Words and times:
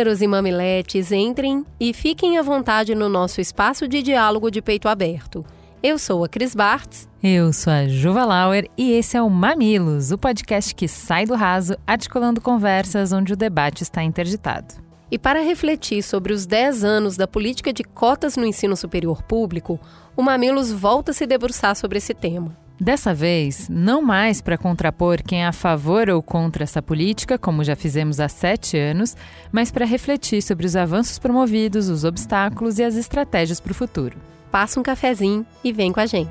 Mamileiros 0.00 0.22
e 0.22 0.26
mamiletes, 0.26 1.12
entrem 1.12 1.62
e 1.78 1.92
fiquem 1.92 2.38
à 2.38 2.42
vontade 2.42 2.94
no 2.94 3.06
nosso 3.06 3.38
espaço 3.38 3.86
de 3.86 4.02
diálogo 4.02 4.50
de 4.50 4.62
peito 4.62 4.88
aberto. 4.88 5.44
Eu 5.82 5.98
sou 5.98 6.24
a 6.24 6.28
Cris 6.28 6.54
Bartz. 6.54 7.06
Eu 7.22 7.52
sou 7.52 7.70
a 7.70 7.86
Juva 7.86 8.24
Lauer 8.24 8.66
e 8.78 8.92
esse 8.92 9.18
é 9.18 9.22
o 9.22 9.28
Mamilos, 9.28 10.10
o 10.10 10.16
podcast 10.16 10.74
que 10.74 10.88
sai 10.88 11.26
do 11.26 11.34
raso, 11.34 11.76
articulando 11.86 12.40
conversas 12.40 13.12
onde 13.12 13.34
o 13.34 13.36
debate 13.36 13.82
está 13.82 14.02
interditado. 14.02 14.74
E 15.10 15.18
para 15.18 15.42
refletir 15.42 16.02
sobre 16.02 16.32
os 16.32 16.46
10 16.46 16.82
anos 16.82 17.18
da 17.18 17.28
política 17.28 17.70
de 17.70 17.84
cotas 17.84 18.38
no 18.38 18.46
ensino 18.46 18.78
superior 18.78 19.22
público, 19.22 19.78
o 20.16 20.22
Mamilos 20.22 20.72
volta 20.72 21.10
a 21.10 21.14
se 21.14 21.26
debruçar 21.26 21.76
sobre 21.76 21.98
esse 21.98 22.14
tema. 22.14 22.56
Dessa 22.80 23.12
vez, 23.12 23.68
não 23.68 24.00
mais 24.00 24.40
para 24.40 24.56
contrapor 24.56 25.22
quem 25.22 25.42
é 25.42 25.46
a 25.46 25.52
favor 25.52 26.08
ou 26.08 26.22
contra 26.22 26.64
essa 26.64 26.80
política, 26.80 27.38
como 27.38 27.62
já 27.62 27.76
fizemos 27.76 28.18
há 28.18 28.26
sete 28.26 28.74
anos, 28.78 29.14
mas 29.52 29.70
para 29.70 29.84
refletir 29.84 30.40
sobre 30.40 30.64
os 30.64 30.74
avanços 30.74 31.18
promovidos, 31.18 31.90
os 31.90 32.04
obstáculos 32.04 32.78
e 32.78 32.82
as 32.82 32.96
estratégias 32.96 33.60
para 33.60 33.72
o 33.72 33.74
futuro. 33.74 34.16
Passa 34.50 34.80
um 34.80 34.82
cafezinho 34.82 35.46
e 35.62 35.74
vem 35.74 35.92
com 35.92 36.00
a 36.00 36.06
gente. 36.06 36.30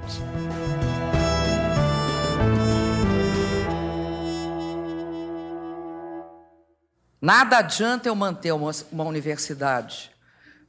Nada 7.22 7.60
adianta 7.60 8.10
eu 8.10 8.16
manter 8.16 8.54
uma, 8.54 8.72
uma 8.92 9.04
universidade 9.04 10.10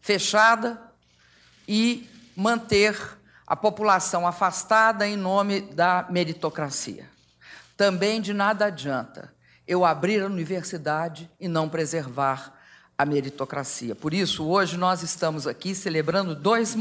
fechada 0.03 0.79
e 1.67 2.07
manter 2.37 3.19
a 3.51 3.57
população 3.57 4.29
afastada 4.29 5.09
em 5.09 5.17
nome 5.17 5.61
da 5.61 6.07
meritocracia. 6.09 7.11
Também 7.77 8.21
de 8.21 8.33
nada 8.33 8.67
adianta 8.67 9.35
eu 9.67 9.85
abrir 9.85 10.23
a 10.23 10.27
universidade 10.27 11.29
e 11.41 11.49
não 11.49 11.69
preservar 11.69 12.57
a 12.97 13.05
meritocracia. 13.05 13.97
Por 13.97 14.15
isso, 14.15 14.47
hoje 14.47 14.77
nós 14.77 15.03
estamos 15.03 15.49
aqui 15.49 15.75
celebrando 15.75 16.33
dois 16.33 16.77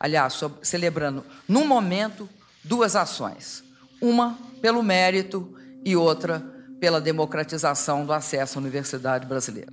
aliás, 0.00 0.40
celebrando 0.62 1.24
num 1.46 1.64
momento 1.64 2.28
duas 2.64 2.96
ações. 2.96 3.62
Uma 4.00 4.36
pelo 4.60 4.82
mérito 4.82 5.56
e 5.84 5.94
outra 5.94 6.40
pela 6.80 7.00
democratização 7.00 8.04
do 8.04 8.12
acesso 8.12 8.58
à 8.58 8.60
universidade 8.60 9.26
brasileira. 9.26 9.72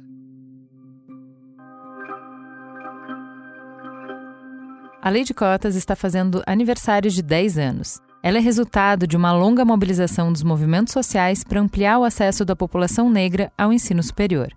A 5.08 5.10
Lei 5.10 5.24
de 5.24 5.34
Cotas 5.34 5.78
está 5.78 5.96
fazendo 5.96 6.44
aniversário 6.46 7.10
de 7.10 7.22
10 7.22 7.58
anos. 7.58 8.02
Ela 8.22 8.40
é 8.40 8.42
resultado 8.42 9.08
de 9.08 9.16
uma 9.16 9.32
longa 9.32 9.64
mobilização 9.64 10.34
dos 10.34 10.44
movimentos 10.44 10.92
sociais 10.92 11.46
para 11.46 11.62
ampliar 11.62 11.98
o 11.98 12.04
acesso 12.04 12.44
da 12.44 12.58
população 12.58 13.10
negra 13.10 13.50
ao 13.58 13.72
ensino 13.72 14.04
superior. 14.04 14.50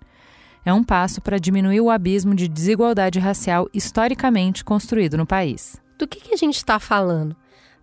É 0.64 0.72
um 0.72 0.82
passo 0.82 1.20
para 1.20 1.38
diminuir 1.38 1.80
o 1.80 1.88
abismo 1.88 2.34
de 2.34 2.48
desigualdade 2.48 3.20
racial 3.20 3.68
historicamente 3.72 4.64
construído 4.64 5.16
no 5.16 5.24
país. 5.24 5.80
Do 5.96 6.08
que, 6.08 6.18
que 6.18 6.34
a 6.34 6.36
gente 6.36 6.56
está 6.56 6.80
falando? 6.80 7.36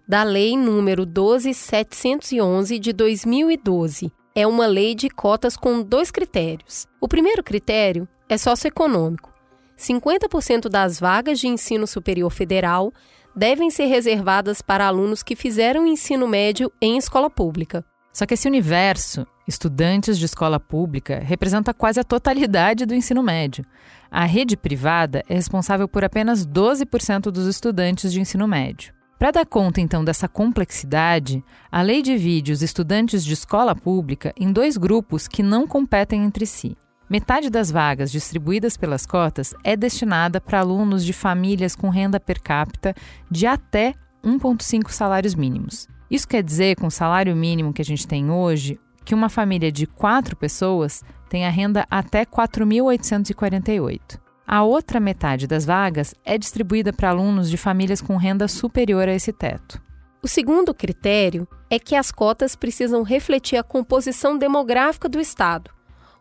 Da 0.06 0.23
Lei 0.23 0.58
número 0.58 1.06
12711 1.06 2.80
de 2.80 2.92
2012. 2.92 4.11
É 4.36 4.45
uma 4.45 4.67
lei 4.67 4.94
de 4.94 5.10
cotas 5.10 5.55
com 5.55 5.82
dois 5.82 6.11
critérios. 6.11 6.86
O 6.99 7.08
primeiro 7.08 7.42
critério 7.42 8.05
é 8.28 8.38
socioeconômico 8.38 9.36
50% 9.77 10.67
das 10.70 10.99
vagas 10.99 11.39
de 11.39 11.48
ensino 11.48 11.86
superior 11.86 12.32
federal 12.32 12.92
devem 13.36 13.70
ser 13.70 13.86
reservadas 13.86 14.61
para 14.61 14.88
alunos 14.88 15.21
que 15.21 15.36
fizeram 15.36 15.86
ensino 15.86 16.27
médio 16.27 16.71
em 16.82 16.98
escola 16.98 17.30
pública. 17.30 17.86
Só 18.11 18.26
que 18.26 18.33
esse 18.33 18.48
universo, 18.48 19.27
estudantes 19.48 20.17
de 20.17 20.26
escola 20.26 20.60
pública, 20.60 21.20
representa 21.20 21.71
quase 21.71 21.99
a 21.99 22.04
totalidade 22.04 22.83
do 22.83 22.95
ensino 22.95 23.21
médio. 23.21 23.64
A 24.10 24.26
rede 24.26 24.58
privada 24.58 25.23
é 25.30 25.36
responsável 25.36 25.87
por 25.87 26.04
apenas 26.04 26.48
12% 26.48 27.30
dos 27.30 27.45
estudantes 27.45 28.11
de 28.11 28.20
ensino 28.20 28.48
médio. 28.48 28.92
Para 29.20 29.32
dar 29.32 29.45
conta 29.45 29.82
então 29.82 30.04
dessa 30.04 30.27
complexidade, 30.27 31.43
a 31.71 31.83
lei 31.83 32.02
divide 32.02 32.52
os 32.52 32.64
estudantes 32.64 33.23
de 33.23 33.33
escola 33.33 33.76
pública 33.76 34.33
em 34.36 34.52
dois 34.52 34.77
grupos 34.77 35.27
que 35.27 35.43
não 35.43 35.67
competem 35.67 36.23
entre 36.23 36.48
si. 36.48 36.76
Metade 37.10 37.50
das 37.50 37.72
vagas 37.72 38.12
distribuídas 38.12 38.76
pelas 38.76 39.06
cotas 39.06 39.56
é 39.64 39.78
destinada 39.78 40.42
para 40.42 40.60
alunos 40.60 41.06
de 41.06 41.14
famílias 41.14 41.73
com 41.73 41.90
renda 41.90 42.20
per 42.20 42.42
capita 42.42 42.94
de 43.32 43.48
até 43.48 43.94
1,5 44.22 44.90
salários 44.90 45.34
mínimos. 45.34 45.88
Isso 46.12 46.28
quer 46.28 46.44
dizer, 46.44 46.76
com 46.76 46.88
o 46.88 46.92
salário 46.92 47.34
mínimo 47.34 47.72
que 47.72 47.82
a 47.82 47.86
gente 47.86 48.06
tem 48.06 48.30
hoje, 48.30 48.78
que 49.06 49.16
uma 49.16 49.30
família 49.30 49.72
de 49.72 49.88
quatro 49.88 50.36
pessoas 50.36 51.02
tem 51.30 51.46
a 51.46 51.50
renda 51.50 51.88
até 51.90 52.26
4.848. 52.26 54.20
A 54.46 54.64
outra 54.64 55.00
metade 55.00 55.48
das 55.48 55.64
vagas 55.66 56.14
é 56.26 56.38
distribuída 56.38 56.92
para 56.92 57.10
alunos 57.10 57.50
de 57.50 57.56
famílias 57.56 58.02
com 58.02 58.17
renda 58.17 58.50
superior 58.50 59.08
a 59.08 59.14
esse 59.14 59.32
teto. 59.32 59.82
O 60.22 60.28
segundo 60.28 60.73
critério 60.73 61.48
é 61.70 61.80
que 61.80 61.96
as 61.96 62.12
cotas 62.12 62.54
precisam 62.54 63.02
refletir 63.02 63.58
a 63.58 63.64
composição 63.64 64.38
demográfica 64.38 65.08
do 65.08 65.22
Estado, 65.22 65.72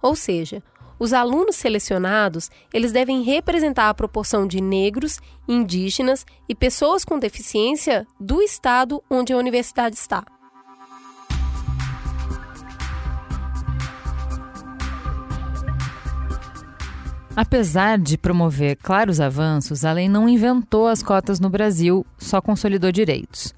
ou 0.01 0.15
seja, 0.15 0.63
os 0.99 1.13
alunos 1.13 1.57
selecionados, 1.57 2.51
eles 2.73 2.93
devem 2.93 3.23
representar 3.23 3.89
a 3.89 3.95
proporção 3.95 4.47
de 4.47 4.61
negros, 4.61 5.21
indígenas 5.49 6.25
e 6.49 6.55
pessoas 6.55 7.05
com 7.05 7.19
deficiência 7.19 8.07
do 8.19 8.41
estado 8.41 9.03
onde 9.11 9.33
a 9.33 9.37
universidade 9.37 9.97
está. 9.97 10.25
Apesar 17.37 17.99
de 17.99 18.17
promover 18.17 18.77
claros 18.77 19.21
avanços, 19.21 19.85
a 19.85 19.93
lei 19.93 20.09
não 20.09 20.27
inventou 20.27 20.89
as 20.89 21.03
cotas 21.03 21.39
no 21.39 21.51
Brasil, 21.51 22.07
só 22.17 22.41
consolidou 22.41 22.91
direitos. 22.91 23.53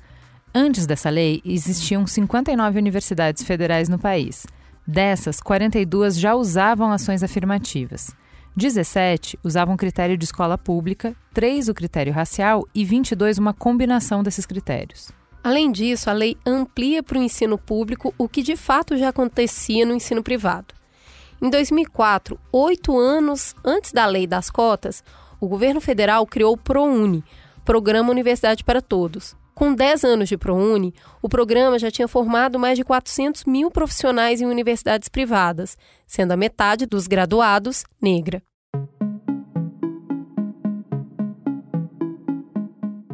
Antes 0.53 0.85
dessa 0.85 1.09
lei, 1.09 1.41
existiam 1.45 2.05
59 2.05 2.77
universidades 2.77 3.45
federais 3.45 3.89
no 3.89 3.97
país. 3.97 4.45
Dessas, 4.91 5.39
42 5.39 6.19
já 6.19 6.35
usavam 6.35 6.91
ações 6.91 7.23
afirmativas. 7.23 8.17
17 8.57 9.39
usavam 9.45 9.77
critério 9.77 10.17
de 10.17 10.25
escola 10.25 10.57
pública, 10.57 11.15
3 11.35 11.69
o 11.69 11.75
critério 11.75 12.11
racial 12.11 12.67
e 12.75 12.87
22 12.87 13.37
uma 13.37 13.53
combinação 13.53 14.23
desses 14.23 14.47
critérios. 14.47 15.13
Além 15.45 15.71
disso, 15.71 16.09
a 16.09 16.15
lei 16.15 16.39
amplia 16.45 17.03
para 17.03 17.19
o 17.19 17.23
ensino 17.23 17.59
público 17.59 18.15
o 18.17 18.27
que 18.27 18.43
de 18.43 18.57
fato 18.57 18.97
já 18.97 19.11
acontecia 19.11 19.85
no 19.85 19.93
ensino 19.93 20.23
privado. 20.23 20.75
Em 21.41 21.51
2004, 21.51 22.41
oito 22.51 22.99
anos 22.99 23.55
antes 23.63 23.93
da 23.93 24.07
lei 24.07 24.27
das 24.27 24.51
cotas, 24.51 25.05
o 25.39 25.47
governo 25.47 25.83
federal 25.83 26.27
criou 26.27 26.55
o 26.55 26.59
ProUni, 26.59 27.23
Programa 27.63 28.11
Universidade 28.11 28.65
para 28.65 28.81
Todos, 28.81 29.37
com 29.59 29.75
10 29.75 30.05
anos 30.05 30.29
de 30.29 30.39
ProUni, 30.39 30.95
o 31.21 31.29
programa 31.29 31.81
já 31.81 31.91
tinha 31.91 32.07
formado 32.07 32.61
mais 32.61 32.79
de 32.79 32.85
400 32.85 33.45
mil 33.45 33.73
profissionais 33.73 34.41
em 34.41 34.47
universidades 34.47 35.09
privadas, 35.09 35.77
sendo 36.07 36.31
a 36.31 36.37
metade 36.37 36.87
dos 36.87 37.09
graduados 37.09 37.83
negra. 38.01 38.41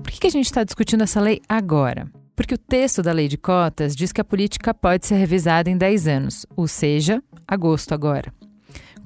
Por 0.02 0.12
que 0.12 0.26
a 0.26 0.30
gente 0.30 0.44
está 0.44 0.62
discutindo 0.62 1.02
essa 1.02 1.18
lei 1.18 1.40
agora? 1.48 2.12
Porque 2.36 2.56
o 2.56 2.58
texto 2.58 3.02
da 3.02 3.12
lei 3.12 3.26
de 3.26 3.38
cotas 3.38 3.96
diz 3.96 4.12
que 4.12 4.20
a 4.20 4.24
política 4.24 4.74
pode 4.74 5.06
ser 5.06 5.14
revisada 5.14 5.70
em 5.70 5.78
10 5.78 6.06
anos, 6.06 6.44
ou 6.54 6.68
seja, 6.68 7.22
agosto 7.48 7.94
agora. 7.94 8.30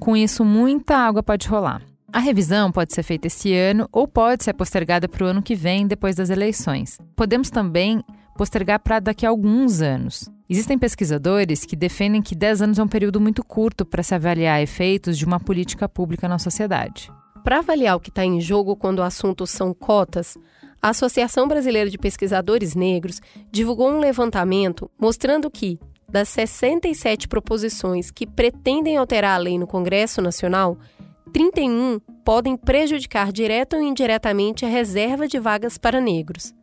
Com 0.01 0.17
isso, 0.17 0.45
muita 0.45 0.97
água 0.97 1.23
pode 1.23 1.47
rolar. 1.47 1.85
A 2.11 2.21
revisão 2.21 2.73
pode 2.73 2.95
ser 2.95 3.03
feita 3.03 3.27
esse 3.27 3.53
ano 3.53 3.87
ou 3.93 4.09
pode 4.09 4.43
ser 4.43 4.55
postergada 4.55 5.07
para 5.07 5.25
o 5.25 5.27
ano 5.27 5.43
que 5.43 5.55
vem, 5.55 5.87
depois 5.87 6.17
das 6.17 6.31
eleições. 6.31 6.97
Podemos 7.15 7.51
também 7.51 8.03
postergar 8.35 8.81
para 8.81 8.99
daqui 8.99 9.27
a 9.27 9.29
alguns 9.29 9.83
anos. 9.83 10.27
Existem 10.49 10.79
pesquisadores 10.79 11.67
que 11.67 11.77
defendem 11.77 12.23
que 12.23 12.35
10 12.35 12.63
anos 12.63 12.79
é 12.79 12.83
um 12.83 12.89
período 12.89 13.21
muito 13.21 13.45
curto 13.45 13.85
para 13.85 14.03
se 14.03 14.15
avaliar 14.15 14.63
efeitos 14.63 15.19
de 15.19 15.27
uma 15.27 15.39
política 15.39 15.87
pública 15.87 16.27
na 16.27 16.39
sociedade. 16.39 17.13
Para 17.45 17.59
avaliar 17.59 17.97
o 17.97 18.01
que 18.01 18.09
está 18.09 18.25
em 18.25 18.41
jogo 18.41 18.75
quando 18.75 19.01
o 19.01 19.03
assunto 19.03 19.47
são 19.47 19.75
cotas, 19.75 20.39
a 20.81 20.89
Associação 20.89 21.47
Brasileira 21.47 21.91
de 21.91 21.99
Pesquisadores 21.99 22.75
Negros 22.75 23.21
divulgou 23.53 23.91
um 23.91 24.01
levantamento 24.01 24.91
mostrando 24.99 25.51
que, 25.51 25.79
das 26.09 26.31
67 26.31 27.29
proposições 27.29 28.11
que 28.11 28.27
pretendem 28.27 28.97
alterar 28.97 29.35
a 29.35 29.43
lei 29.43 29.59
no 29.59 29.67
Congresso 29.67 30.23
Nacional, 30.23 30.79
31 31.33 32.01
podem 32.25 32.57
prejudicar 32.57 33.33
direta 33.33 33.77
ou 33.77 33.83
indiretamente 33.83 34.65
a 34.65 34.69
reserva 34.69 35.27
de 35.27 35.39
vagas 35.39 35.79
para 35.79 36.01
negros. 36.01 36.55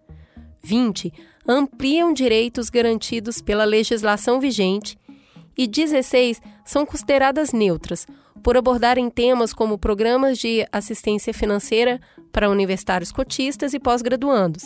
20 0.64 1.14
ampliam 1.48 2.12
direitos 2.12 2.70
garantidos 2.70 3.42
pela 3.42 3.66
legislação 3.66 4.40
vigente 4.40 4.98
e 5.58 5.68
16 5.68 6.42
são 6.66 6.86
consideradas 6.86 7.54
neutras, 7.54 8.06
por 8.44 8.58
abordarem 8.58 9.10
temas 9.10 9.54
como 9.54 9.78
programas 9.78 10.38
de 10.38 10.68
assistência 10.72 11.34
financeira 11.34 12.00
para 12.32 12.50
universitários 12.50 13.12
cotistas 13.12 13.74
e 13.74 13.80
pós-graduandos, 13.80 14.64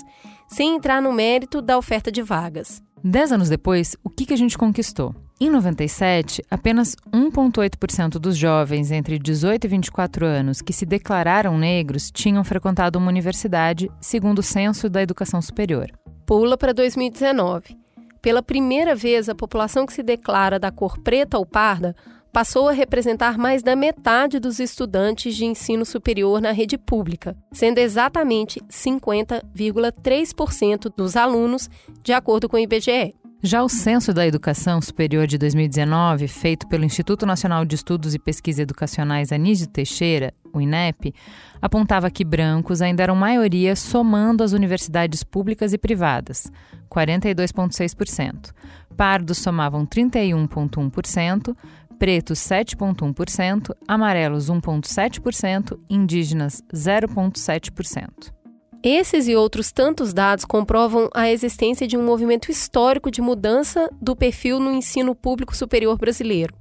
sem 0.48 0.76
entrar 0.76 1.02
no 1.02 1.14
mérito 1.14 1.62
da 1.62 1.78
oferta 1.78 2.12
de 2.12 2.22
vagas. 2.22 2.82
Dez 3.04 3.32
anos 3.32 3.48
depois, 3.48 3.96
o 4.04 4.10
que, 4.10 4.34
a 4.34 4.38
gente 4.38 4.58
conquistou? 4.58 5.16
Em 5.42 5.50
97, 5.50 6.44
apenas 6.52 6.98
1,8% 7.14 8.20
dos 8.20 8.36
jovens 8.36 8.92
entre 8.92 9.18
18 9.18 9.64
e 9.64 9.70
24 9.70 10.26
anos 10.26 10.62
que 10.62 10.74
se 10.74 10.86
declararam 10.86 11.58
negros 11.58 12.12
tinham 12.12 12.44
frequentado 12.44 13.00
uma 13.00 13.08
universidade, 13.08 13.90
segundo 14.02 14.40
o 14.40 14.44
Censo 14.44 14.90
da 14.90 15.02
Educação 15.02 15.42
Superior. 15.42 15.90
Pula 16.26 16.58
para 16.58 16.74
2019. 16.74 17.78
Pela 18.22 18.44
primeira 18.44 18.94
vez, 18.94 19.30
a 19.30 19.36
população 19.36 19.86
que 19.86 19.94
se 19.94 20.04
declara 20.04 20.60
da 20.60 20.72
cor 20.72 21.00
preta 21.00 21.38
ou 21.38 21.46
parda 21.46 21.96
passou 22.34 22.68
a 22.68 22.74
representar 22.74 23.38
mais 23.38 23.64
da 23.64 23.78
metade 23.78 24.42
dos 24.42 24.60
estudantes 24.60 25.38
de 25.38 25.46
ensino 25.46 25.86
superior 25.86 26.42
na 26.42 26.52
rede 26.52 26.78
pública, 26.78 27.34
sendo 27.54 27.78
exatamente 27.78 28.60
50,3% 28.70 30.94
dos 30.94 31.16
alunos, 31.16 31.70
de 32.04 32.12
acordo 32.12 32.50
com 32.50 32.58
o 32.58 32.60
IBGE. 32.60 33.16
Já 33.42 33.64
o 33.64 33.70
Censo 33.70 34.14
da 34.14 34.28
Educação 34.28 34.82
Superior 34.82 35.26
de 35.26 35.38
2019, 35.38 36.28
feito 36.28 36.68
pelo 36.68 36.84
Instituto 36.84 37.26
Nacional 37.26 37.64
de 37.64 37.74
Estudos 37.74 38.14
e 38.14 38.20
Pesquisa 38.20 38.64
Educacionais 38.64 39.32
Anísio 39.32 39.66
Teixeira, 39.68 40.34
o 40.52 40.60
INEP, 40.60 41.16
apontava 41.62 42.12
que 42.12 42.26
brancos 42.26 42.82
ainda 42.82 43.02
eram 43.02 43.16
maioria 43.16 43.78
somando 43.78 44.44
as 44.44 44.52
universidades 44.52 45.24
públicas 45.24 45.72
e 45.72 45.78
privadas, 45.78 46.52
42,6%. 46.92 48.52
Pardos 48.98 49.38
somavam 49.38 49.86
31,1%, 49.86 51.56
pretos 51.98 52.40
7,1%, 52.40 53.74
amarelos 53.88 54.50
1,7%, 54.50 55.80
indígenas 55.90 56.62
0,7%. 56.74 58.38
Esses 58.82 59.28
e 59.28 59.36
outros 59.36 59.74
tantos 59.74 60.14
dados 60.14 60.46
comprovam 60.46 61.10
a 61.14 61.30
existência 61.30 61.86
de 61.86 61.98
um 61.98 62.04
movimento 62.04 62.50
histórico 62.50 63.12
de 63.12 63.22
mudança 63.22 63.90
do 64.02 64.16
perfil 64.16 64.58
no 64.58 64.72
ensino 64.72 65.14
público 65.14 65.54
superior 65.54 65.98
brasileiro, 65.98 66.56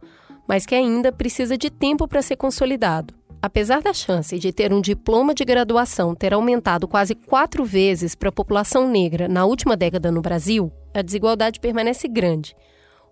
mas 0.48 0.66
que 0.66 0.74
ainda 0.74 1.12
precisa 1.12 1.56
de 1.56 1.70
tempo 1.70 2.08
para 2.08 2.20
ser 2.20 2.34
consolidado. 2.34 3.14
Apesar 3.40 3.80
da 3.82 3.92
chance 3.92 4.36
de 4.36 4.52
ter 4.52 4.72
um 4.72 4.80
diploma 4.80 5.32
de 5.32 5.44
graduação 5.44 6.12
ter 6.12 6.34
aumentado 6.34 6.88
quase 6.88 7.14
quatro 7.14 7.64
vezes 7.64 8.16
para 8.16 8.30
a 8.30 8.32
população 8.32 8.90
negra 8.90 9.28
na 9.28 9.44
última 9.44 9.76
década 9.76 10.10
no 10.10 10.20
Brasil, 10.20 10.72
a 10.92 11.02
desigualdade 11.02 11.60
permanece 11.60 12.08
grande. 12.08 12.56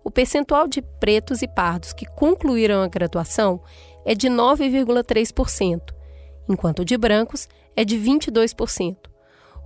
O 0.03 0.11
percentual 0.11 0.67
de 0.67 0.81
pretos 0.81 1.41
e 1.41 1.47
pardos 1.47 1.93
que 1.93 2.05
concluíram 2.05 2.81
a 2.81 2.89
graduação 2.89 3.61
é 4.05 4.13
de 4.13 4.27
9,3%, 4.27 5.96
enquanto 6.47 6.85
de 6.85 6.97
brancos 6.97 7.47
é 7.75 7.83
de 7.83 7.97
22%. 7.97 8.97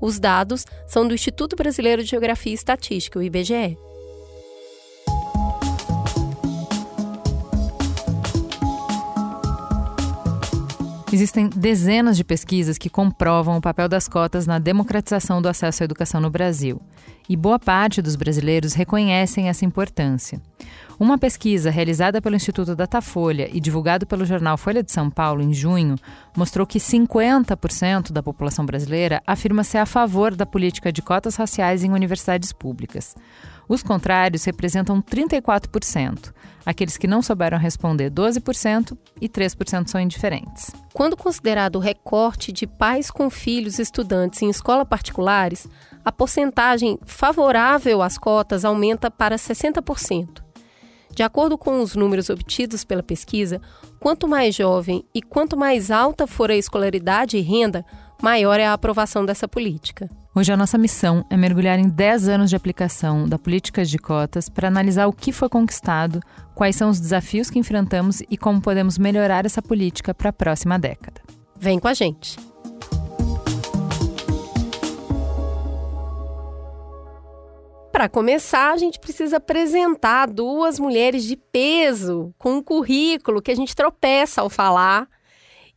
Os 0.02 0.20
dados 0.20 0.66
são 0.88 1.08
do 1.08 1.14
Instituto 1.14 1.56
Brasileiro 1.56 2.04
de 2.04 2.10
Geografia 2.10 2.52
e 2.52 2.56
Estatística, 2.56 3.20
o 3.20 3.24
IBGE. 3.24 3.78
Existem 11.14 11.50
dezenas 11.50 12.16
de 12.16 12.24
pesquisas 12.24 12.78
que 12.78 12.90
comprovam 12.90 13.58
o 13.58 13.62
papel 13.62 13.90
das 13.90 14.08
cotas 14.08 14.48
na 14.48 14.60
democratização 14.60 15.42
do 15.42 15.50
acesso 15.50 15.84
à 15.84 15.86
educação 15.86 16.22
no 16.22 16.30
Brasil. 16.30 16.82
E 17.28 17.36
boa 17.36 17.60
parte 17.60 18.02
dos 18.02 18.16
brasileiros 18.16 18.74
reconhecem 18.74 19.50
essa 19.50 19.66
importância. 19.66 20.42
Uma 20.98 21.18
pesquisa 21.18 21.70
realizada 21.70 22.22
pelo 22.22 22.36
Instituto 22.36 22.76
Datafolha 22.76 23.50
e 23.52 23.60
divulgada 23.60 24.06
pelo 24.06 24.26
jornal 24.26 24.58
Folha 24.58 24.82
de 24.82 24.92
São 24.92 25.10
Paulo 25.10 25.42
em 25.42 25.54
junho 25.54 25.96
mostrou 26.36 26.66
que 26.66 26.80
50% 26.80 28.12
da 28.12 28.24
população 28.24 28.66
brasileira 28.66 29.22
afirma 29.28 29.66
ser 29.66 29.80
a 29.80 29.86
favor 29.86 30.34
da 30.34 30.46
política 30.46 30.94
de 30.94 31.02
cotas 31.02 31.36
raciais 31.36 31.84
em 31.84 31.92
universidades 31.92 32.54
públicas. 32.54 33.16
Os 33.72 33.82
contrários 33.82 34.44
representam 34.44 35.02
34%. 35.02 36.34
Aqueles 36.66 36.98
que 36.98 37.08
não 37.08 37.22
souberam 37.22 37.58
responder, 37.58 38.12
12%, 38.12 38.98
e 39.22 39.30
3% 39.30 39.88
são 39.88 40.02
indiferentes. 40.02 40.72
Quando 40.94 41.16
considerado 41.16 41.78
o 41.78 41.80
recorte 41.80 42.52
de 42.52 42.68
pais 42.68 43.10
com 43.10 43.30
filhos 43.30 43.80
estudantes 43.80 44.42
em 44.42 44.50
escolas 44.50 44.86
particulares, 44.86 45.70
a 46.04 46.12
porcentagem 46.12 47.00
favorável 47.06 48.02
às 48.02 48.18
cotas 48.18 48.66
aumenta 48.66 49.10
para 49.10 49.38
60%. 49.38 50.44
De 51.16 51.24
acordo 51.24 51.58
com 51.58 51.82
os 51.82 51.96
números 51.96 52.30
obtidos 52.30 52.84
pela 52.84 53.02
pesquisa, 53.02 53.62
quanto 54.02 54.28
mais 54.28 54.54
jovem 54.54 55.06
e 55.16 55.22
quanto 55.22 55.56
mais 55.56 55.90
alta 55.90 56.28
for 56.28 56.52
a 56.52 56.58
escolaridade 56.58 57.38
e 57.38 57.42
renda, 57.42 57.86
maior 58.22 58.60
é 58.60 58.66
a 58.66 58.74
aprovação 58.74 59.26
dessa 59.26 59.48
política. 59.48 60.10
Hoje 60.34 60.50
a 60.54 60.56
nossa 60.56 60.78
missão 60.78 61.26
é 61.30 61.36
mergulhar 61.36 61.78
em 61.78 61.90
10 61.90 62.30
anos 62.30 62.50
de 62.50 62.56
aplicação 62.56 63.28
da 63.28 63.38
política 63.38 63.84
de 63.84 63.98
cotas 63.98 64.48
para 64.48 64.70
analisar 64.70 65.08
o 65.08 65.12
que 65.12 65.34
foi 65.34 65.50
conquistado, 65.50 66.22
quais 66.56 66.78
são 66.78 66.90
os 66.90 67.02
desafios 67.02 67.50
que 67.50 67.60
enfrentamos 67.60 68.22
e 68.30 68.38
como 68.38 68.62
podemos 68.62 68.98
melhorar 68.98 69.46
essa 69.46 69.62
política 69.62 70.14
para 70.14 70.30
a 70.30 70.34
próxima 70.34 70.80
década. 70.80 71.22
Vem 71.58 71.80
com 71.80 71.90
a 71.90 71.94
gente! 71.94 72.38
Para 77.92 78.08
começar, 78.08 78.72
a 78.72 78.78
gente 78.78 79.02
precisa 79.02 79.36
apresentar 79.36 80.30
duas 80.30 80.80
mulheres 80.80 81.26
de 81.26 81.36
peso 81.36 82.34
com 82.38 82.54
um 82.54 82.64
currículo 82.64 83.42
que 83.42 83.52
a 83.52 83.56
gente 83.56 83.76
tropeça 83.76 84.40
ao 84.40 84.50
falar 84.50 85.10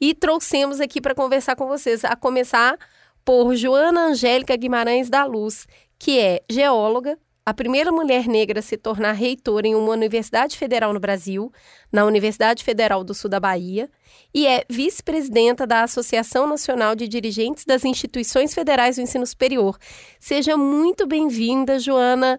e 0.00 0.14
trouxemos 0.14 0.80
aqui 0.80 1.00
para 1.00 1.12
conversar 1.12 1.56
com 1.56 1.66
vocês. 1.66 2.04
A 2.04 2.14
começar 2.14 2.78
por 3.24 3.56
Joana 3.56 4.08
Angélica 4.08 4.56
Guimarães 4.56 5.08
da 5.08 5.24
Luz, 5.24 5.66
que 5.98 6.20
é 6.20 6.42
geóloga, 6.50 7.18
a 7.46 7.52
primeira 7.52 7.92
mulher 7.92 8.26
negra 8.26 8.60
a 8.60 8.62
se 8.62 8.76
tornar 8.76 9.12
reitora 9.12 9.66
em 9.66 9.74
uma 9.74 9.92
universidade 9.92 10.56
federal 10.56 10.94
no 10.94 11.00
Brasil, 11.00 11.52
na 11.92 12.04
Universidade 12.06 12.64
Federal 12.64 13.04
do 13.04 13.12
Sul 13.12 13.28
da 13.28 13.38
Bahia, 13.38 13.90
e 14.32 14.46
é 14.46 14.64
vice-presidenta 14.68 15.66
da 15.66 15.82
Associação 15.82 16.46
Nacional 16.46 16.94
de 16.94 17.06
Dirigentes 17.06 17.64
das 17.66 17.84
Instituições 17.84 18.54
Federais 18.54 18.96
do 18.96 19.02
Ensino 19.02 19.26
Superior. 19.26 19.76
Seja 20.18 20.56
muito 20.56 21.06
bem-vinda, 21.06 21.78
Joana. 21.78 22.38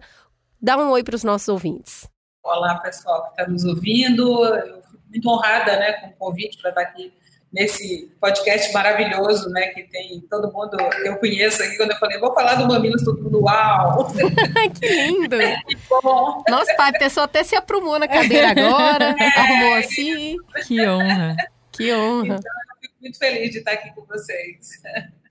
Dá 0.60 0.76
um 0.76 0.90
oi 0.90 1.04
para 1.04 1.14
os 1.14 1.22
nossos 1.22 1.48
ouvintes. 1.48 2.08
Olá, 2.42 2.78
pessoal 2.78 3.24
que 3.24 3.30
está 3.30 3.48
nos 3.48 3.64
ouvindo. 3.64 4.44
Eu 4.44 4.82
fico 4.82 5.02
muito 5.08 5.28
honrada 5.28 5.76
né, 5.78 5.92
com 5.94 6.08
o 6.08 6.12
convite 6.14 6.58
para 6.60 6.70
estar 6.70 6.82
aqui 6.82 7.12
nesse 7.52 8.10
podcast 8.20 8.72
maravilhoso, 8.72 9.48
né, 9.50 9.68
que 9.68 9.84
tem 9.84 10.20
todo 10.28 10.52
mundo 10.52 10.76
que 10.76 11.08
eu 11.08 11.16
conheço 11.16 11.62
aqui, 11.62 11.76
quando 11.76 11.92
eu 11.92 11.96
falei, 11.98 12.18
vou 12.18 12.34
falar 12.34 12.56
do 12.56 12.66
Mamilos, 12.66 13.02
todo 13.02 13.22
mundo, 13.22 13.42
uau! 13.42 14.12
que 14.78 14.88
lindo! 14.88 15.38
que 15.66 15.76
bom! 15.88 16.42
Nossa, 16.48 16.74
pai, 16.74 16.90
a 16.90 16.98
pessoa 16.98 17.24
até 17.24 17.42
se 17.42 17.56
aprumou 17.56 17.98
na 17.98 18.08
cadeira 18.08 18.50
agora, 18.50 19.14
é, 19.18 19.40
arrumou 19.40 19.74
assim. 19.74 20.36
Que 20.66 20.86
honra! 20.86 21.36
Que 21.72 21.92
honra! 21.94 22.36
Então, 22.36 22.52
eu 22.74 22.80
fico 22.80 22.94
muito 23.00 23.18
feliz 23.18 23.50
de 23.50 23.58
estar 23.58 23.72
aqui 23.72 23.94
com 23.94 24.04
vocês. 24.04 24.82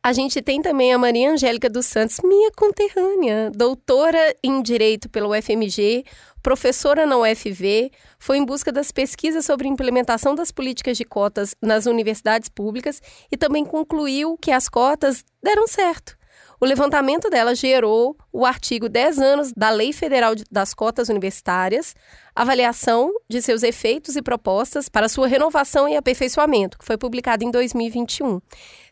A 0.02 0.14
gente 0.14 0.40
tem 0.42 0.62
também 0.62 0.94
a 0.94 1.00
Maria 1.00 1.32
Angélica 1.32 1.68
dos 1.68 1.88
Santos, 1.88 2.20
minha 2.24 2.52
conterrânea, 2.52 3.52
doutora 3.52 4.36
em 4.44 4.62
Direito 4.62 5.10
pelo 5.10 5.36
UFMG, 5.36 6.06
professora 6.46 7.08
na 7.08 7.18
UFV, 7.18 7.92
foi 8.20 8.38
em 8.38 8.46
busca 8.46 8.72
das 8.72 8.92
pesquisas 8.92 9.44
sobre 9.48 9.68
implementação 9.68 10.36
das 10.36 10.52
políticas 10.52 10.96
de 10.96 11.04
cotas 11.04 11.56
nas 11.60 11.88
universidades 11.88 12.50
públicas 12.50 13.02
e 13.32 13.36
também 13.36 13.66
concluiu 13.66 14.38
que 14.38 14.52
as 14.52 14.70
cotas 14.70 15.26
deram 15.42 15.66
certo. 15.68 16.16
O 16.62 16.66
levantamento 16.66 17.32
dela 17.32 17.56
gerou 17.56 18.16
o 18.32 18.46
artigo 18.46 18.88
10 18.88 19.18
anos 19.18 19.54
da 19.58 19.72
Lei 19.72 19.92
Federal 19.92 20.36
das 20.52 20.72
Cotas 20.76 21.10
Universitárias, 21.10 21.96
avaliação 22.36 23.12
de 23.28 23.42
seus 23.42 23.64
efeitos 23.64 24.16
e 24.16 24.22
propostas 24.22 24.88
para 24.88 25.10
sua 25.10 25.28
renovação 25.28 25.90
e 25.90 25.98
aperfeiçoamento, 25.98 26.78
que 26.78 26.86
foi 26.86 26.96
publicado 26.96 27.44
em 27.44 27.50
2021. 27.50 28.40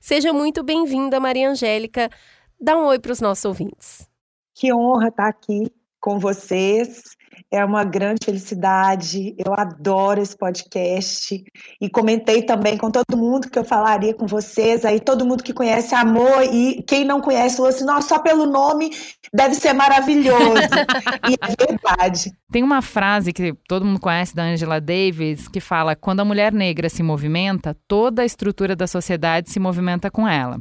Seja 0.02 0.34
muito 0.34 0.64
bem-vinda, 0.64 1.20
Maria 1.20 1.52
Angélica. 1.52 2.10
Dá 2.60 2.76
um 2.76 2.88
oi 2.88 2.98
para 2.98 3.12
os 3.12 3.22
nossos 3.22 3.46
ouvintes. 3.46 4.10
Que 4.56 4.74
honra 4.74 5.10
estar 5.10 5.28
aqui 5.28 5.72
com 6.00 6.18
vocês 6.18 7.16
É 7.54 7.64
uma 7.64 7.84
grande 7.84 8.26
felicidade. 8.26 9.36
Eu 9.38 9.54
adoro 9.54 10.20
esse 10.20 10.36
podcast. 10.36 11.44
E 11.80 11.88
comentei 11.88 12.42
também 12.42 12.80
com 12.80 12.90
todo 12.90 13.16
mundo 13.16 13.48
que 13.48 13.60
eu 13.60 13.64
falaria 13.64 14.12
com 14.12 14.26
vocês. 14.26 14.84
Aí 14.84 15.00
todo 15.00 15.24
mundo 15.24 15.44
que 15.44 15.54
conhece 15.54 15.94
Amor 15.94 16.42
e 16.52 16.82
quem 16.82 17.06
não 17.06 17.22
conhece 17.22 17.58
falou 17.58 17.70
assim: 17.70 17.86
nossa, 17.86 18.08
só 18.08 18.20
pelo 18.20 18.48
nome 18.48 18.90
deve 19.32 19.54
ser 19.54 19.74
maravilhoso. 19.74 20.34
e 21.30 21.36
é 21.40 21.68
verdade. 21.68 22.32
Tem 22.52 22.64
uma 22.64 22.82
frase 22.82 23.32
que 23.32 23.54
todo 23.68 23.86
mundo 23.86 24.00
conhece 24.00 24.36
da 24.36 24.42
Angela 24.42 24.82
Davis 24.82 25.48
que 25.48 25.60
fala: 25.60 25.96
quando 25.96 26.22
a 26.22 26.26
mulher 26.26 26.52
negra 26.52 26.90
se 26.90 27.04
movimenta, 27.04 27.78
toda 27.88 28.24
a 28.24 28.26
estrutura 28.26 28.76
da 28.76 28.88
sociedade 28.88 29.52
se 29.52 29.60
movimenta 29.60 30.10
com 30.10 30.28
ela. 30.28 30.58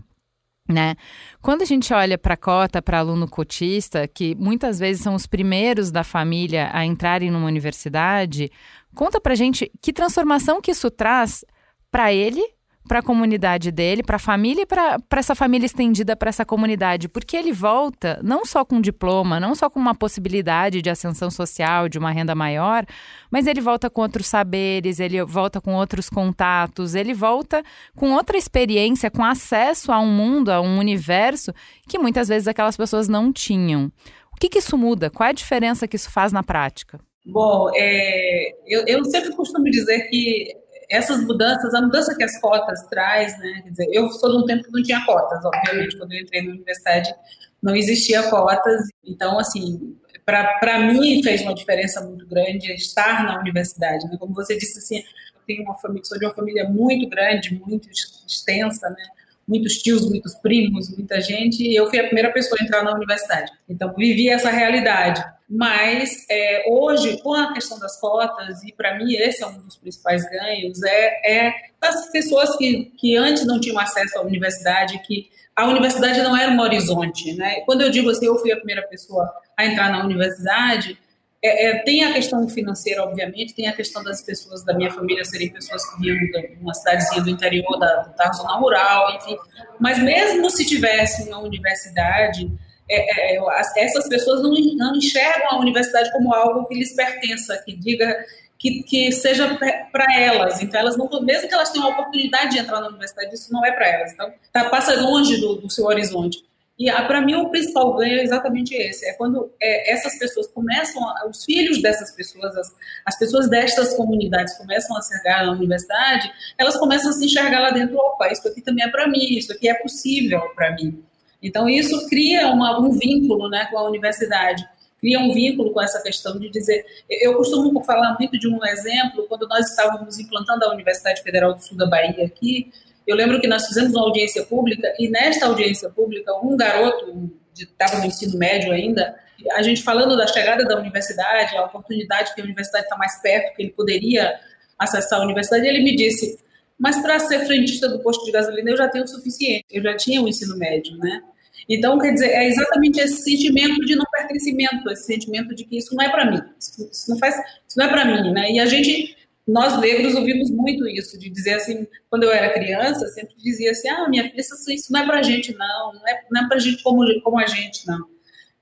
Né? 0.72 0.96
Quando 1.40 1.62
a 1.62 1.66
gente 1.66 1.92
olha 1.92 2.16
para 2.16 2.34
a 2.34 2.36
cota 2.36 2.80
para 2.80 2.98
aluno 2.98 3.28
cotista, 3.28 4.08
que 4.08 4.34
muitas 4.34 4.78
vezes 4.78 5.02
são 5.02 5.14
os 5.14 5.26
primeiros 5.26 5.90
da 5.90 6.02
família 6.02 6.70
a 6.72 6.84
entrarem 6.84 7.30
numa 7.30 7.46
universidade, 7.46 8.50
conta 8.94 9.20
para 9.20 9.34
gente 9.34 9.70
que 9.80 9.92
transformação 9.92 10.60
que 10.60 10.70
isso 10.70 10.90
traz 10.90 11.44
para 11.90 12.12
ele 12.12 12.42
para 12.86 12.98
a 12.98 13.02
comunidade 13.02 13.70
dele, 13.70 14.02
para 14.02 14.16
a 14.16 14.18
família 14.18 14.62
e 14.62 14.66
para 14.66 14.98
essa 15.16 15.34
família 15.34 15.66
estendida 15.66 16.16
para 16.16 16.28
essa 16.28 16.44
comunidade, 16.44 17.08
porque 17.08 17.36
ele 17.36 17.52
volta 17.52 18.20
não 18.22 18.44
só 18.44 18.64
com 18.64 18.80
diploma, 18.80 19.38
não 19.38 19.54
só 19.54 19.70
com 19.70 19.78
uma 19.78 19.94
possibilidade 19.94 20.82
de 20.82 20.90
ascensão 20.90 21.30
social, 21.30 21.88
de 21.88 21.98
uma 21.98 22.10
renda 22.10 22.34
maior, 22.34 22.84
mas 23.30 23.46
ele 23.46 23.60
volta 23.60 23.88
com 23.88 24.02
outros 24.02 24.26
saberes, 24.26 24.98
ele 25.00 25.22
volta 25.24 25.60
com 25.60 25.74
outros 25.74 26.10
contatos, 26.10 26.94
ele 26.94 27.14
volta 27.14 27.62
com 27.96 28.12
outra 28.12 28.36
experiência, 28.36 29.10
com 29.10 29.24
acesso 29.24 29.92
a 29.92 29.98
um 29.98 30.10
mundo, 30.10 30.50
a 30.50 30.60
um 30.60 30.78
universo 30.78 31.52
que 31.88 31.98
muitas 31.98 32.28
vezes 32.28 32.48
aquelas 32.48 32.76
pessoas 32.76 33.08
não 33.08 33.32
tinham. 33.32 33.92
O 34.32 34.36
que, 34.40 34.48
que 34.48 34.58
isso 34.58 34.76
muda? 34.76 35.08
Qual 35.08 35.26
é 35.26 35.30
a 35.30 35.34
diferença 35.34 35.86
que 35.86 35.96
isso 35.96 36.10
faz 36.10 36.32
na 36.32 36.42
prática? 36.42 36.98
Bom, 37.24 37.70
é, 37.74 38.52
eu, 38.66 38.84
eu 38.86 39.04
sempre 39.04 39.30
costumo 39.36 39.64
dizer 39.70 40.08
que 40.08 40.61
essas 40.92 41.24
mudanças, 41.24 41.72
a 41.74 41.80
mudança 41.80 42.14
que 42.14 42.22
as 42.22 42.38
cotas 42.40 42.82
traz, 42.88 43.38
né? 43.38 43.62
Quer 43.64 43.70
dizer, 43.70 43.88
eu 43.92 44.10
sou 44.10 44.30
de 44.30 44.44
um 44.44 44.46
tempo 44.46 44.64
que 44.64 44.72
não 44.72 44.82
tinha 44.82 45.04
cotas, 45.06 45.44
obviamente, 45.44 45.96
quando 45.96 46.12
eu 46.12 46.20
entrei 46.20 46.42
na 46.42 46.50
universidade 46.50 47.14
não 47.62 47.76
existia 47.76 48.24
cotas, 48.24 48.88
então, 49.06 49.38
assim, 49.38 49.96
para 50.24 50.80
mim 50.80 51.22
fez 51.22 51.42
uma 51.42 51.54
diferença 51.54 52.00
muito 52.00 52.26
grande 52.26 52.72
estar 52.72 53.24
na 53.24 53.38
universidade, 53.38 54.04
né? 54.08 54.16
Como 54.18 54.34
você 54.34 54.58
disse, 54.58 54.78
assim, 54.80 54.98
eu 54.98 55.40
tenho 55.46 55.62
uma 55.62 55.76
família, 55.76 56.04
sou 56.04 56.18
de 56.18 56.26
uma 56.26 56.34
família 56.34 56.68
muito 56.68 57.08
grande, 57.08 57.54
muito 57.64 57.88
extensa, 58.26 58.90
né? 58.90 59.04
muitos 59.46 59.74
tios, 59.74 60.08
muitos 60.08 60.34
primos, 60.36 60.96
muita 60.96 61.20
gente, 61.20 61.62
e 61.62 61.74
eu 61.74 61.88
fui 61.88 61.98
a 61.98 62.04
primeira 62.04 62.32
pessoa 62.32 62.56
a 62.60 62.64
entrar 62.64 62.82
na 62.82 62.94
universidade. 62.94 63.52
Então, 63.68 63.92
vivi 63.94 64.28
essa 64.28 64.50
realidade. 64.50 65.22
Mas, 65.54 66.24
é, 66.30 66.64
hoje, 66.66 67.20
com 67.20 67.34
a 67.34 67.52
questão 67.52 67.78
das 67.78 68.00
cotas, 68.00 68.62
e 68.64 68.72
para 68.72 68.96
mim 68.96 69.12
esse 69.12 69.42
é 69.42 69.46
um 69.46 69.58
dos 69.58 69.76
principais 69.76 70.24
ganhos, 70.30 70.82
é, 70.82 71.48
é 71.48 71.54
das 71.78 72.10
pessoas 72.10 72.56
que, 72.56 72.86
que 72.96 73.18
antes 73.18 73.44
não 73.44 73.60
tinham 73.60 73.78
acesso 73.78 74.18
à 74.18 74.22
universidade, 74.22 74.98
que 75.00 75.28
a 75.54 75.66
universidade 75.66 76.22
não 76.22 76.34
era 76.34 76.50
um 76.50 76.58
horizonte. 76.58 77.34
Né? 77.34 77.60
Quando 77.66 77.82
eu 77.82 77.90
digo 77.90 78.08
assim, 78.08 78.24
eu 78.24 78.38
fui 78.38 78.50
a 78.50 78.56
primeira 78.56 78.80
pessoa 78.88 79.30
a 79.54 79.66
entrar 79.66 79.90
na 79.90 80.02
universidade, 80.02 80.98
é, 81.44 81.66
é, 81.66 81.78
tem 81.82 82.02
a 82.02 82.14
questão 82.14 82.48
financeira, 82.48 83.02
obviamente, 83.02 83.52
tem 83.52 83.68
a 83.68 83.74
questão 83.74 84.02
das 84.02 84.22
pessoas 84.22 84.64
da 84.64 84.72
minha 84.72 84.90
família 84.90 85.22
serem 85.22 85.50
pessoas 85.50 85.84
que 85.90 86.00
vinham 86.00 86.16
de 86.16 86.56
uma 86.62 86.72
cidadezinha 86.72 87.20
do 87.20 87.28
interior, 87.28 87.78
da, 87.78 88.04
da 88.16 88.32
zona 88.32 88.56
rural, 88.56 89.16
enfim. 89.16 89.36
Mas 89.78 90.02
mesmo 90.02 90.48
se 90.48 90.64
tivesse 90.64 91.28
uma 91.28 91.40
universidade, 91.40 92.50
é, 92.92 93.34
é, 93.34 93.36
é 93.36 93.84
essas 93.84 94.08
pessoas 94.08 94.42
não, 94.42 94.52
não 94.76 94.96
enxergam 94.96 95.50
a 95.50 95.58
universidade 95.58 96.12
como 96.12 96.34
algo 96.34 96.66
que 96.66 96.74
lhes 96.74 96.94
pertença, 96.94 97.56
que 97.64 97.76
diga 97.76 98.24
que, 98.58 98.82
que 98.84 99.10
seja 99.10 99.58
para 99.90 100.06
elas. 100.16 100.62
Então, 100.62 100.80
elas 100.80 100.96
não, 100.96 101.08
mesmo 101.22 101.48
que 101.48 101.54
elas 101.54 101.70
tenham 101.70 101.88
a 101.88 101.90
oportunidade 101.90 102.52
de 102.52 102.58
entrar 102.60 102.80
na 102.80 102.88
universidade, 102.88 103.34
isso 103.34 103.52
não 103.52 103.64
é 103.64 103.72
para 103.72 103.88
elas. 103.88 104.12
Então, 104.12 104.32
tá, 104.52 104.70
passa 104.70 104.94
longe 105.00 105.40
do, 105.40 105.56
do 105.56 105.70
seu 105.70 105.84
horizonte. 105.86 106.44
E 106.78 106.88
ah, 106.88 107.04
para 107.04 107.20
mim 107.20 107.34
o 107.34 107.50
principal 107.50 107.94
ganho 107.96 108.18
é 108.18 108.22
exatamente 108.24 108.74
esse, 108.74 109.06
é 109.06 109.12
quando 109.12 109.52
é, 109.60 109.92
essas 109.92 110.18
pessoas 110.18 110.48
começam, 110.48 111.02
os 111.28 111.44
filhos 111.44 111.82
dessas 111.82 112.12
pessoas, 112.12 112.56
as, 112.56 112.74
as 113.04 113.18
pessoas 113.18 113.48
destas 113.48 113.94
comunidades 113.94 114.56
começam 114.56 114.96
a 114.96 115.02
chegar 115.02 115.44
na 115.44 115.52
universidade, 115.52 116.32
elas 116.56 116.76
começam 116.76 117.10
a 117.10 117.12
se 117.12 117.26
enxergar 117.26 117.60
lá 117.60 117.70
dentro, 117.70 117.96
opa, 117.96 118.32
isso 118.32 118.48
aqui 118.48 118.62
também 118.62 118.84
é 118.84 118.88
para 118.88 119.06
mim, 119.06 119.36
isso 119.36 119.52
aqui 119.52 119.68
é 119.68 119.74
possível 119.74 120.40
para 120.56 120.74
mim. 120.74 121.04
Então 121.42 121.68
isso 121.68 122.08
cria 122.08 122.48
uma, 122.48 122.78
um 122.78 122.92
vínculo 122.92 123.48
né, 123.48 123.66
com 123.70 123.78
a 123.78 123.88
universidade, 123.88 124.64
cria 125.00 125.18
um 125.18 125.32
vínculo 125.32 125.72
com 125.72 125.82
essa 125.82 126.00
questão 126.00 126.38
de 126.38 126.48
dizer, 126.48 126.86
eu 127.10 127.34
costumo 127.34 127.82
falar 127.82 128.16
muito 128.18 128.38
de 128.38 128.48
um 128.48 128.64
exemplo, 128.64 129.26
quando 129.28 129.48
nós 129.48 129.68
estávamos 129.68 130.18
implantando 130.20 130.64
a 130.64 130.72
Universidade 130.72 131.22
Federal 131.22 131.54
do 131.54 131.60
Sul 131.60 131.76
da 131.76 131.86
Bahia 131.86 132.24
aqui, 132.24 132.72
eu 133.04 133.16
lembro 133.16 133.40
que 133.40 133.48
nós 133.48 133.66
fizemos 133.66 133.92
uma 133.92 134.02
audiência 134.02 134.44
pública 134.44 134.94
e 134.98 135.08
nesta 135.08 135.46
audiência 135.46 135.90
pública, 135.90 136.32
um 136.40 136.56
garoto 136.56 137.32
estava 137.52 137.98
no 137.98 138.06
ensino 138.06 138.38
médio 138.38 138.72
ainda, 138.72 139.18
a 139.52 139.62
gente 139.62 139.82
falando 139.82 140.16
da 140.16 140.26
chegada 140.28 140.64
da 140.64 140.78
universidade, 140.78 141.56
a 141.56 141.64
oportunidade 141.64 142.32
que 142.32 142.40
a 142.40 142.44
universidade 142.44 142.84
está 142.84 142.96
mais 142.96 143.20
perto, 143.20 143.56
que 143.56 143.62
ele 143.62 143.72
poderia 143.72 144.38
acessar 144.78 145.20
a 145.20 145.24
universidade, 145.24 145.66
ele 145.66 145.82
me 145.82 145.96
disse, 145.96 146.38
mas 146.78 147.00
para 147.02 147.18
ser 147.18 147.44
frentista 147.44 147.88
do 147.88 148.00
posto 148.00 148.24
de 148.24 148.30
gasolina 148.30 148.70
eu 148.70 148.76
já 148.76 148.88
tenho 148.88 149.04
o 149.04 149.08
suficiente, 149.08 149.64
eu 149.70 149.82
já 149.82 149.96
tinha 149.96 150.22
o 150.22 150.28
ensino 150.28 150.56
médio, 150.56 150.96
né? 150.96 151.22
Então, 151.68 151.98
quer 151.98 152.12
dizer, 152.12 152.28
é 152.28 152.48
exatamente 152.48 153.00
esse 153.00 153.22
sentimento 153.22 153.80
de 153.84 153.94
não 153.94 154.04
pertencimento, 154.10 154.90
esse 154.90 155.04
sentimento 155.04 155.54
de 155.54 155.64
que 155.64 155.78
isso 155.78 155.94
não 155.94 156.04
é 156.04 156.10
para 156.10 156.30
mim, 156.30 156.40
isso, 156.58 157.08
não 157.08 157.18
faz, 157.18 157.34
isso 157.68 157.78
não 157.78 157.86
é 157.86 157.88
para 157.88 158.04
mim, 158.04 158.32
né? 158.32 158.50
E 158.50 158.60
a 158.60 158.66
gente 158.66 159.16
nós 159.46 159.80
negros 159.80 160.14
ouvimos 160.14 160.50
muito 160.50 160.86
isso, 160.86 161.18
de 161.18 161.28
dizer 161.28 161.54
assim, 161.54 161.86
quando 162.08 162.22
eu 162.22 162.30
era 162.30 162.52
criança, 162.52 163.08
sempre 163.08 163.34
dizia 163.36 163.72
assim, 163.72 163.88
ah, 163.88 164.08
minha 164.08 164.28
filha, 164.30 164.40
isso 164.40 164.92
não 164.92 165.00
é 165.00 165.06
pra 165.06 165.22
gente, 165.22 165.52
não, 165.54 165.92
não 165.94 166.08
é, 166.08 166.22
não 166.30 166.44
é 166.44 166.48
pra 166.48 166.58
gente 166.58 166.82
como, 166.82 167.02
como 167.22 167.38
a 167.38 167.46
gente, 167.46 167.86
não. 167.86 168.12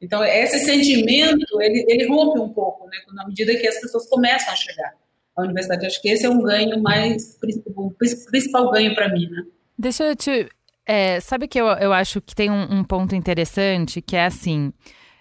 Então, 0.00 0.24
esse 0.24 0.60
sentimento, 0.60 1.60
ele, 1.60 1.84
ele 1.86 2.08
rompe 2.08 2.40
um 2.40 2.48
pouco, 2.48 2.86
né, 2.86 2.96
na 3.12 3.26
medida 3.26 3.54
que 3.54 3.68
as 3.68 3.78
pessoas 3.78 4.08
começam 4.08 4.52
a 4.52 4.56
chegar 4.56 4.94
à 5.36 5.42
universidade. 5.42 5.84
Acho 5.84 6.00
que 6.00 6.08
esse 6.08 6.24
é 6.24 6.30
um 6.30 6.42
ganho 6.42 6.82
mais, 6.82 7.38
o 7.76 7.90
principal 7.90 8.70
ganho 8.70 8.94
para 8.94 9.10
mim, 9.10 9.28
né. 9.28 9.42
Deixa 9.78 10.04
eu 10.04 10.16
te... 10.16 10.48
É, 10.90 11.20
sabe 11.20 11.46
que 11.46 11.60
eu, 11.60 11.66
eu 11.66 11.92
acho 11.92 12.20
que 12.20 12.34
tem 12.34 12.50
um, 12.50 12.78
um 12.78 12.84
ponto 12.84 13.14
interessante, 13.14 14.02
que 14.02 14.16
é 14.16 14.26
assim... 14.26 14.72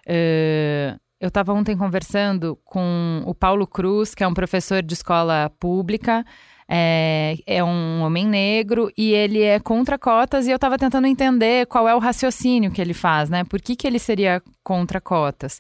Uh 0.08 1.00
eu 1.20 1.28
estava 1.28 1.54
ontem 1.54 1.76
conversando 1.76 2.58
com 2.64 3.22
o 3.26 3.36
Paulo 3.36 3.68
Cruz, 3.68 4.16
que 4.16 4.24
é 4.24 4.28
um 4.28 4.34
professor 4.34 4.82
de 4.82 4.94
escola 4.94 5.52
pública, 5.60 6.26
é, 6.66 7.36
é, 7.46 7.64
um 7.64 8.02
homem 8.02 8.26
negro 8.26 8.90
e 8.98 9.12
ele 9.12 9.42
é 9.42 9.60
contra 9.60 9.98
cotas 9.98 10.48
e 10.48 10.52
eu 10.52 10.56
estava 10.56 10.78
tentando 10.78 11.08
entender 11.08 11.66
qual 11.66 11.90
é 11.90 11.96
o 11.96 12.00
raciocínio 12.00 12.72
que 12.72 12.80
ele 12.80 12.94
faz, 12.94 13.30
né? 13.30 13.44
Por 13.44 13.62
que, 13.62 13.76
que 13.76 13.86
ele 13.86 14.00
seria 14.00 14.42
contra 14.64 15.02
cotas? 15.02 15.60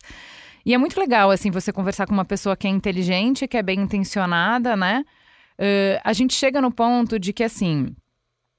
E 0.65 0.73
é 0.73 0.77
muito 0.77 0.97
legal, 0.97 1.29
assim, 1.29 1.51
você 1.51 1.73
conversar 1.73 2.05
com 2.05 2.13
uma 2.13 2.25
pessoa 2.25 2.55
que 2.55 2.67
é 2.67 2.69
inteligente, 2.69 3.47
que 3.47 3.57
é 3.57 3.63
bem 3.63 3.81
intencionada, 3.81 4.77
né? 4.77 5.03
Uh, 5.59 5.99
a 6.03 6.13
gente 6.13 6.33
chega 6.35 6.61
no 6.61 6.71
ponto 6.71 7.19
de 7.19 7.33
que, 7.33 7.43
assim, 7.43 7.87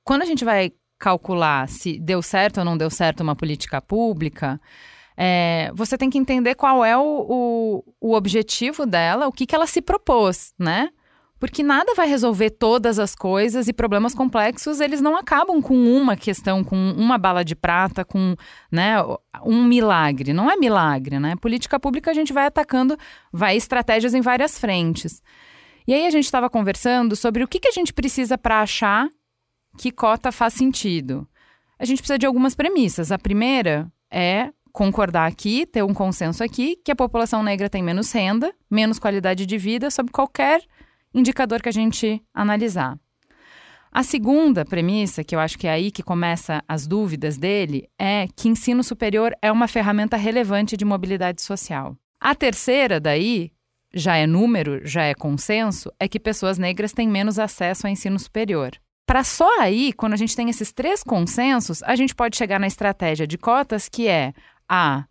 quando 0.04 0.22
a 0.22 0.26
gente 0.26 0.44
vai 0.44 0.72
calcular 1.00 1.66
se 1.68 1.98
deu 1.98 2.20
certo 2.20 2.58
ou 2.58 2.64
não 2.64 2.76
deu 2.76 2.90
certo 2.90 3.22
uma 3.22 3.34
política 3.34 3.80
pública, 3.80 4.60
é, 5.16 5.72
você 5.74 5.98
tem 5.98 6.10
que 6.10 6.18
entender 6.18 6.54
qual 6.54 6.84
é 6.84 6.96
o, 6.96 7.02
o, 7.02 7.84
o 8.00 8.14
objetivo 8.14 8.86
dela, 8.86 9.26
o 9.26 9.32
que, 9.32 9.46
que 9.46 9.54
ela 9.54 9.66
se 9.66 9.82
propôs, 9.82 10.54
né? 10.58 10.90
Porque 11.38 11.62
nada 11.62 11.94
vai 11.94 12.06
resolver 12.06 12.50
todas 12.50 12.98
as 12.98 13.14
coisas 13.14 13.66
e 13.66 13.72
problemas 13.72 14.14
complexos, 14.14 14.78
eles 14.78 15.00
não 15.00 15.16
acabam 15.16 15.62
com 15.62 15.74
uma 15.74 16.14
questão, 16.14 16.62
com 16.62 16.76
uma 16.76 17.16
bala 17.16 17.42
de 17.42 17.56
prata, 17.56 18.04
com 18.04 18.36
né, 18.70 18.96
um 19.42 19.64
milagre. 19.64 20.34
Não 20.34 20.50
é 20.50 20.56
milagre, 20.56 21.18
né? 21.18 21.34
Política 21.36 21.80
pública 21.80 22.10
a 22.10 22.14
gente 22.14 22.30
vai 22.30 22.44
atacando, 22.44 22.94
vai 23.32 23.56
estratégias 23.56 24.12
em 24.12 24.20
várias 24.20 24.58
frentes. 24.58 25.22
E 25.86 25.94
aí 25.94 26.06
a 26.06 26.10
gente 26.10 26.26
estava 26.26 26.50
conversando 26.50 27.16
sobre 27.16 27.42
o 27.42 27.48
que, 27.48 27.58
que 27.58 27.68
a 27.68 27.72
gente 27.72 27.92
precisa 27.92 28.36
para 28.36 28.60
achar 28.60 29.08
que 29.76 29.90
cota 29.90 30.32
faz 30.32 30.54
sentido. 30.54 31.26
A 31.78 31.84
gente 31.84 31.98
precisa 31.98 32.18
de 32.18 32.26
algumas 32.26 32.54
premissas. 32.54 33.10
A 33.10 33.18
primeira 33.18 33.90
é 34.10 34.52
concordar 34.72 35.26
aqui, 35.26 35.66
ter 35.66 35.82
um 35.82 35.94
consenso 35.94 36.44
aqui, 36.44 36.76
que 36.84 36.92
a 36.92 36.96
população 36.96 37.42
negra 37.42 37.68
tem 37.68 37.82
menos 37.82 38.12
renda, 38.12 38.54
menos 38.70 38.98
qualidade 38.98 39.46
de 39.46 39.58
vida, 39.58 39.90
sob 39.90 40.10
qualquer 40.10 40.62
indicador 41.12 41.60
que 41.60 41.68
a 41.68 41.72
gente 41.72 42.22
analisar. 42.32 42.98
A 43.92 44.04
segunda 44.04 44.64
premissa, 44.64 45.24
que 45.24 45.34
eu 45.34 45.40
acho 45.40 45.58
que 45.58 45.66
é 45.66 45.70
aí 45.70 45.90
que 45.90 46.02
começa 46.02 46.62
as 46.68 46.86
dúvidas 46.86 47.36
dele, 47.36 47.88
é 47.98 48.28
que 48.36 48.48
ensino 48.48 48.84
superior 48.84 49.34
é 49.42 49.50
uma 49.50 49.66
ferramenta 49.66 50.16
relevante 50.16 50.76
de 50.76 50.84
mobilidade 50.84 51.42
social. 51.42 51.96
A 52.20 52.34
terceira, 52.34 53.00
daí, 53.00 53.50
já 53.92 54.16
é 54.16 54.26
número, 54.26 54.86
já 54.86 55.02
é 55.02 55.14
consenso, 55.14 55.90
é 55.98 56.06
que 56.06 56.20
pessoas 56.20 56.56
negras 56.56 56.92
têm 56.92 57.08
menos 57.08 57.38
acesso 57.38 57.86
ao 57.86 57.92
ensino 57.92 58.18
superior. 58.18 58.70
Para 59.10 59.24
só 59.24 59.58
aí, 59.58 59.92
quando 59.92 60.12
a 60.12 60.16
gente 60.16 60.36
tem 60.36 60.48
esses 60.48 60.70
três 60.70 61.02
consensos, 61.02 61.82
a 61.82 61.96
gente 61.96 62.14
pode 62.14 62.36
chegar 62.36 62.60
na 62.60 62.68
estratégia 62.68 63.26
de 63.26 63.36
cotas, 63.36 63.88
que 63.88 64.06
é 64.06 64.32
a. 64.68 65.04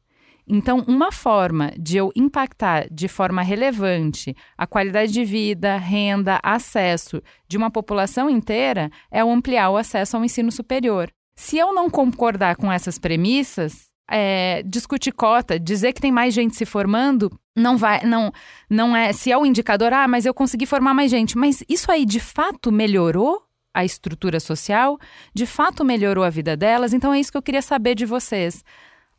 Então, 0.48 0.86
uma 0.88 1.12
forma 1.12 1.74
de 1.77 1.98
eu 1.98 2.10
impactar 2.15 2.88
de 2.89 3.10
forma 3.10 3.41
relevante 3.41 4.34
a 4.58 4.65
qualidade 4.65 5.12
de 5.12 5.25
vida, 5.25 5.75
renda, 5.75 6.39
acesso 6.41 7.22
de 7.46 7.58
uma 7.58 7.70
população 7.70 8.29
inteira 8.29 8.89
é 9.12 9.20
ampliar 9.20 9.70
o 9.70 9.75
acesso 9.75 10.15
ao 10.15 10.24
ensino 10.24 10.50
superior. 10.50 11.12
Se 11.36 11.58
eu 11.58 11.74
não 11.74 11.89
concordar 11.89 12.56
com 12.56 12.72
essas 12.72 12.98
premissas, 12.98 13.89
é, 14.10 14.63
discutir 14.63 15.12
cota, 15.12 15.60
dizer 15.60 15.91
que 15.91 16.00
tem 16.00 16.12
mais 16.12 16.34
gente 16.34 16.56
se 16.56 16.65
formando, 16.65 17.29
não 17.53 17.75
vai, 17.75 18.06
não, 18.06 18.32
não 18.70 18.96
é. 18.96 19.12
Se 19.12 19.29
é 19.29 19.38
o 19.38 19.46
indicador, 19.46 19.91
ah, 19.91 20.08
mas 20.08 20.25
eu 20.25 20.34
consegui 20.34 20.65
formar 20.65 20.94
mais 20.94 21.12
gente, 21.12 21.38
mas 21.38 21.62
isso 21.68 21.91
aí 21.91 22.06
de 22.06 22.22
fato 22.22 22.72
melhorou 22.72 23.49
a 23.79 23.86
estrutura 23.86 24.39
social, 24.39 24.98
de 25.33 25.45
fato 25.45 25.83
melhorou 25.83 26.24
a 26.24 26.29
vida 26.29 26.55
delas. 26.55 26.93
Então 26.93 27.13
é 27.13 27.19
isso 27.19 27.31
que 27.31 27.38
eu 27.38 27.41
queria 27.41 27.62
saber 27.62 27.95
de 27.95 28.05
vocês, 28.05 28.63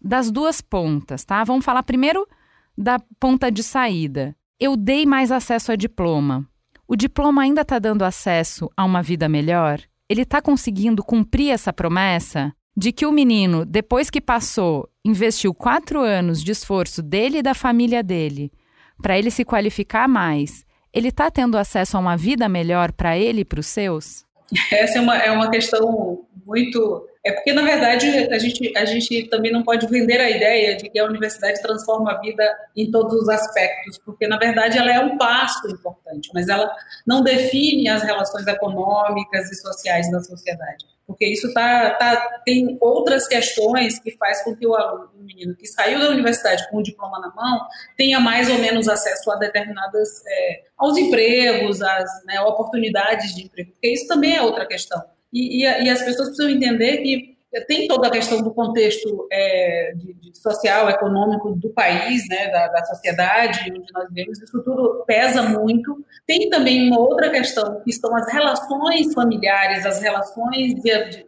das 0.00 0.30
duas 0.30 0.60
pontas, 0.60 1.24
tá? 1.24 1.42
Vamos 1.44 1.64
falar 1.64 1.82
primeiro 1.82 2.26
da 2.76 2.98
ponta 3.18 3.50
de 3.50 3.62
saída. 3.62 4.34
Eu 4.58 4.76
dei 4.76 5.06
mais 5.06 5.32
acesso 5.32 5.72
a 5.72 5.76
diploma. 5.76 6.46
O 6.86 6.96
diploma 6.96 7.42
ainda 7.42 7.62
está 7.62 7.78
dando 7.78 8.04
acesso 8.04 8.70
a 8.76 8.84
uma 8.84 9.02
vida 9.02 9.28
melhor? 9.28 9.80
Ele 10.08 10.22
está 10.22 10.42
conseguindo 10.42 11.04
cumprir 11.04 11.50
essa 11.50 11.72
promessa? 11.72 12.52
de 12.76 12.92
que 12.92 13.04
o 13.04 13.12
menino, 13.12 13.64
depois 13.66 14.08
que 14.08 14.20
passou, 14.20 14.88
investiu 15.04 15.52
quatro 15.52 16.00
anos 16.00 16.42
de 16.42 16.52
esforço 16.52 17.02
dele 17.02 17.38
e 17.38 17.42
da 17.42 17.52
família 17.52 18.02
dele 18.02 18.50
para 19.02 19.18
ele 19.18 19.30
se 19.30 19.44
qualificar 19.44 20.08
mais, 20.08 20.64
ele 20.92 21.08
está 21.08 21.30
tendo 21.30 21.56
acesso 21.56 21.96
a 21.96 22.00
uma 22.00 22.16
vida 22.16 22.48
melhor 22.48 22.92
para 22.92 23.16
ele 23.16 23.42
e 23.42 23.44
para 23.44 23.60
os 23.60 23.66
seus? 23.66 24.24
Essa 24.72 24.98
é 24.98 25.00
uma, 25.00 25.16
é 25.16 25.30
uma 25.30 25.50
questão 25.50 26.24
muito. 26.46 27.06
É 27.24 27.32
porque, 27.32 27.52
na 27.52 27.62
verdade, 27.62 28.06
a 28.06 28.38
gente, 28.38 28.76
a 28.76 28.84
gente 28.84 29.28
também 29.28 29.52
não 29.52 29.62
pode 29.62 29.86
vender 29.86 30.18
a 30.20 30.30
ideia 30.30 30.76
de 30.76 30.88
que 30.88 30.98
a 30.98 31.04
universidade 31.04 31.60
transforma 31.60 32.12
a 32.12 32.20
vida 32.20 32.42
em 32.74 32.90
todos 32.90 33.14
os 33.14 33.28
aspectos, 33.28 33.98
porque, 33.98 34.26
na 34.26 34.38
verdade, 34.38 34.78
ela 34.78 34.90
é 34.90 35.00
um 35.00 35.18
passo 35.18 35.68
importante, 35.68 36.30
mas 36.32 36.48
ela 36.48 36.74
não 37.06 37.22
define 37.22 37.88
as 37.88 38.02
relações 38.02 38.46
econômicas 38.46 39.50
e 39.50 39.54
sociais 39.56 40.10
da 40.10 40.20
sociedade 40.20 40.86
porque 41.10 41.26
isso 41.26 41.52
tá, 41.52 41.90
tá, 41.90 42.40
tem 42.44 42.78
outras 42.80 43.26
questões 43.26 43.98
que 43.98 44.16
faz 44.16 44.44
com 44.44 44.54
que 44.54 44.64
o 44.64 44.76
aluno, 44.76 45.10
o 45.18 45.22
menino 45.24 45.56
que 45.56 45.66
saiu 45.66 45.98
da 45.98 46.08
universidade 46.08 46.70
com 46.70 46.76
o 46.76 46.82
diploma 46.82 47.18
na 47.18 47.34
mão, 47.34 47.66
tenha 47.96 48.20
mais 48.20 48.48
ou 48.48 48.58
menos 48.58 48.88
acesso 48.88 49.28
a 49.32 49.36
determinadas, 49.36 50.24
é, 50.24 50.62
aos 50.78 50.96
empregos, 50.96 51.82
às 51.82 52.24
né, 52.24 52.40
oportunidades 52.42 53.34
de 53.34 53.42
emprego, 53.42 53.72
porque 53.72 53.92
isso 53.92 54.06
também 54.06 54.36
é 54.36 54.42
outra 54.42 54.64
questão. 54.64 55.02
E, 55.32 55.64
e, 55.64 55.84
e 55.84 55.90
as 55.90 56.00
pessoas 56.00 56.28
precisam 56.28 56.48
entender 56.48 56.98
que 56.98 57.36
tem 57.66 57.88
toda 57.88 58.06
a 58.06 58.10
questão 58.10 58.40
do 58.42 58.54
contexto 58.54 59.26
é, 59.30 59.92
de, 59.96 60.14
de 60.14 60.38
social, 60.38 60.88
econômico 60.88 61.50
do 61.56 61.70
país, 61.70 62.28
né, 62.28 62.48
da, 62.48 62.68
da, 62.68 62.84
sociedade 62.84 63.72
onde 63.72 63.92
nós 63.92 64.08
vivemos, 64.08 64.40
isso 64.40 64.62
tudo 64.62 65.02
pesa 65.04 65.42
muito. 65.42 66.04
Tem 66.26 66.48
também 66.48 66.88
uma 66.88 67.00
outra 67.00 67.28
questão, 67.28 67.80
que 67.82 67.92
são 67.92 68.14
as 68.14 68.32
relações 68.32 69.12
familiares, 69.12 69.84
as 69.84 70.00
relações 70.00 70.74
de, 70.80 71.26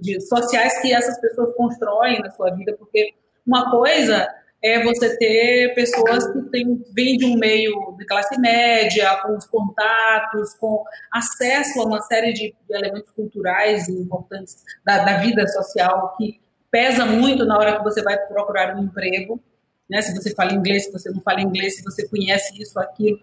de, 0.00 0.20
sociais 0.22 0.80
que 0.80 0.92
essas 0.92 1.20
pessoas 1.20 1.54
constroem 1.54 2.20
na 2.20 2.30
sua 2.30 2.50
vida, 2.50 2.74
porque 2.78 3.14
uma 3.46 3.70
coisa 3.70 4.26
é 4.62 4.82
você 4.82 5.16
ter 5.16 5.74
pessoas 5.74 6.26
que 6.32 6.42
têm, 6.50 6.82
vêm 6.92 7.16
de 7.16 7.24
um 7.24 7.36
meio 7.36 7.94
de 7.96 8.04
classe 8.06 8.38
média, 8.40 9.16
com 9.22 9.36
os 9.36 9.46
contatos, 9.46 10.54
com 10.54 10.84
acesso 11.12 11.80
a 11.80 11.84
uma 11.84 12.02
série 12.02 12.32
de 12.32 12.54
elementos 12.68 13.10
culturais 13.12 13.88
importantes 13.88 14.56
da, 14.84 15.04
da 15.04 15.18
vida 15.18 15.46
social 15.46 16.14
que 16.16 16.40
pesa 16.70 17.06
muito 17.06 17.44
na 17.44 17.56
hora 17.56 17.76
que 17.78 17.84
você 17.84 18.02
vai 18.02 18.18
procurar 18.26 18.76
um 18.76 18.84
emprego, 18.84 19.40
né? 19.88 20.02
Se 20.02 20.14
você 20.14 20.34
fala 20.34 20.52
inglês, 20.52 20.84
se 20.86 20.92
você 20.92 21.10
não 21.10 21.20
fala 21.22 21.40
inglês, 21.40 21.76
se 21.76 21.82
você 21.82 22.06
conhece 22.08 22.60
isso, 22.60 22.78
aquilo, 22.78 23.18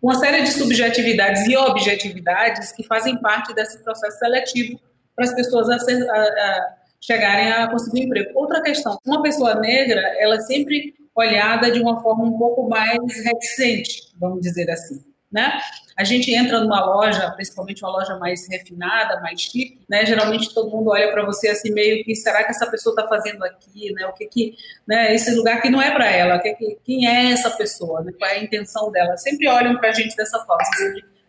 uma 0.00 0.14
série 0.16 0.42
de 0.42 0.52
subjetividades 0.52 1.46
e 1.46 1.56
objetividades 1.56 2.70
que 2.72 2.84
fazem 2.84 3.16
parte 3.20 3.52
desse 3.54 3.82
processo 3.82 4.18
seletivo 4.18 4.78
para 5.16 5.24
as 5.24 5.34
pessoas 5.34 5.68
a, 5.68 5.74
a, 5.74 6.20
a 6.20 6.76
chegarem 7.00 7.50
a 7.50 7.68
conseguir 7.68 8.00
um 8.00 8.04
emprego. 8.04 8.30
Outra 8.34 8.62
questão, 8.62 8.98
uma 9.06 9.22
pessoa 9.22 9.54
negra, 9.54 10.00
ela 10.18 10.36
é 10.36 10.40
sempre 10.40 10.94
olhada 11.14 11.70
de 11.70 11.80
uma 11.80 12.02
forma 12.02 12.24
um 12.24 12.38
pouco 12.38 12.68
mais 12.68 12.98
reticente, 13.24 14.12
vamos 14.18 14.40
dizer 14.40 14.70
assim. 14.70 15.02
Né? 15.30 15.60
A 15.96 16.02
gente 16.02 16.34
entra 16.34 16.58
numa 16.58 16.84
loja, 16.84 17.30
principalmente 17.32 17.84
uma 17.84 17.92
loja 17.92 18.18
mais 18.18 18.48
refinada, 18.48 19.20
mais 19.20 19.40
chique, 19.40 19.78
né? 19.88 20.04
Geralmente 20.04 20.52
todo 20.52 20.68
mundo 20.68 20.90
olha 20.90 21.12
para 21.12 21.24
você 21.24 21.50
assim 21.50 21.72
meio 21.72 22.02
que 22.02 22.16
será 22.16 22.42
que 22.42 22.50
essa 22.50 22.68
pessoa 22.68 22.94
está 22.94 23.06
fazendo 23.06 23.44
aqui, 23.44 23.92
né? 23.92 24.06
O 24.06 24.12
que 24.12 24.26
que, 24.26 24.54
né? 24.88 25.14
Esse 25.14 25.32
lugar 25.36 25.62
que 25.62 25.70
não 25.70 25.80
é 25.80 25.92
para 25.92 26.10
ela, 26.10 26.40
que, 26.40 26.52
que, 26.54 26.78
quem 26.84 27.06
é 27.06 27.30
essa 27.30 27.48
pessoa, 27.50 28.02
né? 28.02 28.10
Qual 28.18 28.28
é 28.28 28.38
a 28.38 28.42
intenção 28.42 28.90
dela? 28.90 29.16
Sempre 29.18 29.46
olham 29.46 29.78
para 29.78 29.90
a 29.90 29.92
gente 29.92 30.16
dessa 30.16 30.40
forma, 30.40 30.64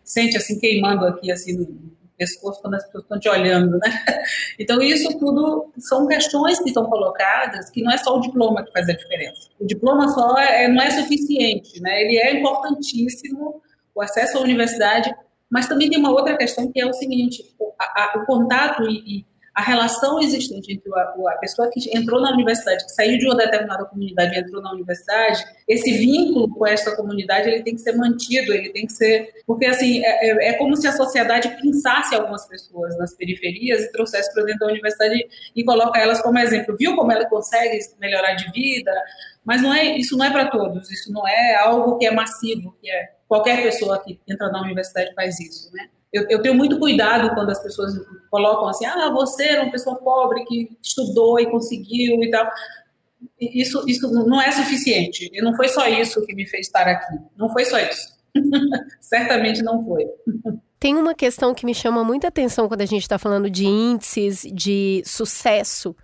sente 0.02 0.36
assim 0.36 0.58
queimando 0.58 1.06
aqui 1.06 1.30
assim 1.30 1.56
no, 1.56 1.92
pescoço 2.22 2.60
quando 2.62 2.74
as 2.74 2.84
pessoas 2.84 3.02
estão 3.02 3.18
te 3.18 3.28
olhando, 3.28 3.78
né? 3.78 3.88
Então, 4.58 4.80
isso 4.80 5.18
tudo 5.18 5.72
são 5.78 6.06
questões 6.06 6.58
que 6.60 6.68
estão 6.68 6.84
colocadas 6.86 7.68
que 7.70 7.82
não 7.82 7.90
é 7.90 7.98
só 7.98 8.16
o 8.16 8.20
diploma 8.20 8.64
que 8.64 8.70
faz 8.70 8.88
a 8.88 8.92
diferença. 8.92 9.48
O 9.58 9.66
diploma 9.66 10.08
só 10.08 10.38
é, 10.38 10.68
não 10.68 10.80
é 10.80 10.90
suficiente, 10.90 11.80
né? 11.80 12.02
Ele 12.02 12.16
é 12.16 12.38
importantíssimo, 12.38 13.60
o 13.94 14.00
acesso 14.00 14.38
à 14.38 14.40
universidade, 14.40 15.12
mas 15.50 15.66
também 15.66 15.90
tem 15.90 15.98
uma 15.98 16.12
outra 16.12 16.36
questão 16.36 16.70
que 16.70 16.80
é 16.80 16.86
o 16.86 16.92
seguinte, 16.92 17.42
o, 17.58 17.72
a, 17.78 18.18
o 18.18 18.26
contato 18.26 18.84
e, 18.84 19.18
e 19.18 19.26
a 19.54 19.62
relação 19.62 20.20
existente 20.20 20.72
entre 20.72 20.90
a, 20.94 21.00
a, 21.00 21.38
pessoa 21.38 21.68
que 21.70 21.96
entrou 21.96 22.20
na 22.20 22.32
universidade, 22.32 22.84
que 22.84 22.92
saiu 22.92 23.18
de 23.18 23.26
uma 23.26 23.36
determinada 23.36 23.84
comunidade 23.84 24.34
e 24.34 24.38
entrou 24.38 24.62
na 24.62 24.72
universidade, 24.72 25.44
esse 25.68 25.92
vínculo 25.92 26.48
com 26.48 26.66
essa 26.66 26.96
comunidade 26.96 27.48
ele 27.48 27.62
tem 27.62 27.74
que 27.74 27.82
ser 27.82 27.92
mantido, 27.92 28.52
ele 28.52 28.70
tem 28.70 28.86
que 28.86 28.92
ser. 28.92 29.30
Porque, 29.46 29.66
assim, 29.66 30.02
é, 30.04 30.30
é, 30.30 30.48
é 30.48 30.52
como 30.54 30.74
se 30.76 30.86
a 30.86 30.92
sociedade 30.92 31.54
pinçasse 31.60 32.14
algumas 32.14 32.46
pessoas 32.48 32.96
nas 32.96 33.14
periferias 33.14 33.82
e 33.82 33.92
trouxesse 33.92 34.32
para 34.32 34.44
dentro 34.44 34.60
da 34.60 34.68
universidade 34.68 35.26
e 35.54 35.64
coloca 35.64 35.98
elas 35.98 36.22
como 36.22 36.38
exemplo. 36.38 36.76
Viu 36.78 36.96
como 36.96 37.12
ela 37.12 37.26
consegue 37.26 37.78
melhorar 38.00 38.34
de 38.34 38.50
vida? 38.52 38.92
Mas 39.44 39.60
não 39.60 39.74
é, 39.74 39.96
isso 39.98 40.16
não 40.16 40.24
é 40.24 40.30
para 40.30 40.50
todos, 40.50 40.90
isso 40.90 41.12
não 41.12 41.26
é 41.28 41.56
algo 41.56 41.98
que 41.98 42.06
é 42.06 42.10
massivo, 42.10 42.74
que 42.80 42.90
é 42.90 43.10
qualquer 43.28 43.62
pessoa 43.62 44.02
que 44.02 44.18
entra 44.28 44.50
na 44.50 44.62
universidade 44.62 45.12
faz 45.14 45.38
isso, 45.40 45.70
né? 45.74 45.88
Eu, 46.12 46.26
eu, 46.28 46.42
tenho 46.42 46.54
muito 46.54 46.78
cuidado 46.78 47.34
quando 47.34 47.50
as 47.50 47.62
pessoas 47.62 47.94
colocam 48.30 48.68
assim, 48.68 48.84
ah, 48.84 49.10
você 49.10 49.44
era 49.44 49.62
uma 49.62 49.72
pessoa 49.72 49.96
pobre 49.96 50.44
que 50.44 50.76
estudou 50.82 51.40
e 51.40 51.50
conseguiu 51.50 52.22
e 52.22 52.30
tal. 52.30 52.50
Isso, 53.40 53.84
isso 53.88 54.10
não 54.26 54.40
é 54.40 54.52
suficiente. 54.52 55.30
E 55.32 55.40
não 55.40 55.54
foi 55.54 55.68
só 55.68 55.86
isso 55.88 56.24
que 56.26 56.34
me 56.34 56.46
fez 56.46 56.66
estar 56.66 56.86
aqui. 56.86 57.16
Não 57.36 57.48
foi 57.50 57.64
só 57.64 57.78
isso. 57.78 58.12
Certamente 59.00 59.62
não 59.62 59.84
foi. 59.84 60.06
Tem 60.78 60.96
uma 60.96 61.14
questão 61.14 61.54
que 61.54 61.64
me 61.64 61.74
chama 61.74 62.04
muita 62.04 62.28
atenção 62.28 62.68
quando 62.68 62.82
a 62.82 62.86
gente 62.86 63.02
está 63.02 63.18
falando 63.18 63.48
de 63.48 63.64
índices 63.64 64.42
de 64.52 65.02
sucesso, 65.06 65.96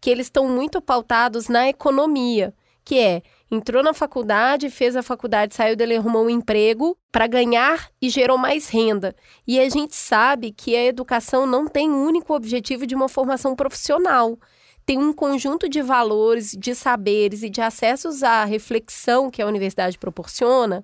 que 0.00 0.10
eles 0.10 0.26
estão 0.26 0.48
muito 0.48 0.80
pautados 0.80 1.48
na 1.48 1.68
economia, 1.68 2.54
que 2.84 2.98
é 2.98 3.22
entrou 3.50 3.82
na 3.82 3.94
faculdade, 3.94 4.70
fez 4.70 4.94
a 4.94 5.02
faculdade, 5.02 5.54
saiu 5.54 5.74
dele, 5.74 5.96
arrumou 5.96 6.24
um 6.24 6.30
emprego 6.30 6.96
para 7.10 7.26
ganhar 7.26 7.90
e 8.00 8.10
gerou 8.10 8.36
mais 8.36 8.68
renda. 8.68 9.14
E 9.46 9.58
a 9.58 9.68
gente 9.68 9.96
sabe 9.96 10.52
que 10.52 10.76
a 10.76 10.84
educação 10.84 11.46
não 11.46 11.66
tem 11.66 11.90
o 11.90 12.04
único 12.04 12.34
objetivo 12.34 12.86
de 12.86 12.94
uma 12.94 13.08
formação 13.08 13.56
profissional. 13.56 14.38
Tem 14.84 14.98
um 14.98 15.12
conjunto 15.12 15.68
de 15.68 15.82
valores, 15.82 16.52
de 16.52 16.74
saberes 16.74 17.42
e 17.42 17.50
de 17.50 17.60
acessos 17.60 18.22
à 18.22 18.44
reflexão 18.44 19.30
que 19.30 19.42
a 19.42 19.46
universidade 19.46 19.98
proporciona, 19.98 20.82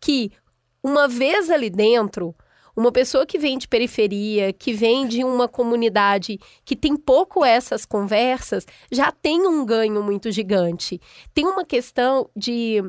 que, 0.00 0.32
uma 0.82 1.06
vez 1.08 1.50
ali 1.50 1.70
dentro, 1.70 2.34
uma 2.76 2.90
pessoa 2.90 3.26
que 3.26 3.38
vem 3.38 3.58
de 3.58 3.68
periferia, 3.68 4.52
que 4.52 4.72
vem 4.72 5.06
de 5.06 5.24
uma 5.24 5.48
comunidade 5.48 6.38
que 6.64 6.74
tem 6.74 6.96
pouco 6.96 7.44
essas 7.44 7.84
conversas, 7.84 8.66
já 8.90 9.12
tem 9.12 9.46
um 9.46 9.64
ganho 9.64 10.02
muito 10.02 10.30
gigante. 10.30 11.00
Tem 11.34 11.46
uma 11.46 11.64
questão 11.64 12.30
de, 12.34 12.82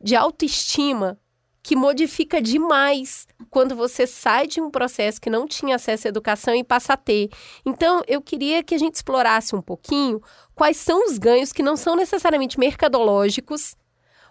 de 0.00 0.16
autoestima 0.16 1.18
que 1.62 1.76
modifica 1.76 2.40
demais 2.40 3.26
quando 3.50 3.76
você 3.76 4.06
sai 4.06 4.46
de 4.46 4.60
um 4.60 4.70
processo 4.70 5.20
que 5.20 5.28
não 5.28 5.46
tinha 5.46 5.76
acesso 5.76 6.06
à 6.06 6.10
educação 6.10 6.54
e 6.54 6.64
passa 6.64 6.94
a 6.94 6.96
ter. 6.96 7.28
Então, 7.64 8.02
eu 8.06 8.22
queria 8.22 8.62
que 8.62 8.74
a 8.74 8.78
gente 8.78 8.94
explorasse 8.94 9.54
um 9.54 9.60
pouquinho 9.60 10.20
quais 10.54 10.78
são 10.78 11.04
os 11.04 11.18
ganhos 11.18 11.52
que 11.52 11.62
não 11.62 11.76
são 11.76 11.94
necessariamente 11.94 12.58
mercadológicos, 12.58 13.76